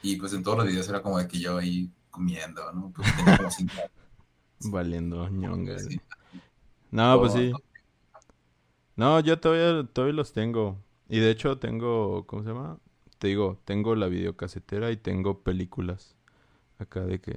Y 0.00 0.14
pues 0.14 0.32
en 0.32 0.44
todos 0.44 0.58
los 0.58 0.68
videos 0.68 0.88
era 0.88 1.02
como 1.02 1.18
de 1.18 1.26
que 1.26 1.40
yo 1.40 1.58
ahí 1.58 1.90
comiendo 2.12 2.72
no 2.72 2.92
pues 2.94 3.08
tenía 3.16 3.36
como 3.36 3.50
cinco 3.50 3.74
valiendo 4.60 5.28
ñonga 5.30 5.78
no 6.92 7.18
pues 7.18 7.32
sí. 7.32 7.52
no. 8.94 9.18
Yo 9.18 9.40
todavía 9.40 9.84
todavía 9.92 10.14
los 10.14 10.32
tengo. 10.32 10.78
Y 11.08 11.18
de 11.18 11.30
hecho 11.30 11.58
tengo, 11.58 12.24
¿cómo 12.28 12.44
se 12.44 12.50
llama? 12.50 12.78
Te 13.18 13.26
digo, 13.26 13.60
tengo 13.64 13.96
la 13.96 14.06
videocasetera 14.06 14.92
y 14.92 14.96
tengo 14.96 15.40
películas. 15.40 16.14
Acá 16.78 17.00
de 17.00 17.20
que 17.20 17.36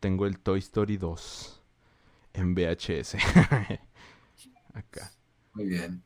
tengo 0.00 0.26
el 0.26 0.40
Toy 0.40 0.58
Story 0.58 0.96
2 0.96 1.61
en 2.32 2.54
VHS. 2.54 3.14
Acá. 4.74 5.12
Muy 5.54 5.66
bien. 5.66 6.02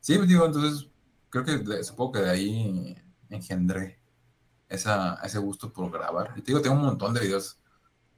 Sí, 0.00 0.16
pues 0.16 0.28
digo, 0.28 0.46
entonces 0.46 0.88
creo 1.28 1.44
que 1.44 1.84
supongo 1.84 2.12
que 2.12 2.20
de 2.20 2.30
ahí 2.30 2.96
engendré 3.28 3.98
esa, 4.68 5.14
ese 5.24 5.38
gusto 5.38 5.72
por 5.72 5.90
grabar. 5.90 6.32
Y 6.36 6.42
te 6.42 6.46
digo, 6.48 6.62
tengo 6.62 6.76
un 6.76 6.82
montón 6.82 7.14
de 7.14 7.20
videos. 7.20 7.58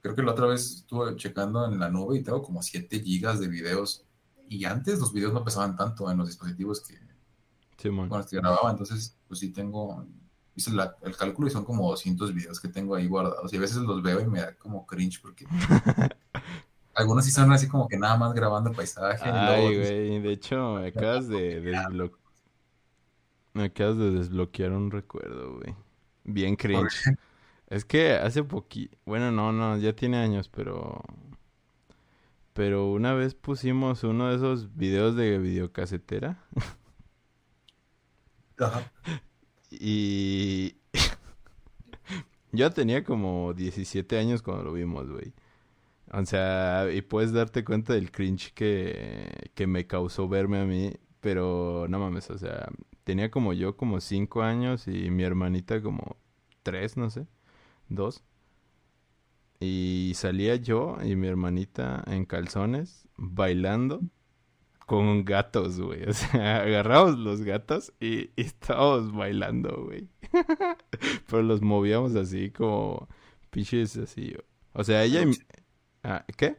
Creo 0.00 0.14
que 0.14 0.22
la 0.22 0.32
otra 0.32 0.46
vez 0.46 0.70
estuve 0.76 1.16
checando 1.16 1.66
en 1.66 1.78
la 1.78 1.88
nube 1.88 2.18
y 2.18 2.22
tengo 2.22 2.42
como 2.42 2.62
7 2.62 3.00
gigas 3.00 3.40
de 3.40 3.48
videos. 3.48 4.04
Y 4.48 4.64
antes 4.64 4.98
los 4.98 5.12
videos 5.12 5.32
no 5.32 5.44
pesaban 5.44 5.76
tanto 5.76 6.10
en 6.10 6.18
los 6.18 6.28
dispositivos 6.28 6.80
que, 6.80 6.98
Sí, 7.78 7.88
bueno, 7.90 8.18
estoy 8.18 8.40
grababa, 8.40 8.72
entonces, 8.72 9.16
pues 9.28 9.38
sí 9.38 9.52
tengo, 9.52 10.04
hice 10.56 10.72
el 11.02 11.16
cálculo 11.16 11.46
y 11.46 11.52
son 11.52 11.64
como 11.64 11.88
200 11.88 12.34
videos 12.34 12.58
que 12.58 12.66
tengo 12.66 12.96
ahí 12.96 13.06
guardados. 13.06 13.52
Y 13.52 13.56
a 13.56 13.60
veces 13.60 13.78
los 13.78 14.02
veo 14.02 14.20
y 14.20 14.26
me 14.26 14.40
da 14.40 14.56
como 14.56 14.84
cringe 14.84 15.20
porque 15.22 15.46
algunos 16.98 17.24
sí 17.24 17.30
son 17.30 17.52
así 17.52 17.68
como 17.68 17.86
que 17.88 17.96
nada 17.96 18.16
más 18.16 18.34
grabando 18.34 18.72
paisaje. 18.72 19.30
Ay, 19.30 19.76
güey, 19.76 20.20
de 20.20 20.32
hecho, 20.32 20.74
me 20.74 20.88
acabas 20.88 21.28
de 21.28 21.60
desbloquear. 21.60 22.20
Me 23.54 23.64
acabas 23.64 23.98
de 23.98 24.10
desbloquear 24.10 24.72
un 24.72 24.90
recuerdo, 24.90 25.56
güey. 25.56 25.74
Bien 26.24 26.56
cringe. 26.56 27.04
Es 27.68 27.84
que 27.84 28.14
hace 28.14 28.42
poquito, 28.44 28.96
bueno, 29.04 29.30
no, 29.30 29.52
no, 29.52 29.76
ya 29.76 29.92
tiene 29.92 30.16
años, 30.16 30.48
pero 30.48 31.02
pero 32.54 32.90
una 32.90 33.12
vez 33.12 33.34
pusimos 33.34 34.04
uno 34.04 34.30
de 34.30 34.36
esos 34.36 34.74
videos 34.74 35.14
de 35.16 35.38
videocasetera. 35.38 36.42
Y 39.70 40.76
yo 42.52 42.70
tenía 42.72 43.04
como 43.04 43.52
17 43.52 44.18
años 44.18 44.40
cuando 44.40 44.64
lo 44.64 44.72
vimos, 44.72 45.10
güey. 45.10 45.34
O 46.12 46.24
sea, 46.24 46.88
y 46.92 47.02
puedes 47.02 47.32
darte 47.32 47.64
cuenta 47.64 47.92
del 47.92 48.10
cringe 48.10 48.52
que, 48.54 49.50
que 49.54 49.66
me 49.66 49.86
causó 49.86 50.28
verme 50.28 50.60
a 50.60 50.64
mí, 50.64 50.92
pero 51.20 51.86
no 51.88 51.98
mames, 51.98 52.30
o 52.30 52.38
sea, 52.38 52.68
tenía 53.04 53.30
como 53.30 53.52
yo 53.52 53.76
como 53.76 54.00
5 54.00 54.42
años 54.42 54.88
y 54.88 55.10
mi 55.10 55.22
hermanita 55.24 55.82
como 55.82 56.16
3, 56.62 56.96
no 56.96 57.10
sé, 57.10 57.26
2. 57.88 58.22
Y 59.60 60.12
salía 60.14 60.56
yo 60.56 60.96
y 61.02 61.16
mi 61.16 61.26
hermanita 61.26 62.04
en 62.06 62.24
calzones 62.24 63.08
bailando 63.16 64.00
con 64.88 65.24
gatos, 65.24 65.80
güey. 65.80 66.04
O 66.08 66.12
sea, 66.12 66.62
agarramos 66.62 67.18
los 67.18 67.42
gatos 67.42 67.92
y, 68.00 68.30
estábamos 68.36 69.12
bailando, 69.12 69.84
güey. 69.84 70.08
Pero 71.28 71.42
los 71.42 71.60
movíamos 71.60 72.14
así 72.14 72.50
como 72.50 73.08
pinches 73.50 73.96
así. 73.96 74.34
O 74.72 74.84
sea, 74.84 75.04
ella... 75.04 75.24
Ah, 76.02 76.24
¿Qué? 76.36 76.56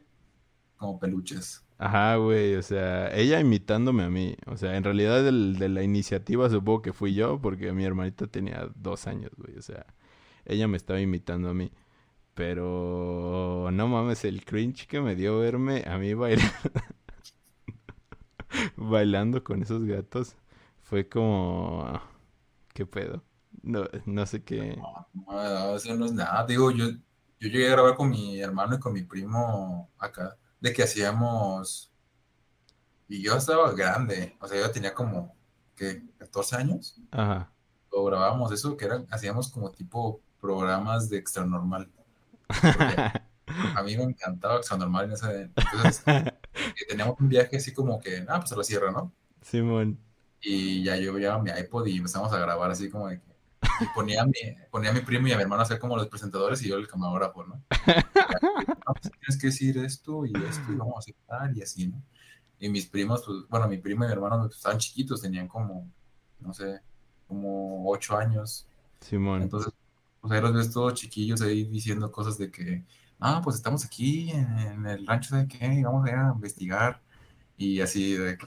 Como 0.77 0.99
peluches. 0.99 1.63
Ajá, 1.77 2.17
güey, 2.17 2.55
o 2.55 2.61
sea, 2.61 3.13
ella 3.15 3.39
imitándome 3.39 4.03
a 4.03 4.09
mí. 4.09 4.35
O 4.47 4.57
sea, 4.57 4.75
en 4.77 4.83
realidad 4.83 5.23
de 5.23 5.69
la 5.69 5.83
iniciativa 5.83 6.49
supongo 6.49 6.81
que 6.81 6.93
fui 6.93 7.13
yo 7.13 7.39
porque 7.41 7.71
mi 7.73 7.85
hermanita 7.85 8.27
tenía 8.27 8.69
dos 8.75 9.07
años, 9.07 9.31
güey. 9.37 9.57
O 9.57 9.61
sea, 9.61 9.85
ella 10.45 10.67
me 10.67 10.77
estaba 10.77 10.99
imitando 11.01 11.49
a 11.49 11.53
mí. 11.53 11.71
Pero 12.35 13.69
no 13.73 13.87
mames, 13.89 14.25
el 14.25 14.45
cringe 14.45 14.87
que 14.87 15.01
me 15.01 15.15
dio 15.15 15.39
verme 15.39 15.83
a 15.87 15.97
mí 15.97 16.13
bailar. 16.13 16.51
bailando 18.77 19.43
con 19.43 19.61
esos 19.61 19.85
gatos 19.85 20.35
fue 20.81 21.07
como 21.07 22.01
qué 22.73 22.85
pedo 22.85 23.23
no, 23.61 23.85
no 24.05 24.25
sé 24.25 24.43
qué 24.43 24.77
no, 25.27 25.75
eso 25.75 25.95
no 25.95 26.05
es 26.05 26.13
nada 26.13 26.45
digo 26.45 26.71
yo 26.71 26.85
yo 27.39 27.49
llegué 27.49 27.67
a 27.67 27.71
grabar 27.71 27.95
con 27.95 28.09
mi 28.09 28.39
hermano 28.39 28.75
y 28.75 28.79
con 28.79 28.93
mi 28.93 29.03
primo 29.03 29.89
acá 29.97 30.37
de 30.59 30.73
que 30.73 30.83
hacíamos 30.83 31.91
y 33.07 33.21
yo 33.21 33.35
estaba 33.35 33.71
grande 33.73 34.37
o 34.39 34.47
sea 34.47 34.59
yo 34.59 34.71
tenía 34.71 34.93
como 34.93 35.35
¿qué? 35.75 36.03
14 36.17 36.55
años 36.57 36.99
ajá 37.11 37.51
o 37.91 38.05
grabábamos 38.05 38.51
eso 38.51 38.77
que 38.77 38.85
era 38.85 39.03
hacíamos 39.09 39.49
como 39.49 39.71
tipo 39.71 40.21
programas 40.39 41.09
de 41.09 41.17
extra 41.17 41.45
normal 41.45 41.89
a 42.49 43.83
mí 43.83 43.97
me 43.97 44.03
encantaba 44.03 44.57
extra 44.57 44.77
normal 44.77 45.05
en 45.05 45.11
ese 45.13 45.41
entonces 45.41 46.03
teníamos 46.87 47.19
un 47.19 47.29
viaje 47.29 47.57
así 47.57 47.73
como 47.73 47.99
que, 47.99 48.25
ah, 48.27 48.39
pues 48.39 48.51
a 48.51 48.55
la 48.55 48.63
sierra, 48.63 48.91
¿no? 48.91 49.11
Simón. 49.41 49.99
Y 50.41 50.83
ya 50.83 50.95
yo 50.97 51.17
llevaba 51.17 51.41
mi 51.41 51.51
iPod 51.51 51.85
y 51.87 51.97
empezamos 51.97 52.31
a 52.33 52.39
grabar 52.39 52.71
así 52.71 52.89
como 52.89 53.07
de 53.07 53.19
que 53.19 53.35
y 53.79 53.85
ponía 53.93 54.21
a, 54.23 54.25
mi, 54.25 54.33
ponía 54.71 54.89
a 54.89 54.93
mi 54.93 55.01
primo 55.01 55.27
y 55.27 55.31
a 55.31 55.37
mi 55.37 55.43
hermano 55.43 55.61
a 55.61 55.65
ser 55.65 55.79
como 55.79 55.95
los 55.95 56.07
presentadores 56.07 56.61
y 56.61 56.69
yo 56.69 56.77
el 56.77 56.87
camarógrafo, 56.87 57.43
¿no? 57.45 57.63
no 57.75 58.93
pues 58.93 59.11
tienes 59.11 59.37
que 59.39 59.47
decir 59.47 59.77
esto 59.77 60.25
y 60.25 60.33
esto 60.35 60.71
y 60.71 60.75
vamos 60.75 60.95
a 60.95 60.99
hacer 60.99 61.15
tal 61.27 61.57
y 61.57 61.61
así, 61.61 61.87
¿no? 61.87 62.01
Y 62.59 62.69
mis 62.69 62.87
primos, 62.87 63.23
pues, 63.25 63.47
bueno, 63.47 63.67
mi 63.67 63.77
primo 63.77 64.03
y 64.03 64.07
mi 64.07 64.13
hermano 64.13 64.39
pues, 64.39 64.57
estaban 64.57 64.77
chiquitos, 64.77 65.21
tenían 65.21 65.47
como, 65.47 65.89
no 66.39 66.53
sé, 66.53 66.81
como 67.27 67.89
ocho 67.89 68.17
años. 68.17 68.67
Simón. 68.99 69.41
Entonces, 69.41 69.73
pues 70.19 70.33
ahí 70.33 70.41
los 70.41 70.53
ves 70.53 70.71
todos 70.71 70.93
chiquillos 70.95 71.41
ahí 71.41 71.63
diciendo 71.63 72.11
cosas 72.11 72.37
de 72.37 72.51
que, 72.51 72.83
ah, 73.19 73.41
pues 73.43 73.55
estamos 73.55 73.85
aquí 73.85 74.31
en 74.31 74.85
el 74.85 75.07
rancho 75.07 75.35
de 75.35 75.47
qué, 75.47 75.81
vamos 75.83 76.05
a 76.05 76.09
ir 76.09 76.15
a 76.15 76.33
investigar 76.35 77.01
y 77.57 77.79
así 77.79 78.13
de... 78.13 78.37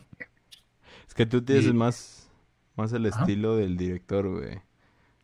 Es 1.06 1.14
que 1.14 1.26
tú 1.26 1.42
tienes 1.42 1.72
más, 1.72 2.28
más 2.76 2.92
el 2.92 3.06
estilo 3.06 3.56
del 3.56 3.76
director, 3.76 4.28
güey. 4.28 4.60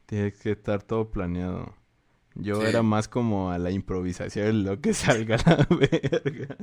Tienes 0.08 0.38
que 0.38 0.52
estar 0.52 0.82
todo 0.82 1.10
planeado. 1.10 1.74
Yo 2.34 2.62
era 2.62 2.82
más 2.82 3.08
como 3.08 3.50
a 3.50 3.58
la 3.58 3.70
improvisación, 3.70 4.64
lo 4.64 4.80
que 4.80 4.94
salga 4.94 5.36
la 5.44 5.68
verga. 5.78 6.56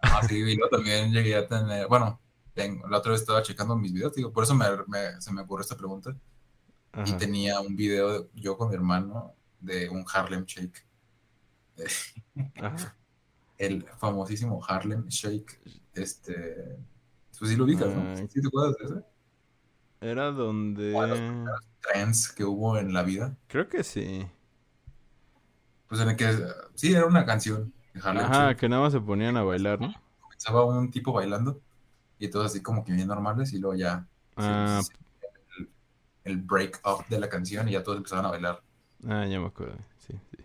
Ah, 0.00 0.20
sí, 0.26 0.42
yo 0.58 0.68
también 0.68 1.12
llegué 1.12 1.36
a 1.36 1.46
tener, 1.46 1.86
bueno, 1.86 2.20
la 2.56 2.98
otra 2.98 3.12
vez 3.12 3.20
estaba 3.20 3.42
checando 3.42 3.76
mis 3.76 3.92
videos, 3.92 4.12
digo, 4.12 4.32
por 4.32 4.42
eso 4.42 4.56
me, 4.56 4.66
se 5.20 5.32
me 5.32 5.42
ocurrió 5.42 5.62
esta 5.62 5.76
pregunta. 5.76 6.16
Y 7.06 7.12
tenía 7.12 7.60
un 7.60 7.76
video 7.76 8.28
yo 8.34 8.56
con 8.56 8.70
mi 8.70 8.74
hermano 8.74 9.32
de 9.60 9.88
un 9.88 10.04
Harlem 10.12 10.44
Shake. 10.46 10.84
El 13.56 13.84
famosísimo 13.98 14.60
Harlem 14.66 15.06
Shake. 15.06 15.60
Este. 15.94 16.76
Pues 17.38 17.52
sí 17.52 17.56
lo 17.56 17.62
ubicas, 17.66 17.94
¿no? 17.94 18.16
¿Sí 18.16 18.40
te 18.40 18.48
acuerdas 18.48 18.76
de 18.78 18.84
ese? 18.84 19.04
Era 20.00 20.32
donde. 20.32 20.92
Trends 21.80 22.30
que 22.32 22.44
hubo 22.44 22.78
en 22.78 22.92
la 22.92 23.02
vida. 23.02 23.36
Creo 23.48 23.68
que 23.68 23.84
sí. 23.84 24.26
Pues 25.88 26.00
en 26.00 26.10
el 26.10 26.16
que. 26.16 26.36
Sí, 26.74 26.94
era 26.94 27.06
una 27.06 27.24
canción. 27.24 27.72
De 27.94 28.00
Ajá, 28.00 28.54
que 28.56 28.68
nada 28.68 28.82
más 28.82 28.92
se 28.92 29.00
ponían 29.00 29.36
a 29.36 29.42
bailar, 29.42 29.80
¿no? 29.80 29.92
Comenzaba 30.20 30.64
un 30.64 30.90
tipo 30.90 31.12
bailando. 31.12 31.60
Y 32.18 32.28
todos 32.28 32.46
así 32.46 32.62
como 32.62 32.84
que 32.84 32.92
bien 32.92 33.08
normales. 33.08 33.52
Y 33.52 33.58
luego 33.58 33.76
ya. 33.76 34.06
Ah. 34.36 34.80
el, 35.58 35.70
el 36.24 36.36
break 36.38 36.80
up 36.86 37.06
de 37.08 37.18
la 37.18 37.28
canción. 37.28 37.68
Y 37.68 37.72
ya 37.72 37.82
todos 37.82 37.98
empezaban 37.98 38.26
a 38.26 38.30
bailar. 38.30 38.62
Ah, 39.08 39.26
ya 39.26 39.40
me 39.40 39.46
acuerdo. 39.46 39.76
Sí, 39.98 40.14
sí. 40.30 40.44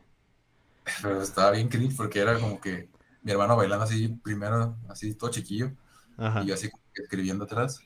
Pero 1.02 1.22
estaba 1.22 1.52
bien 1.52 1.68
cringe 1.68 1.96
porque 1.96 2.20
era 2.20 2.40
como 2.40 2.60
que 2.60 2.90
mi 3.26 3.32
hermano 3.32 3.58
bailando 3.58 3.86
así, 3.86 4.08
primero, 4.08 4.78
así 4.88 5.16
todo 5.16 5.32
chiquillo, 5.32 5.72
y 6.44 6.46
yo 6.46 6.54
así 6.54 6.70
escribiendo 6.94 7.46
atrás, 7.46 7.82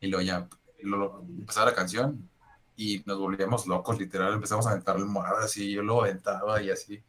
y 0.00 0.08
luego 0.08 0.24
ya 0.24 0.48
lo, 0.80 1.20
empezaba 1.20 1.66
la 1.70 1.76
canción 1.76 2.28
y 2.76 3.02
nos 3.06 3.18
volvíamos 3.18 3.66
locos, 3.66 3.98
literal, 3.98 4.34
empezamos 4.34 4.66
a 4.66 4.70
aventar 4.70 4.96
almohadas 4.96 5.44
así, 5.44 5.72
yo 5.72 5.82
lo 5.82 6.02
aventaba 6.02 6.62
y 6.62 6.70
así, 6.70 7.02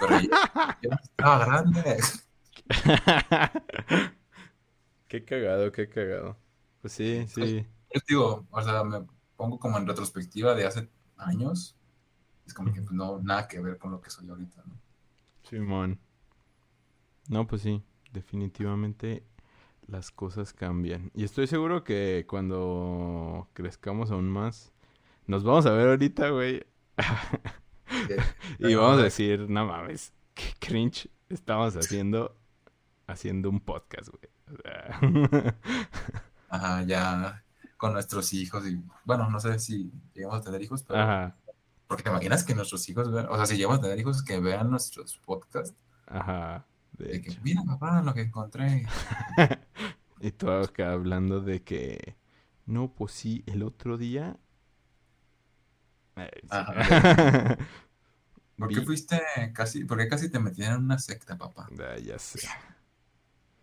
pero 0.00 0.20
yo, 0.20 0.90
estaba 1.02 1.44
grande. 1.46 1.98
qué 5.08 5.24
cagado, 5.24 5.72
qué 5.72 5.88
cagado. 5.88 6.36
Pues 6.80 6.92
sí, 6.92 7.26
sí. 7.28 7.66
Yo 7.92 8.00
digo, 8.08 8.46
o 8.50 8.62
sea, 8.62 8.84
me 8.84 9.04
pongo 9.36 9.58
como 9.58 9.78
en 9.78 9.86
retrospectiva 9.86 10.54
de 10.54 10.66
hace 10.66 10.88
años 11.16 11.76
es 12.50 12.54
como 12.54 12.72
que 12.72 12.82
pues, 12.82 12.92
no, 12.92 13.20
nada 13.20 13.46
que 13.46 13.60
ver 13.60 13.78
con 13.78 13.92
lo 13.92 14.00
que 14.00 14.10
soy 14.10 14.28
ahorita, 14.28 14.62
¿no? 14.66 14.74
Simón. 15.48 16.00
no, 17.28 17.46
pues 17.46 17.62
sí. 17.62 17.82
definitivamente 18.12 19.24
las 19.86 20.10
cosas 20.10 20.52
cambian. 20.52 21.10
Y 21.14 21.24
estoy 21.24 21.46
seguro 21.46 21.84
que 21.84 22.26
cuando 22.28 23.48
crezcamos 23.52 24.10
aún 24.10 24.28
más, 24.28 24.72
nos 25.30 25.44
vamos 25.44 25.64
a 25.66 25.70
ver 25.70 25.88
ahorita, 25.90 26.30
güey. 26.30 26.66
y 28.58 28.74
vamos 28.74 28.98
a 28.98 29.04
decir, 29.04 29.48
no 29.48 29.64
mames, 29.64 30.12
qué 30.34 30.52
cringe 30.58 31.08
estamos 31.28 31.76
haciendo, 31.76 32.36
haciendo 33.06 33.48
un 33.48 33.60
podcast, 33.60 34.08
güey. 34.08 34.28
Ajá, 36.48 36.82
ya 36.82 37.44
con 37.76 37.92
nuestros 37.92 38.32
hijos 38.32 38.66
y, 38.66 38.82
bueno, 39.04 39.30
no 39.30 39.38
sé 39.38 39.56
si 39.60 39.92
llegamos 40.12 40.40
a 40.40 40.42
tener 40.42 40.60
hijos, 40.62 40.82
pero... 40.82 41.00
Ajá. 41.00 41.36
Porque 41.86 42.02
te 42.02 42.10
imaginas 42.10 42.42
que 42.42 42.54
nuestros 42.56 42.88
hijos 42.88 43.10
vean, 43.12 43.26
o 43.30 43.36
sea, 43.36 43.46
si 43.46 43.56
llegamos 43.56 43.78
a 43.78 43.82
tener 43.82 44.00
hijos 44.00 44.24
que 44.24 44.40
vean 44.40 44.68
nuestros 44.68 45.16
podcasts. 45.18 45.76
Ajá. 46.06 46.66
De, 46.98 47.22
que, 47.22 47.38
mira, 47.42 47.62
papá, 47.64 48.02
lo 48.02 48.12
que 48.14 48.22
encontré. 48.22 48.84
y 50.20 50.32
tú 50.32 50.50
acá 50.50 50.90
hablando 50.92 51.40
de 51.40 51.62
que, 51.62 52.16
no, 52.66 52.92
pues 52.92 53.12
sí, 53.12 53.44
el 53.46 53.62
otro 53.62 53.96
día. 53.96 54.36
¿Por 58.56 58.68
qué 58.68 58.82
fuiste 58.82 59.20
casi, 59.54 59.84
porque 59.84 60.08
casi 60.08 60.30
te 60.30 60.38
metían 60.38 60.74
en 60.74 60.84
una 60.84 60.98
secta, 60.98 61.38
papá? 61.38 61.66
ya 62.02 62.18
sé. 62.18 62.46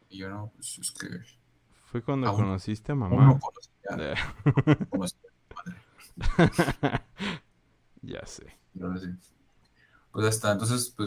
Y 0.10 0.18
yo 0.20 0.30
no, 0.30 0.52
pues 0.56 0.80
es 0.80 0.92
que. 0.92 1.08
Fue 1.92 2.02
cuando 2.02 2.34
conociste 2.34 2.92
a 2.92 2.96
mamá. 2.96 3.40
ya 8.02 8.26
sé. 8.26 8.48
Pues 10.12 10.26
está, 10.26 10.52
entonces, 10.54 10.92
pues 10.96 11.06